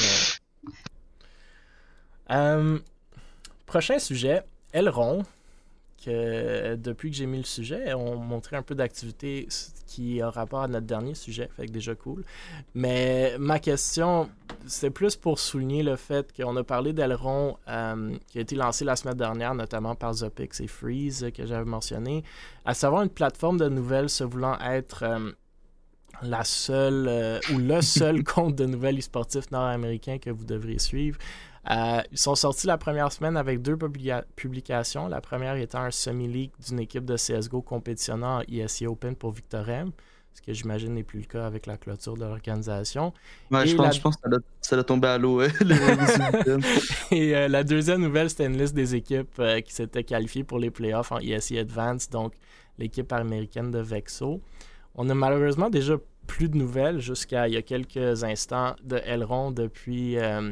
[2.32, 2.78] Euh,
[3.66, 4.41] prochain sujet,
[4.74, 5.24] Elrond,
[6.04, 9.48] que depuis que j'ai mis le sujet, on montrait un peu d'activité
[9.90, 12.24] qui a rapport à notre dernier sujet, fait que déjà cool.
[12.76, 14.30] Mais ma question,
[14.68, 18.86] c'est plus pour souligner le fait qu'on a parlé d'Aileron euh, qui a été lancé
[18.86, 22.24] la semaine dernière, notamment par Zopix et Freeze que j'avais mentionné,
[22.66, 25.32] à savoir une plateforme de nouvelles se voulant être euh,
[26.22, 31.18] la seule euh, ou le seul compte de nouvelles e-sportifs nord-américains que vous devriez suivre.
[31.72, 33.78] Euh, ils sont sortis la première semaine avec deux
[34.36, 35.08] publications.
[35.08, 39.91] La première étant un semi-leak d'une équipe de CSGO compétitionnant en ESC Open pour Victorem,
[40.34, 43.14] ce que j'imagine n'est plus le cas avec la clôture de l'organisation.
[43.52, 44.30] Ouais, je pense, que
[44.62, 45.41] ça a tombé à l'eau.
[47.12, 50.72] Et euh, la deuxième nouvelle, c'était une liste des équipes qui s'étaient qualifiées pour les
[50.72, 52.34] playoffs en ESC Advance, donc
[52.80, 54.41] l'équipe américaine de Vexo.
[54.96, 59.52] On a malheureusement déjà plus de nouvelles jusqu'à il y a quelques instants de Elrond
[59.52, 60.52] depuis euh,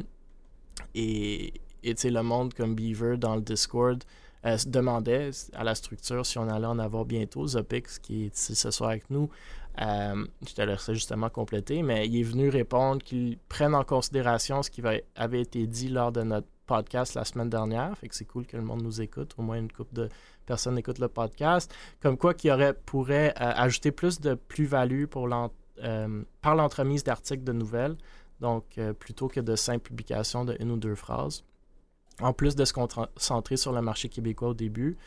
[0.97, 1.53] et,
[1.83, 4.03] et le monde comme Beaver dans le Discord
[4.45, 7.47] euh, demandait à la structure si on allait en avoir bientôt.
[7.47, 9.29] Zopix qui est ici ce soir avec nous,
[9.81, 14.63] euh, je te laisserai justement compléter, mais il est venu répondre qu'il prenne en considération
[14.63, 14.81] ce qui
[15.15, 17.97] avait été dit lors de notre podcast la semaine dernière.
[17.97, 20.09] Fait que c'est cool que le monde nous écoute, au moins une couple de
[20.45, 26.55] personne écoute le podcast, comme quoi qui aurait pourrait euh, ajouter plus de plus-value par
[26.55, 27.97] l'entremise d'articles de nouvelles,
[28.39, 31.43] donc euh, plutôt que de simples publications de une ou deux phrases.
[32.19, 34.97] En plus de se concentrer sur le marché québécois au début,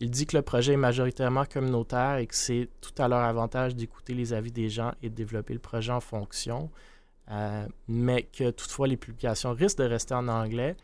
[0.00, 3.74] il dit que le projet est majoritairement communautaire et que c'est tout à leur avantage
[3.74, 6.70] d'écouter les avis des gens et de développer le projet en fonction,
[7.88, 10.76] mais que toutefois les publications risquent de rester en anglais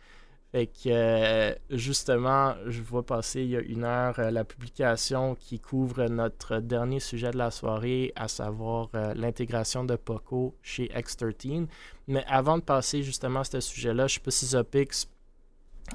[0.53, 5.35] fait que euh, justement, je vois passer il y a une heure euh, la publication
[5.35, 10.89] qui couvre notre dernier sujet de la soirée, à savoir euh, l'intégration de Poco chez
[10.89, 11.67] X13.
[12.07, 15.09] Mais avant de passer justement à ce sujet-là, je sais pas si Zopix.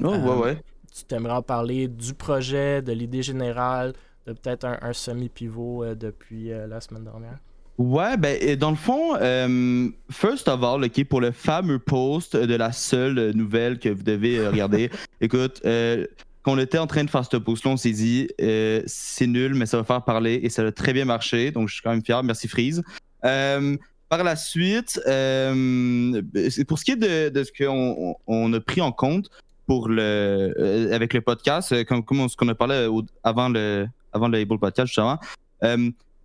[0.02, 0.64] Oh, ouais, ouais.
[0.92, 3.94] Tu t'aimerais en parler du projet, de l'idée générale,
[4.26, 7.38] de peut-être un semi-pivot depuis la semaine dernière?
[7.78, 12.56] Ouais, ben, dans le fond, euh, first of all, OK, pour le fameux post de
[12.56, 14.90] la seule nouvelle que vous devez euh, regarder,
[15.22, 16.08] écoute, euh,
[16.42, 19.54] quand on était en train de faire ce post-là, on s'est dit, euh, c'est nul,
[19.54, 21.92] mais ça va faire parler et ça a très bien marché, donc je suis quand
[21.92, 22.24] même fier.
[22.24, 22.82] Merci, Freeze.
[23.22, 29.30] par la suite, pour ce qui est de, ce qu'on on a pris en compte
[29.68, 32.90] pour le, avec le podcast, comme, comme ce qu'on a parlé
[33.24, 35.20] avant le, avant le Able Podcast, justement,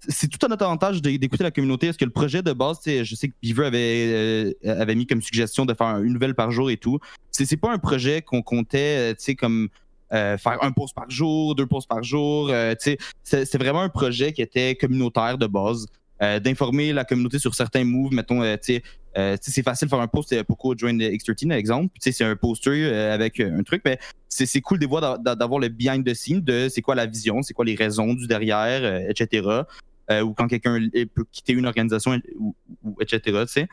[0.09, 1.89] c'est tout à notre avantage d'écouter la communauté.
[1.89, 5.23] Est-ce que le projet de base, je sais que Beaver avait, euh, avait mis comme
[5.23, 6.99] suggestion de faire une nouvelle par jour et tout.
[7.31, 9.69] C'est pas un projet qu'on comptait, euh, tu sais, comme
[10.12, 12.51] euh, faire un post par jour, deux posts par jour.
[12.79, 15.87] c'est vraiment un projet qui était communautaire de base.
[16.20, 18.81] d'informer la communauté sur certains moves, mettons, tu
[19.15, 21.89] sais, c'est facile de faire un post pourquoi join X13, par exemple.
[21.95, 23.99] Tu sais, c'est un poster avec un truc, mais
[24.29, 27.74] c'est cool d'avoir le behind the scene de c'est quoi la vision, c'est quoi les
[27.74, 29.65] raisons du derrière, etc.
[30.11, 30.79] Euh, ou quand quelqu'un
[31.15, 32.55] peut quitter une organisation, ou,
[33.01, 33.45] etc.
[33.47, 33.66] Tu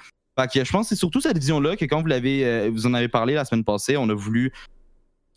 [0.64, 3.08] je pense que c'est surtout cette vision-là que quand vous l'avez, euh, vous en avez
[3.08, 4.54] parlé la semaine passée, on a voulu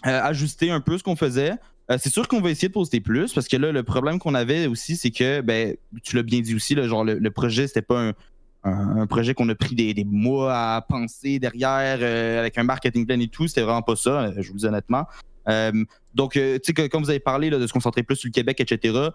[0.06, 1.54] euh, ajuster un peu ce qu'on faisait.
[1.98, 4.66] c'est sûr qu'on va essayer de poster plus parce que là, le problème qu'on avait
[4.66, 8.12] aussi, c'est que, ben, tu l'as bien dit aussi, le genre, le, projet, c'était pas
[8.64, 12.02] un, projet qu'on a pris des, mois à penser derrière
[12.38, 13.48] avec un marketing plan et tout.
[13.48, 15.06] C'était vraiment pas ça, je vous dis honnêtement.
[16.14, 19.10] donc, tu sais, quand vous avez parlé de se concentrer plus sur le Québec, etc.,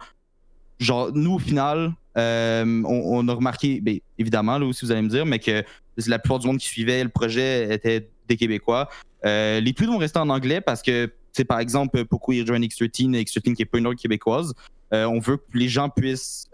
[0.80, 5.10] genre, nous, au final, euh, on, a remarqué, bien, évidemment, là aussi, vous allez me
[5.10, 5.64] dire, mais que
[6.08, 8.90] la plupart du monde qui suivait le projet était des Québécois.
[9.26, 12.66] Euh, les plus vont rester en anglais parce que, c'est par exemple, pourquoi ils rejoignent
[12.66, 14.54] X13, X13 qui n'est pas une autre québécoise,
[14.94, 16.49] euh, on veut que les gens puissent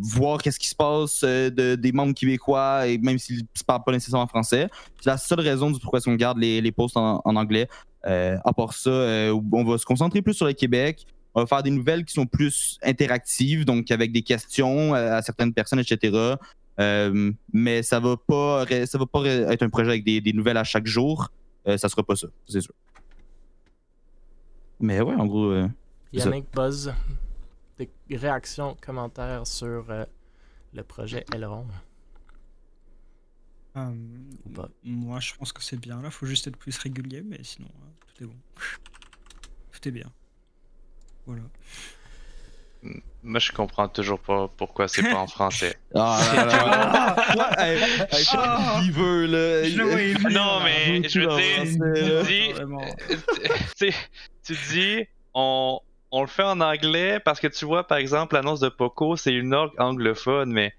[0.00, 3.92] voir qu'est-ce qui se passe de, des membres québécois, et même s'ils ne parlent pas
[3.92, 4.68] nécessairement français.
[5.00, 7.68] C'est la seule raison du pourquoi on garde les, les posts en, en anglais.
[8.02, 11.06] à part ça, on va se concentrer plus sur le Québec.
[11.34, 15.22] On va faire des nouvelles qui sont plus interactives, donc avec des questions euh, à
[15.22, 16.36] certaines personnes, etc.
[16.78, 20.64] Euh, mais ça va pas ça va pas être un projet avec des, nouvelles à
[20.64, 21.30] chaque jour.
[21.66, 22.74] Euh, ça sera pas ça, c'est sûr.
[24.80, 25.54] Mais ouais, en gros.
[26.12, 26.92] Yannick Buzz,
[27.78, 29.86] des réactions, commentaires sur
[30.72, 31.66] le projet Elrond.
[34.84, 36.02] moi, je pense que c'est bien.
[36.02, 37.68] Là, faut juste être plus régulier, mais sinon,
[38.00, 38.36] tout est bon.
[39.70, 40.10] Tout est bien.
[41.26, 41.42] Voilà.
[43.22, 45.76] Moi, je comprends toujours pas pourquoi c'est pas en français.
[45.94, 46.18] Ah,
[48.82, 49.68] il veut, là.
[50.30, 51.62] Non, mais je veux dire,
[53.76, 53.94] tu dis,
[54.44, 55.80] tu dis, on,
[56.10, 59.32] on le fait en anglais parce que tu vois, par exemple, l'annonce de Poco, c'est
[59.34, 60.72] une orgue anglophone, mais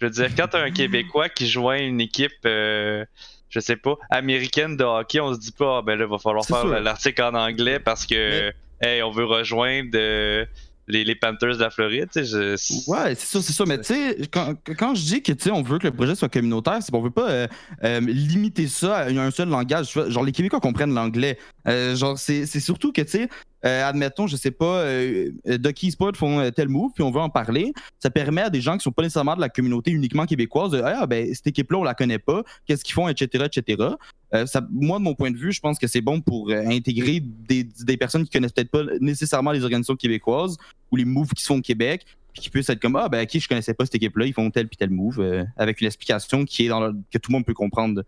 [0.00, 3.04] je veux dire, quand t'as un Québécois qui joint une équipe, euh,
[3.50, 6.18] je sais pas, américaine de hockey, on se dit pas, ah, ben là, il va
[6.18, 10.44] falloir faire l'article en anglais parce que hey, on veut rejoindre euh,
[10.86, 12.08] les, Panthers de la Floride.
[12.14, 13.64] je- Ouais, c'est ça, c'est ça.
[13.66, 16.90] Mais tu sais, quand, je dis que on veut que le projet soit communautaire, c'est
[16.90, 17.46] qu'on veut pas euh,
[17.84, 19.92] euh, limiter ça à un seul langage.
[19.92, 21.38] Genre, les Québécois comprennent l'anglais.
[21.66, 23.28] Genre, c'est surtout que, tu sais,
[23.64, 27.10] euh, admettons, je sais pas, euh, euh, Ducky Sport font euh, tel move, puis on
[27.10, 27.72] veut en parler.
[27.98, 30.80] Ça permet à des gens qui sont pas nécessairement de la communauté uniquement québécoise de
[30.80, 33.88] Ah, ben, cette équipe-là, on la connaît pas, qu'est-ce qu'ils font, etc., etc.
[34.34, 36.66] Euh, ça, moi, de mon point de vue, je pense que c'est bon pour euh,
[36.68, 40.56] intégrer des, des personnes qui connaissent peut-être pas nécessairement les organisations québécoises
[40.92, 43.22] ou les moves qui se font au Québec, puis qui puissent être comme Ah, ben,
[43.24, 46.44] ok, je connaissais pas cette équipe-là, ils font tel puis tel move, avec une explication
[46.44, 48.04] qui est dans le- que tout le monde peut comprendre.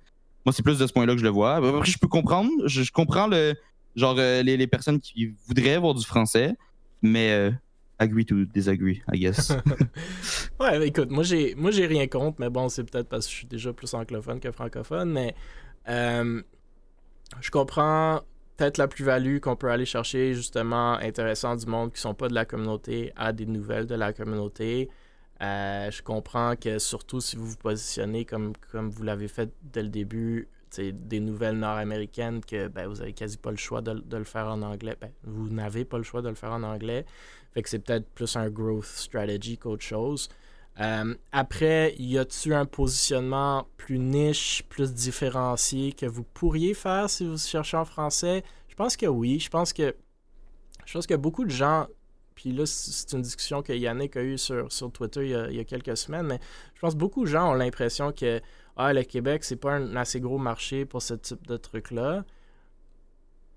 [0.46, 1.56] Moi, c'est plus de ce point-là que je le vois.
[1.56, 3.54] Après, je peux comprendre, je comprends le
[3.96, 6.56] genre euh, les, les personnes qui voudraient voir du français,
[7.02, 7.50] mais euh,
[7.98, 9.52] agree to disagree, I guess.
[10.60, 13.36] Ouais, écoute, moi j'ai moi j'ai rien contre, mais bon, c'est peut-être parce que je
[13.36, 15.34] suis déjà plus anglophone que francophone, mais
[15.88, 16.42] euh,
[17.40, 18.20] je comprends
[18.56, 22.34] peut-être la plus-value qu'on peut aller chercher justement intéressant du monde qui sont pas de
[22.34, 24.90] la communauté à des nouvelles de la communauté.
[25.42, 29.82] Euh, je comprends que surtout si vous vous positionnez comme, comme vous l'avez fait dès
[29.82, 30.48] le début,
[30.78, 34.46] des nouvelles nord-américaines, que ben, vous avez quasi pas le choix de, de le faire
[34.46, 34.96] en anglais.
[35.00, 37.04] Ben, vous n'avez pas le choix de le faire en anglais.
[37.52, 40.28] Fait que c'est peut-être plus un growth strategy qu'autre chose.
[40.80, 47.26] Euh, après, y a-tu un positionnement plus niche, plus différencié que vous pourriez faire si
[47.26, 48.44] vous cherchez en français?
[48.68, 49.40] Je pense que oui.
[49.40, 49.94] Je pense que
[50.86, 51.86] je pense que beaucoup de gens,
[52.34, 55.50] puis là, c'est une discussion que Yannick a eue sur, sur Twitter il y, a,
[55.50, 56.40] il y a quelques semaines, mais
[56.74, 58.40] je pense que beaucoup de gens ont l'impression que
[58.82, 62.24] ah, le Québec, c'est pas un assez gros marché pour ce type de truc-là.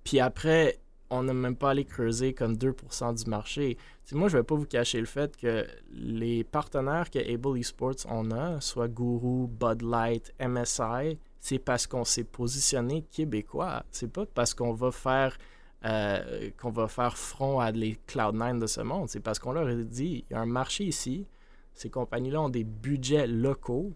[0.04, 0.80] Puis après,
[1.10, 3.78] on n'a même pas allé creuser comme 2% du marché.
[4.12, 8.32] Moi, je vais pas vous cacher le fait que les partenaires que Able Esports on
[8.32, 13.84] a, soit Guru, Bud Light, MSI, c'est parce qu'on s'est positionné québécois.
[13.92, 15.38] C'est pas parce qu'on va faire
[15.86, 19.10] euh, qu'on va faire front à les Cloud9 de ce monde.
[19.10, 21.28] C'est parce qu'on leur a dit il y a un marché ici.
[21.76, 23.94] Ces compagnies-là ont des budgets locaux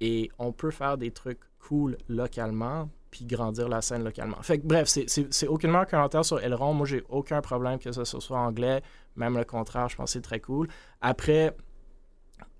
[0.00, 4.36] et on peut faire des trucs cool localement puis grandir la scène localement.
[4.42, 6.74] Fait que bref, c'est- aucunement un commentaire sur Elrond.
[6.74, 8.82] Moi, j'ai aucun problème que ce soit anglais.
[9.16, 10.68] Même le contraire, je pense que c'est très cool.
[11.00, 11.56] Après,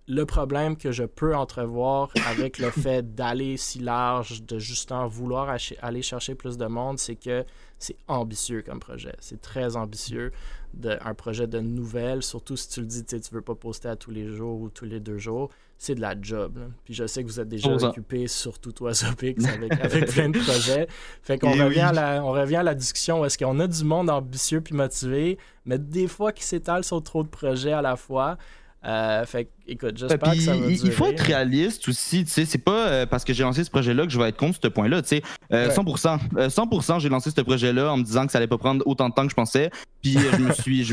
[0.07, 5.51] le problème que je peux entrevoir avec le fait d'aller si large, de justement vouloir
[5.51, 7.45] ach- aller chercher plus de monde, c'est que
[7.79, 9.15] c'est ambitieux comme projet.
[9.21, 10.33] C'est très ambitieux.
[10.73, 13.89] De, un projet de nouvelles, surtout si tu le dis, tu tu veux pas poster
[13.89, 16.59] à tous les jours ou tous les deux jours, c'est de la job.
[16.59, 16.67] là.
[16.85, 20.39] Puis je sais que vous êtes déjà occupé, surtout toi, Zopix, avec, avec plein de
[20.39, 20.89] projets.
[21.23, 23.67] Fait qu'on Eh revient, à la, on revient à la discussion où est-ce qu'on a
[23.69, 27.81] du monde ambitieux puis motivé, mais des fois qui s'étale sur trop de projets à
[27.83, 28.37] la fois.
[28.85, 32.25] Euh, fait que, écoute, j'espère Puis, que ça va il, il faut être réaliste aussi,
[32.25, 34.37] tu sais, c'est pas euh, parce que j'ai lancé ce projet-là que je vais être
[34.37, 35.23] contre ce point-là, tu sais.
[35.53, 35.75] Euh, Ouais.
[35.75, 38.87] 100%, euh, 100% j'ai lancé ce projet-là en me disant que ça allait pas prendre
[38.87, 40.85] autant de temps que je pensais, puis euh, je me suis,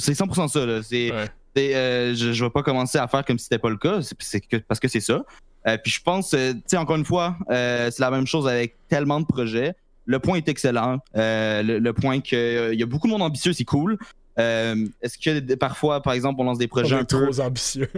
[0.00, 1.74] c'est 100% ça, là, c'est, Ouais.
[1.74, 4.16] euh, je, je vais pas commencer à faire comme si c'était pas le cas, c'est,
[4.20, 5.22] c'est que, parce que c'est ça.
[5.66, 8.48] Euh, puis je pense, euh, tu sais, encore une fois, euh, c'est la même chose
[8.48, 9.74] avec tellement de projets.
[10.06, 10.98] Le point est excellent.
[11.16, 13.96] Euh, le, le point qu'il y a beaucoup de monde ambitieux, c'est cool.
[14.38, 17.40] Euh, est-ce que parfois, par exemple, on lance des On projets est un peu trop
[17.40, 17.88] ambitieux.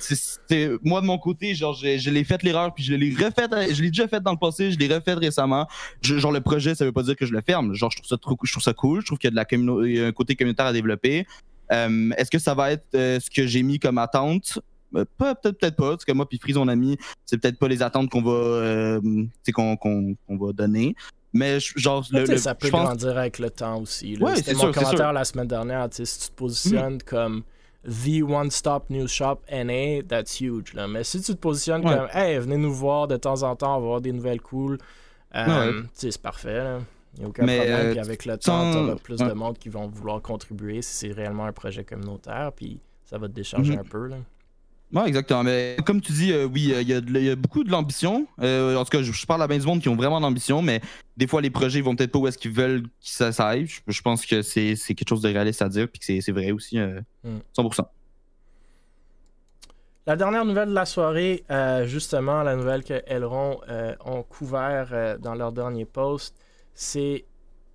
[0.82, 3.82] moi de mon côté genre je, je l'ai fait l'erreur puis je l'ai refait je
[3.82, 5.66] l'ai déjà fait dans le passé je l'ai refait récemment.
[6.02, 7.74] Je- genre le projet ça veut pas dire que je le ferme.
[7.74, 9.00] Genre je trouve ça trop je trouve ça cool.
[9.00, 10.72] Je trouve qu'il y a de la communo- il y a un côté communautaire à
[10.72, 11.26] développer.
[11.72, 14.58] Euh, est-ce que ça va être euh, ce que j'ai mis comme attente?
[14.92, 15.90] Peut-être peut-être pas.
[15.90, 18.98] Parce que moi puis Freeze mon ami c'est peut-être pas les attentes qu'on va
[19.50, 20.94] qu'on va donner
[21.36, 24.16] mais genre le, ça peut pense grandir avec le temps aussi.
[24.18, 25.86] Ouais, C'était mon sûr, commentaire la semaine dernière.
[25.90, 27.42] Si tu te positionnes comme
[27.84, 30.74] The One Stop News Shop NA, that's huge.
[30.74, 30.88] Là.
[30.88, 31.96] Mais si tu te positionnes Ouais.
[31.96, 34.78] comme Hey, venez nous voir de temps en temps, on va avoir des nouvelles cool,
[35.34, 35.82] euh, Ouais.
[35.92, 36.58] c'est parfait.
[36.64, 36.78] là.
[37.14, 37.78] Il n'y a aucun Mais, problème.
[37.86, 40.94] euh, Puis avec le temps, tu auras plus de monde qui vont vouloir contribuer si
[41.08, 42.50] c'est réellement un projet communautaire.
[42.54, 43.78] Puis ça va te décharger Mhm.
[43.80, 44.06] un peu.
[44.08, 44.16] Là.
[44.92, 45.42] Ouais, exactement.
[45.42, 46.98] Mais comme tu dis, euh, oui, euh, il y, a
[47.32, 48.26] y beaucoup de l'ambition.
[48.40, 50.22] Euh, en tout cas, je, je parle à bien du monde qui ont vraiment de
[50.24, 50.80] l'ambition, mais
[51.16, 53.48] des fois, les projets ils vont peut-être pas où est-ce qu'ils veulent que ça, ça
[53.48, 53.66] aille.
[53.66, 56.52] Je, je pense que c'est quelque chose de réaliste à dire, puis que c'est- vrai
[56.52, 57.38] aussi, euh, Mm.
[57.52, 57.88] 100%.
[60.06, 61.42] La dernière nouvelle de la soirée,
[61.84, 63.58] justement, la nouvelle que Elron
[64.04, 66.36] ont couvert dans leur dernier post,
[66.74, 67.24] c'est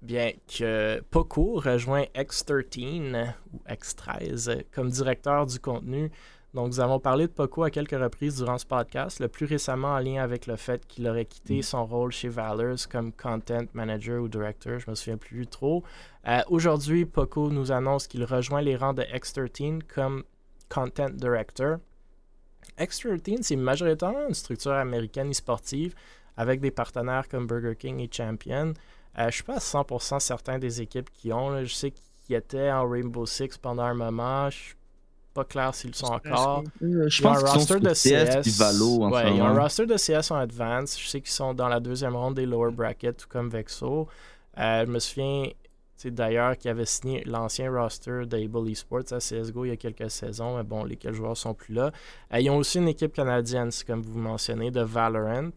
[0.01, 6.09] bien que Poco rejoint X13 ou X13 comme directeur du contenu.
[6.53, 9.93] Donc, nous avons parlé de Poco à quelques reprises durant ce podcast, le plus récemment
[9.93, 14.21] en lien avec le fait qu'il aurait quitté son rôle chez Valors comme content manager
[14.21, 15.81] ou director, je me souviens plus trop.
[16.27, 20.23] Euh, Aujourd'hui, Poco nous annonce qu'il rejoint les rangs de X13 comme
[20.67, 21.77] content director.
[22.77, 25.95] X13, c'est majoritairement une structure américaine e-sportive
[26.35, 28.73] avec des partenaires comme Burger King et Champion.
[29.19, 31.49] Euh, je suis pas à 100% certain des équipes qui ont.
[31.49, 31.63] là.
[31.63, 34.49] Je sais qui étaient en Rainbow Six pendant un moment.
[34.49, 34.75] Je suis
[35.33, 36.63] pas clair s'ils le sont encore.
[36.83, 38.57] Euh, je un pense qu'ils sont roster de CS CS.
[38.57, 40.99] Valo en ouais, ce ils ont un roster de CS en advance.
[40.99, 44.07] Je sais qu'ils sont dans la deuxième ronde des lower brackets, tout comme Vexo.
[44.57, 45.45] Euh, je me souviens
[46.09, 50.57] d'ailleurs qu'il avait signé l'ancien roster d'Able Esports à CSGO il y a quelques saisons,
[50.57, 51.91] mais bon, lesquels joueurs sont plus là.
[52.33, 55.51] Euh, ils ont aussi une équipe canadienne, comme vous mentionnez, de Valorant.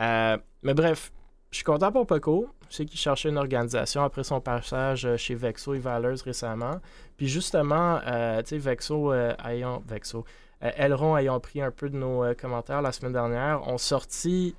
[0.00, 1.12] Euh, mais bref,
[1.50, 2.48] je suis content pour Poco.
[2.70, 6.80] Je sais qu'il cherchait une organisation après son passage euh, chez Vexo et Valors récemment.
[7.16, 10.24] Puis justement, euh, tu sais, Vexo, euh, ayant, Vexo,
[10.60, 14.54] Elron ayant pris un peu de nos commentaires la semaine dernière, ont sorti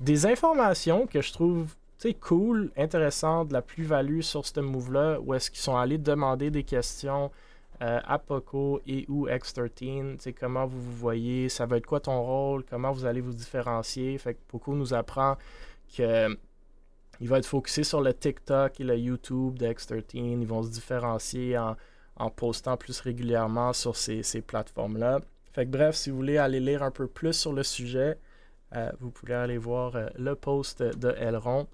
[0.00, 1.74] des informations que je trouve
[2.20, 6.64] cool, intéressantes, de la plus-value sur ce move-là, où est-ce qu'ils sont allés demander des
[6.64, 7.30] questions
[7.80, 9.74] à Poco et ou X13.
[9.74, 13.22] Tu sais, comment vous vous voyez, ça va être quoi ton rôle, comment vous allez
[13.22, 14.16] vous différencier.
[14.18, 15.36] Fait que Poco nous apprend
[15.96, 16.36] que
[17.20, 20.04] il va être focusé sur le TikTok et le YouTube de X13.
[20.14, 21.76] Ils vont se différencier en,
[22.16, 25.20] en postant plus régulièrement sur ces, ces plateformes-là.
[25.52, 28.18] Fait que bref, si vous voulez aller lire un peu plus sur le sujet,
[28.74, 31.68] euh, vous pouvez aller voir euh, le post de Elron.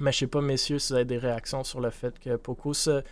[0.00, 2.74] Mais je sais pas, messieurs, si vous avez des réactions sur le fait que Poco
[2.74, 3.02] se,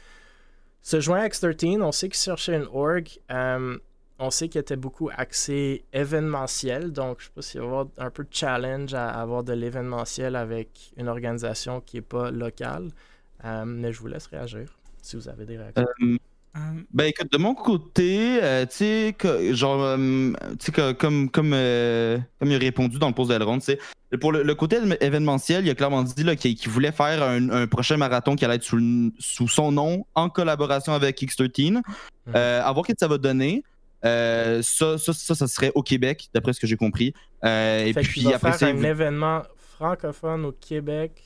[0.82, 1.82] se joint à X13.
[1.82, 3.09] On sait qu'il cherchait une org.
[3.31, 3.78] Euh,
[4.18, 6.93] on sait qu'il était beaucoup axé événementiel.
[6.93, 9.52] Donc, je sais pas s'il va y avoir un peu de challenge à avoir de
[9.52, 12.88] l'événementiel avec une organisation qui n'est pas locale.
[13.44, 15.84] Euh, mais je vous laisse réagir si vous avez des réactions.
[16.02, 16.16] Euh,
[16.90, 19.14] Ben écoute, de mon côté, euh, tu sais,
[19.55, 23.78] genre, tu sais, comme, comme, comme il a répondu dans le post d'Elrond, tu sais,
[24.18, 27.66] pour le, le côté événementiel, il a clairement dit qu'il qu'il voulait faire un, un
[27.66, 31.82] prochain marathon qui allait être sous, sous son nom, en collaboration avec X13.
[32.34, 33.62] Euh, à voir ce que ça va donner.
[34.05, 37.14] Euh, ça, ça, ça, ça serait au Québec, d'après ce que j'ai compris.
[37.44, 39.43] Euh, et puis après faire un événement
[39.77, 41.23] francophone au Québec.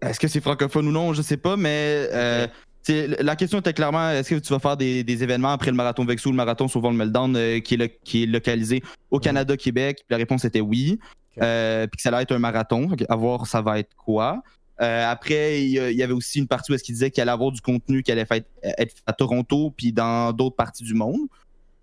[0.00, 2.46] est-ce que c'est francophone ou non, je sais pas, mais euh,
[3.20, 6.04] la question était clairement est-ce que tu vas faire des, des événements après le marathon
[6.04, 9.18] Vexo ou le marathon Sauvant le Meltdown qui, est qui est localisé au.
[9.18, 9.98] Canada, Québec?
[9.98, 10.98] Puis la réponse était oui.
[11.34, 12.88] Puis que ça allait être un marathon.
[13.08, 14.42] À voir, ça va être quoi.
[14.80, 17.52] Euh, après, il y, avait aussi une partie où est-ce qu'il disait qu'il allait avoir
[17.52, 21.20] du contenu qui allait être fait à Toronto puis dans d'autres parties du monde.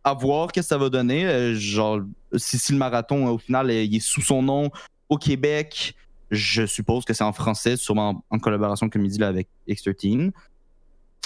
[0.07, 1.25] À voir que ça va donner.
[1.25, 1.99] Euh, genre,
[2.35, 4.71] si, si le marathon, au final, euh, il est sous son nom
[5.09, 5.95] au Québec,
[6.31, 10.31] je suppose que c'est en français, sûrement en, collaboration, comme il dit, là, avec X13.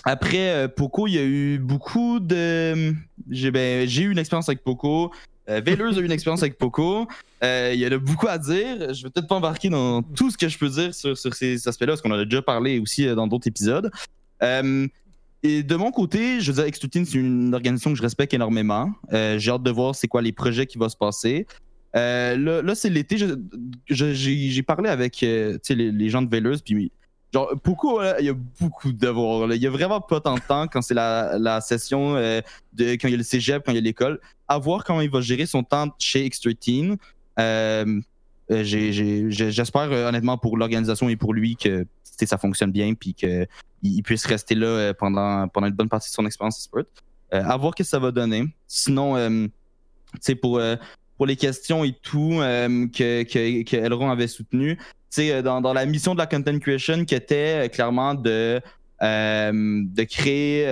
[0.04, 2.96] Après, euh, Poco, il y a eu beaucoup de.
[3.30, 5.12] J'ai ben, eu une expérience avec Poco.
[5.50, 7.08] Euh, Veilleuse a eu une expérience avec Poco.
[7.44, 8.94] Euh, il y a beaucoup à dire.
[8.94, 11.68] Je vais peut-être pas embarquer dans tout ce que je peux dire sur, sur ces
[11.68, 13.92] aspects-là, parce qu'on en a déjà parlé aussi euh, dans d'autres épisodes.
[14.44, 14.88] Euh,
[15.44, 18.92] et de mon côté, je veux dire, X13, c'est une organisation que je respecte énormément.
[19.12, 21.48] Euh, J'ai hâte de voir c'est quoi les projets qui vont se passer.
[21.96, 23.18] Euh, là, c'est l'été.
[23.88, 26.92] J'ai parlé avec euh, les, gens de Veilleuse, puis
[27.34, 27.52] genre,
[28.02, 29.52] là, il y a beaucoup de devoirs.
[29.52, 32.44] Il y a vraiment pas tant de temps quand c'est la, session, de,
[32.94, 34.20] quand il y a le cégep, quand il y a l'école.
[34.48, 36.98] À voir comment il va gérer son temps chez X13.
[38.52, 41.86] Euh, J'espère euh, honnêtement pour l'organisation et pour lui que
[42.24, 43.48] ça fonctionne bien puis qu'il
[43.82, 46.84] il puisse rester là euh, pendant, pendant une bonne partie de son expérience e-sport.
[47.32, 48.46] À voir ce que ça va donner.
[48.68, 49.16] Sinon,
[50.42, 50.60] pour,
[51.26, 54.78] les questions et tout que, Elrond avait soutenu,
[55.18, 58.62] dans, la mission de la content creation qui était clairement de,
[60.10, 60.66] créer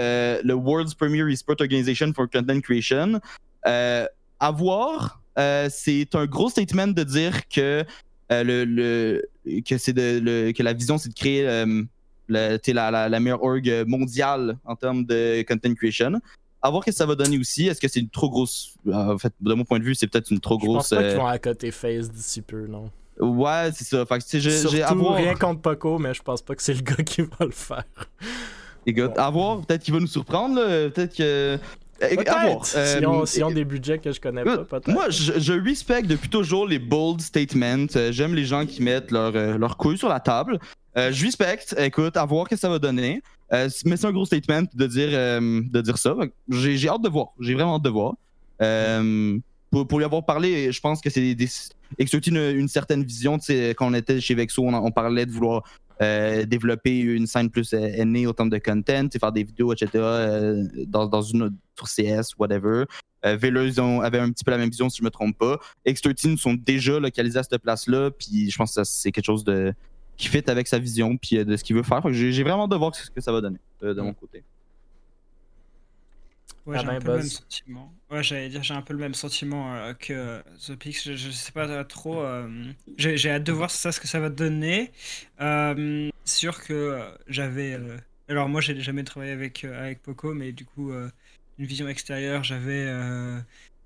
[0.43, 3.21] le World's Premier Esport Organization for Content Creation.
[3.65, 4.05] Euh,
[4.39, 7.83] à voir, euh, c'est un gros statement de dire que,
[8.31, 11.83] euh, le, le- que, c'est de, le- que la vision, c'est de créer euh,
[12.27, 12.57] la,
[12.91, 16.19] la, la meilleure org mondiale en termes de content creation.
[16.61, 17.67] À voir ce que ça va donner aussi.
[17.67, 18.75] Est-ce que c'est une trop grosse.
[18.91, 20.89] En fait, de mon point de vue, c'est peut-être une trop Je pense grosse.
[20.89, 22.91] pas qu'ils vont à côté face d'ici peu, non.
[23.17, 24.05] Ouais, c'est ça.
[24.05, 25.15] Fait que, j'ai- à voir.
[25.15, 27.85] rien contre Poco, mais je pense pas que c'est le gars qui va le faire.
[28.85, 29.61] Écoute, à voir.
[29.61, 30.55] Peut-être qu'il va nous surprendre.
[30.89, 31.57] Peut-être que.
[32.01, 32.15] Eh.
[32.63, 34.87] S'ils ont, Euh, s'ils ont des budgets que je connais pas, peut-être.
[34.89, 37.87] Moi, je, je respecte depuis toujours les bold statements.
[37.95, 40.59] Euh, J'aime les gens qui mettent leur, euh, leur couille sur la table.
[40.97, 41.75] Euh, je respecte.
[41.77, 43.21] Écoute, à voir ce que ça va donner.
[43.51, 46.15] Euh, mais c'est un gros statement de dire, euh, de dire ça.
[46.49, 47.27] J'ai hâte de voir.
[47.39, 48.13] J'ai vraiment hâte de voir.
[49.71, 51.47] Pour, pour lui avoir parlé, je pense que c'est des, des
[51.99, 53.37] X13 une, une certaine vision.
[53.37, 55.63] Tu sais, Quand on était chez Vexo, on, on parlait de vouloir
[56.01, 59.89] euh, développer une scène plus euh, aînée au termes de content, faire des vidéos, etc.
[59.95, 62.85] euh, dans, dans une autre- sur CS, whatever.
[63.25, 63.37] Euh,
[63.79, 65.59] ont- avait un petit peu la même vision, si je me trompe pas.
[65.85, 69.73] X13 sont déjà localisés à cette place-là, puis je pense que c'est quelque chose de
[70.17, 72.01] qui fit avec sa vision, puis de ce qu'il veut faire.
[72.11, 74.43] J'ai vraiment hâte de voir ce que ça va donner de mon côté.
[76.69, 77.93] Ouais, Ah j'ai ben, un peu le même sentiment.
[78.11, 81.03] Ouais, j'allais dire, j'ai un peu le même sentiment euh, que euh, The Pix.
[81.05, 82.21] Je, je sais pas euh, trop.
[82.23, 84.91] euh, j'ai hâte de voir ça, ce que ça va donner.
[85.41, 87.77] Euh, sûr que j'avais.
[88.27, 92.87] Alors moi, j'ai jamais travaillé avec, avec Poco, mais du coup, une vision extérieure, j'avais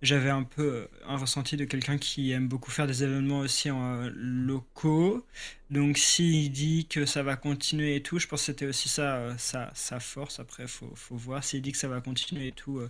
[0.04, 3.72] j'avais un peu euh, un ressenti de quelqu'un qui aime beaucoup faire des événements aussi
[3.72, 5.26] en euh, locaux.
[5.72, 9.16] Donc s'il dit que ça va continuer et tout, je pense que c'était aussi ça,
[9.16, 10.40] euh, sa, force.
[10.40, 11.44] Après, faut, faut voir.
[11.44, 12.82] S'il dit que ça va continuer et tout,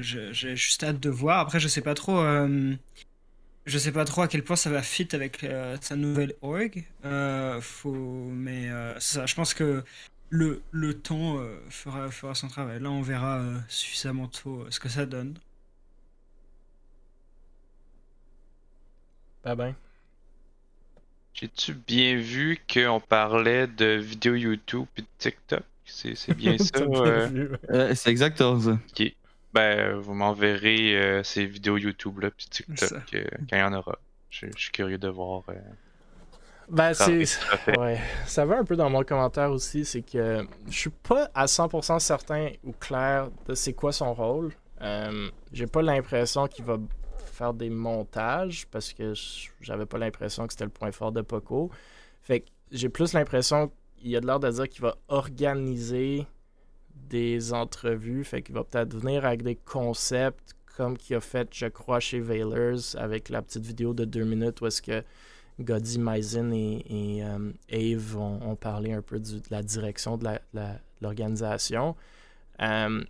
[0.00, 1.40] j'ai juste hâte de voir.
[1.40, 2.24] Après, je sais pas trop.
[3.66, 5.46] je sais pas trop à quel point ça va fit avec
[5.82, 6.84] sa nouvelle org.
[7.60, 9.84] Faut, mais ça, je pense que
[10.30, 12.80] le, le temps fera, fera son travail.
[12.80, 15.38] Là, on verra suffisamment tôt ce que ça donne.
[19.48, 19.74] Pas ben.
[21.32, 25.62] J'ai-tu bien vu qu'on parlait de vidéos YouTube et de TikTok?
[25.84, 26.80] C'est c'est bien ça?
[26.80, 27.56] Euh?
[27.70, 28.72] Euh, c'est exactement ça.
[28.72, 29.14] Ok.
[29.54, 33.72] Ben, vous m'enverrez euh, ces vidéos YouTube là, puis TikTok euh, quand il y en
[33.72, 33.98] aura.
[34.30, 35.44] Je suis curieux de voir.
[35.48, 35.54] euh,
[36.68, 37.40] Ben, travailler c'est.
[37.66, 41.46] Ouais, ça va un peu dans mon commentaire aussi, c'est que je suis pas à
[41.46, 44.52] 100% certain ou clair de c'est quoi son rôle.
[44.82, 46.76] Euh, J'ai pas l'impression qu'il va
[47.38, 49.14] faire des montages parce que
[49.60, 51.70] j'avais pas l'impression que c'était le point fort de Poco.
[52.20, 56.26] Fait que j'ai plus l'impression qu'il a de l'air de dire qu'il va organiser
[57.08, 61.66] des entrevues, fait qu'il va peut-être venir avec des concepts comme qu'il a fait, je
[61.66, 65.02] crois, chez Veilers avec la petite vidéo de deux minutes où est-ce que
[65.60, 70.28] Goddy, Maizen et, et, euh, Ave ont, parlé un peu de la direction de
[71.00, 71.96] l'organisation.
[72.62, 73.02] Euh,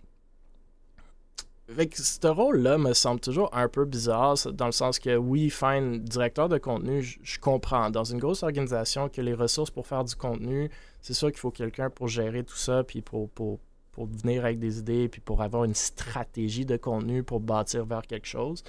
[1.75, 5.99] fait ce rôle-là me semble toujours un peu bizarre, dans le sens que oui, fine,
[6.03, 7.89] directeur de contenu, je- comprends.
[7.89, 10.69] Dans une grosse organisation, que les ressources pour faire du contenu,
[11.01, 13.59] c'est sûr qu'il faut quelqu'un pour gérer tout ça, puis pour, pour,
[13.91, 18.01] pour venir avec des idées, puis pour avoir une stratégie de contenu pour bâtir vers
[18.03, 18.63] quelque chose.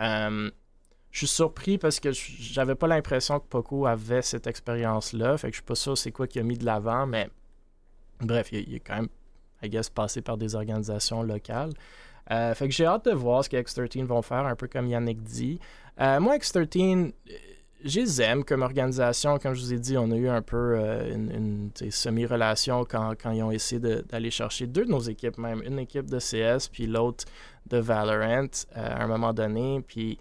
[0.00, 0.50] Euh,
[1.10, 5.36] je suis surpris parce que j'avais pas l'impression que Poco avait cette expérience-là.
[5.36, 7.28] Fait que je suis pas sûr c'est quoi qu'il a mis de l'avant, mais
[8.20, 9.08] bref, il, il est quand même,
[9.62, 11.72] I guess, passé par des organisations locales.
[12.30, 14.86] Euh, fait que j'ai hâte de voir ce que X13 vont faire, un peu comme
[14.86, 15.58] Yannick dit.
[16.00, 17.34] Euh, moi, X13, euh,
[17.84, 19.38] je les aime comme organisation.
[19.38, 23.42] Comme je vous ai dit, on a eu un peu euh, une, semi-relation quand, ils
[23.42, 27.24] ont essayé d'aller chercher deux de nos équipes, même une équipe de CS, puis l'autre
[27.66, 28.46] de Valorant euh,
[28.76, 29.82] à un moment donné.
[29.86, 30.18] Puis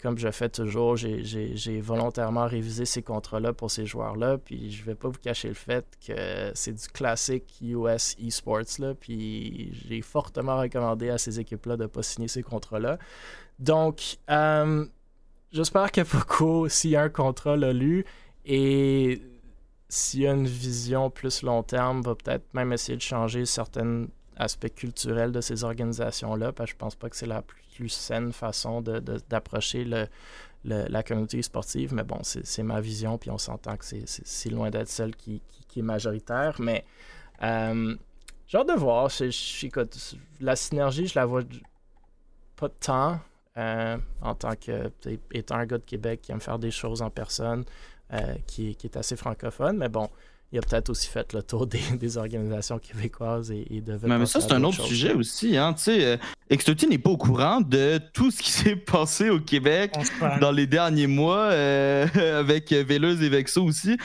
[0.00, 4.38] comme je fais toujours, j'ai- volontairement révisé ces contrats-là pour ces joueurs-là.
[4.38, 8.62] Puis je vais pas vous cacher le fait que c'est du classique US eSports.
[9.00, 12.98] Puis j'ai fortement recommandé à ces équipes-là de ne pas signer ces contrats-là.
[13.58, 14.86] Donc, euh,
[15.52, 18.04] j'espère que Poco, s'il y a un contrat, l'a lu.
[18.44, 19.20] Et
[19.88, 24.06] s'il y a une vision plus long terme, va peut-être même essayer de changer certains
[24.36, 27.88] aspects culturels de ces organisations-là, parce que je pense pas que c'est la plus, plus
[27.90, 30.06] saine façon de- de- d'approcher le,
[30.88, 31.94] la communauté sportive.
[31.94, 35.78] Mais bon, c'est ma vision, puis on s'entend que c'est- loin d'être celle qui, qui-
[35.78, 36.56] est majoritaire.
[36.58, 36.84] Mais
[37.44, 37.94] euh,
[38.48, 39.08] j'ai hâte de voir.
[39.10, 41.42] Je- je- la synergie, je la vois
[42.56, 43.20] pas de temps.
[43.56, 44.92] euh, en tant que
[45.32, 47.64] étant un gars de Québec qui aime faire des choses en personne,
[48.12, 50.08] euh, qui, qui est assez francophone, mais bon,
[50.52, 54.18] il a peut-être aussi fait le tour des, des organisations québécoises et, et devait Mais,
[54.18, 54.86] mais ça, c'est un autre choses.
[54.86, 55.56] sujet aussi.
[55.56, 55.74] Hein.
[55.74, 56.16] Tu sais, euh,
[56.50, 59.92] X13 n'est pas au courant de tout ce qui s'est passé au Québec
[60.40, 62.06] dans les derniers mois euh,
[62.40, 63.96] avec Véleuse et Vexo aussi.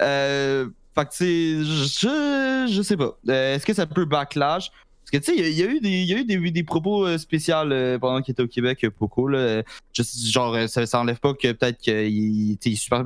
[0.00, 3.16] Euh, fait que, tu sais, je, je sais pas.
[3.28, 4.70] Euh, Est-ce que ça peut backlash?
[5.10, 6.18] Parce que, tu sais, il y, a- il y a eu des, il y a
[6.18, 9.26] eu des, des propos euh, spéciaux euh, pendant qu'il était au Québec, euh, Poco.
[9.28, 9.62] Là.
[9.94, 13.04] Genre, ça, ça enlève pas que peut-être qu'il est super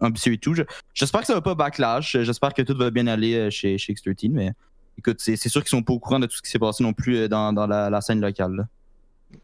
[0.00, 0.54] ambitieux et tout.
[0.54, 0.62] Je-
[0.94, 2.18] J'espère que ça va pas backlash.
[2.20, 4.30] J'espère que tout va bien aller chez, chez X13.
[4.30, 4.52] Mais
[4.98, 6.92] écoute, c'est sûr qu'ils sont pas au courant de tout ce qui s'est passé non
[6.92, 8.54] plus dans, dans la, la scène locale.
[8.56, 8.68] là.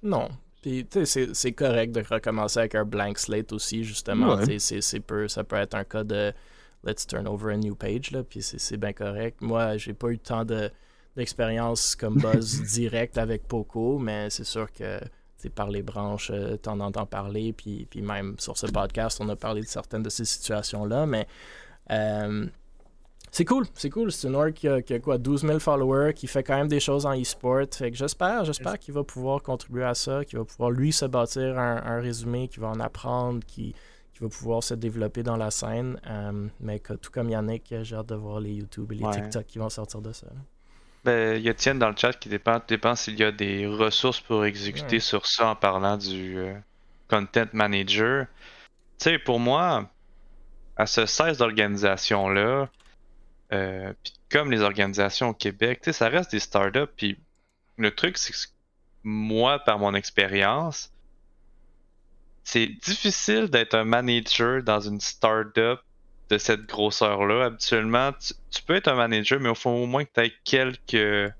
[0.02, 0.28] Non.
[0.62, 4.34] Puis, tu sais, c'est- correct de recommencer avec un blank slate aussi, justement.
[4.36, 4.40] Ouais.
[4.46, 6.32] Tu sais, c'est- c'est peu- ça peut être un cas de
[6.86, 9.38] let's turn over a new page, là, puis c'est c'est bien correct.
[9.40, 10.70] Moi, j'ai pas eu tant de-
[11.16, 14.98] d'expérience comme buzz direct avec Poco, mais c'est sûr que
[15.40, 19.28] tu par les branches, euh, t'en entends parler, puis, puis même sur ce podcast, on
[19.28, 21.26] a parlé de certaines de ces situations-là, mais
[21.90, 22.46] euh,
[23.30, 24.10] c'est cool, c'est cool.
[24.12, 26.68] C'est une org qui a, qui a quoi, 12 000 followers, qui fait quand même
[26.68, 27.64] des choses en e-sport.
[27.70, 31.04] Fait que j'espère, j'espère qu'il va pouvoir contribuer à ça, qu'il va pouvoir lui se
[31.04, 33.74] bâtir un, un résumé, qu'il va en apprendre, qu'il
[34.14, 35.98] qu'il va pouvoir se développer dans la scène.
[36.06, 39.10] Euh, mais que, tout comme Yannick, j'ai hâte de voir les YouTube et les Ouais.
[39.10, 40.28] TikTok qui vont sortir de ça.
[41.04, 43.66] Ben, il y a Tienne dans le chat qui dépend, dépend s'il y a des
[43.66, 45.00] ressources pour exécuter Ouais.
[45.00, 46.54] sur ça en parlant du euh,
[47.08, 48.26] Content Manager.
[48.98, 49.90] Tu sais, pour moi,
[50.76, 52.70] à ce 16 d'organisations-là,
[53.52, 53.92] euh,
[54.30, 56.86] comme les organisations au Québec, tu sais, ça reste des startups.
[56.96, 57.18] Puis
[57.76, 58.38] le truc, c'est que
[59.02, 60.90] moi, par mon expérience,
[62.44, 65.80] c'est difficile d'être un manager dans une startup
[66.34, 67.46] de cette grosseur-là.
[67.46, 68.10] Habituellement,
[68.50, 71.32] tu, peux être un manager, mais il faut au moins que tu aies quelques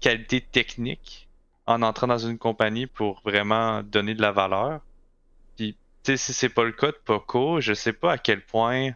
[0.00, 1.28] qualités techniques
[1.66, 4.80] en entrant dans une compagnie pour vraiment donner de la valeur.
[5.56, 8.92] Puis, si c'est pas le cas de Poco, je sais pas à quel point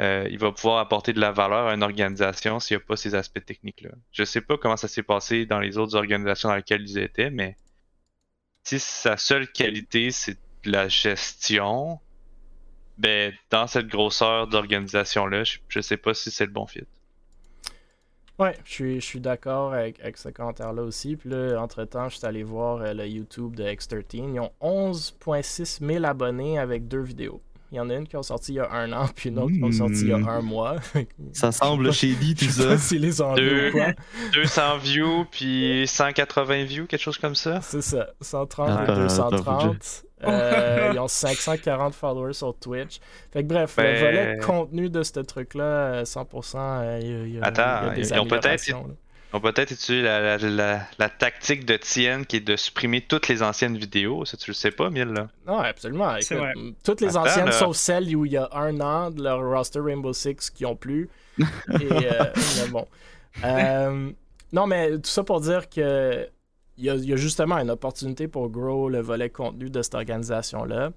[0.00, 2.96] euh, il va pouvoir apporter de la valeur à une organisation s'il n'y a pas
[2.96, 3.90] ces aspects techniques-là.
[4.12, 7.30] Je sais pas comment ça s'est passé dans les autres organisations dans lesquelles ils étaient,
[7.30, 7.56] mais
[8.64, 12.00] si sa seule qualité c'est de la gestion,
[12.98, 16.84] ben dans cette grosseur d'organisation-là, je, je sais pas si c'est le bon fit.
[18.36, 21.14] Ouais, je suis, je suis d'accord avec, avec ce commentaire-là aussi.
[21.14, 24.34] Puis là, entre-temps, je suis allé voir euh, le YouTube de X13.
[24.34, 27.40] Ils ont 11,6 000 abonnés avec deux vidéos.
[27.74, 29.38] Il y en a une qui est sortie il y a un an, puis une
[29.40, 30.28] autre qui est sortie il y a Hmm.
[30.28, 30.76] un mois.
[31.32, 32.78] Ça semble shady tout ça.
[32.78, 33.68] s'ils les ont enlevés Deux.
[33.70, 33.86] ou quoi.
[34.32, 37.60] 200 views puis 180 views, quelque chose comme ça.
[37.62, 40.04] C'est ça, 130 Ah, et euh, 230.
[40.22, 43.00] Euh, ils ont 540 followers sur Twitch.
[43.32, 47.12] Fait que bref, le Ben- volet contenu de ce truc-là, euh, 100%, euh, il y
[47.14, 48.72] a- il y, a- Attends, il y a des ils ont peut-être-.
[49.36, 53.00] On peut peut-être utiliser la, la, la- la tactique de Tien qui est de supprimer
[53.00, 54.24] toutes les anciennes vidéos.
[54.24, 55.26] Ça, tu le sais pas, Mille, là?
[55.44, 56.14] Non, absolument.
[56.16, 56.52] Écoute, vrai.
[56.84, 57.52] Toutes les Attends, anciennes, là.
[57.52, 60.76] sauf celles où il y a un an de leur roster Rainbow Six qui ont
[60.76, 61.08] plus.
[61.38, 61.42] Et,
[61.72, 62.24] euh,
[62.62, 62.86] mais bon.
[63.44, 64.10] Euh,
[64.52, 66.28] non, mais tout ça pour dire que
[66.78, 69.82] il y, a, il y a justement une opportunité pour grow le volet contenu de
[69.82, 70.90] cette organisation-là.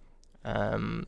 [0.45, 1.01] Euh,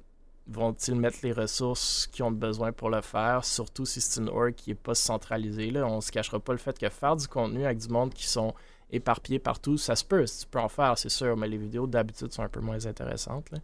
[0.51, 4.53] Vont-ils mettre les ressources qu'ils ont besoin pour le faire, surtout si c'est une org
[4.55, 5.69] qui n'est pas centralisée.
[5.69, 5.85] Là?
[5.85, 8.27] On ne se cachera pas le fait que faire du contenu avec du monde qui
[8.27, 8.55] sont
[8.91, 10.25] éparpillés partout, ça se peut.
[10.25, 13.51] Tu peux en faire, c'est sûr, mais les vidéos d'habitude sont un peu moins intéressantes.
[13.51, 13.59] là.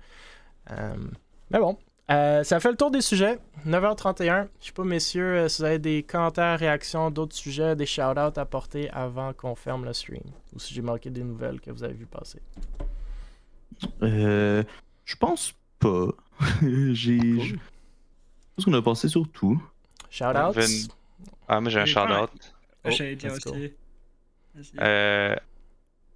[0.71, 0.95] Euh,
[1.49, 1.77] mais bon,
[2.11, 3.39] euh, ça fait le tour des sujets.
[3.65, 4.47] 9h31.
[4.59, 8.37] Je sais pas, messieurs, euh, si vous avez des commentaires, réactions, d'autres sujets, des shout-outs
[8.37, 10.23] à porter avant qu'on ferme le stream.
[10.53, 12.41] Ou si j'ai manqué des nouvelles que vous avez vu passer.
[14.01, 15.53] Je pense
[15.85, 16.45] pas.
[16.93, 17.17] J'ai.
[17.17, 17.41] Cool.
[17.47, 17.55] Je
[18.55, 19.61] pense qu'on a passé sur tout.
[20.09, 20.51] Shout-outs.
[20.53, 20.87] Vin-
[21.47, 22.29] Ah, moi j'ai un J'ai shout-out.
[22.85, 23.73] Oh, J'allais dire aussi.
[24.55, 24.71] Vas-y.
[24.79, 25.35] Euh,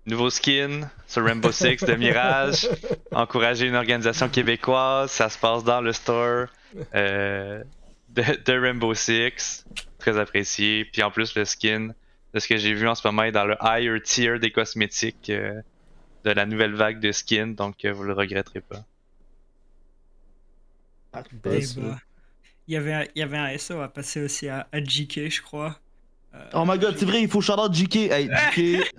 [0.06, 2.68] nouveau skin sur Rainbow Six de Mirage.
[3.12, 5.12] Encourager une organisation québécoise.
[5.12, 6.48] Ça se passe dans le store
[6.96, 7.64] euh,
[8.10, 9.66] de, de Rainbow Six.
[9.98, 10.86] Très apprécié.
[10.86, 11.90] Puis en plus, le skin,
[12.34, 15.30] de ce que j'ai vu en ce moment, est dans le higher tier des cosmétiques
[15.30, 15.62] euh,
[16.24, 17.48] de la nouvelle vague de skin.
[17.48, 18.84] Donc euh, vous le regretterez pas.
[21.15, 21.98] Eh Buzz, bah,
[22.68, 25.30] Il y avait un, il y avait un SO à passer aussi à, à JK,
[25.30, 25.80] je crois.
[26.36, 27.95] Euh, Oh my god, c'est vrai, il faut shout out JK.
[27.95, 28.94] Hey, JK.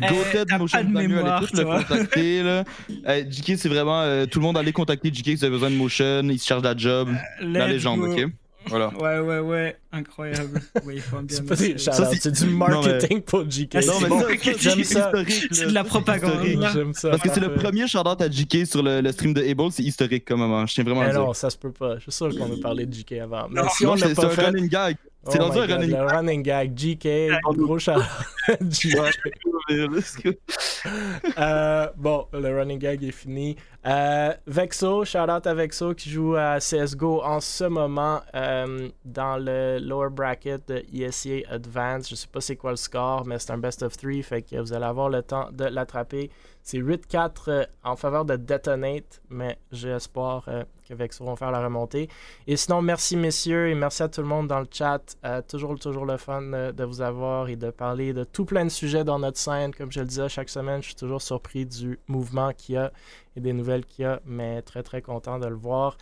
[0.00, 2.42] Goated t'as Motion le contacter.
[2.42, 2.64] Là.
[3.06, 4.00] Hey, JK, c'est vraiment.
[4.02, 6.22] euh, tout le monde allez contacter JK si vous avez besoin de motion.
[6.24, 7.10] Il se charge de la job.
[7.40, 8.12] La let's légende, go.
[8.12, 8.30] ok?
[8.66, 8.88] Voilà.
[8.98, 10.60] Ouais, ouais, ouais, incroyable.
[10.84, 13.76] Ouais, il faut bien C'est pas des c'est- du marketing pour JK.
[13.76, 14.20] Ah, c'est bon.
[14.20, 15.00] ça, ça, J'aime c'est ça.
[15.06, 15.68] historique, C'est là.
[15.68, 16.68] de la propagande.
[16.72, 17.10] J'aime ça.
[17.10, 19.82] Parce que c'est le premier shout-out à JK sur le, le stream de Able, c'est
[19.82, 20.66] historique comme moment.
[20.66, 21.20] Je tiens vraiment à dire.
[21.20, 21.96] non, ça se peut pas.
[21.96, 23.48] Je suis sûr qu'on a parlé de JK avant.
[23.50, 24.96] Mais Non, si Non, on c'est un fait, running gag.
[25.24, 26.78] oh C'est my rendu un running le running gag.
[26.78, 27.08] JK,
[27.56, 27.92] gros shout
[28.70, 28.84] JK.
[28.94, 29.59] Let's go.
[31.38, 33.54] Euh, bon, le running gag est fini.
[33.86, 39.36] Euh, Vexo, shout out à Vexo qui joue à CSGO en ce moment euh, dans
[39.36, 42.08] le lower bracket de ESEA Advance.
[42.08, 44.56] Je sais pas c'est quoi le score, mais c'est un best of 3, fait que
[44.56, 46.30] vous allez avoir le temps de l'attraper.
[46.62, 50.48] C'est 8-4 euh, en faveur de Detonate, mais j'ai espoir
[50.94, 52.08] Vexo vont faire la remontée.
[52.46, 55.16] Et sinon, merci messieurs et merci à tout le monde dans le chat.
[55.24, 58.64] Euh, toujours, toujours le fun euh, de vous avoir et de parler de tout plein
[58.64, 59.74] de sujets dans notre scène.
[59.74, 62.92] Comme je le disais chaque semaine, je suis toujours surpris du mouvement qu'il y a
[63.36, 65.96] et des nouvelles qu'il y a, mais très très content de le voir.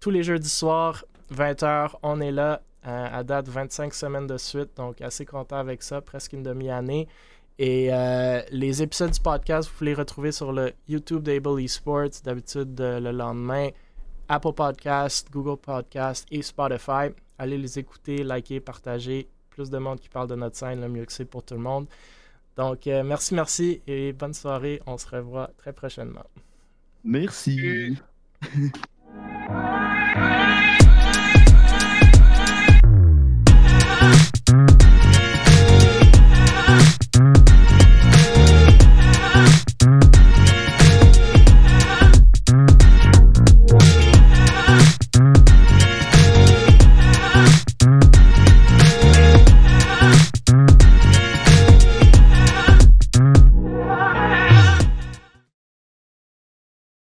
[0.00, 1.04] Tous les jeudis soirs,
[1.34, 2.62] 20h, on est là.
[2.86, 7.08] euh, à date, 25 semaines de suite, donc assez content avec ça, presque une demi-année.
[7.58, 7.90] Et
[8.52, 13.10] les épisodes du podcast, vous pouvez les retrouver sur le YouTube d'Able Esports, d'habitude le
[13.10, 13.70] lendemain.
[14.28, 17.10] Apple Podcast, Google Podcast et Spotify.
[17.38, 19.28] Allez les écouter, liker, partager.
[19.50, 21.60] Plus de monde qui parle de notre scène, le mieux que c'est pour tout le
[21.60, 21.86] monde.
[22.56, 24.80] Donc, euh, merci, merci et bonne soirée.
[24.86, 26.24] On se revoit très prochainement.
[27.04, 27.96] Merci.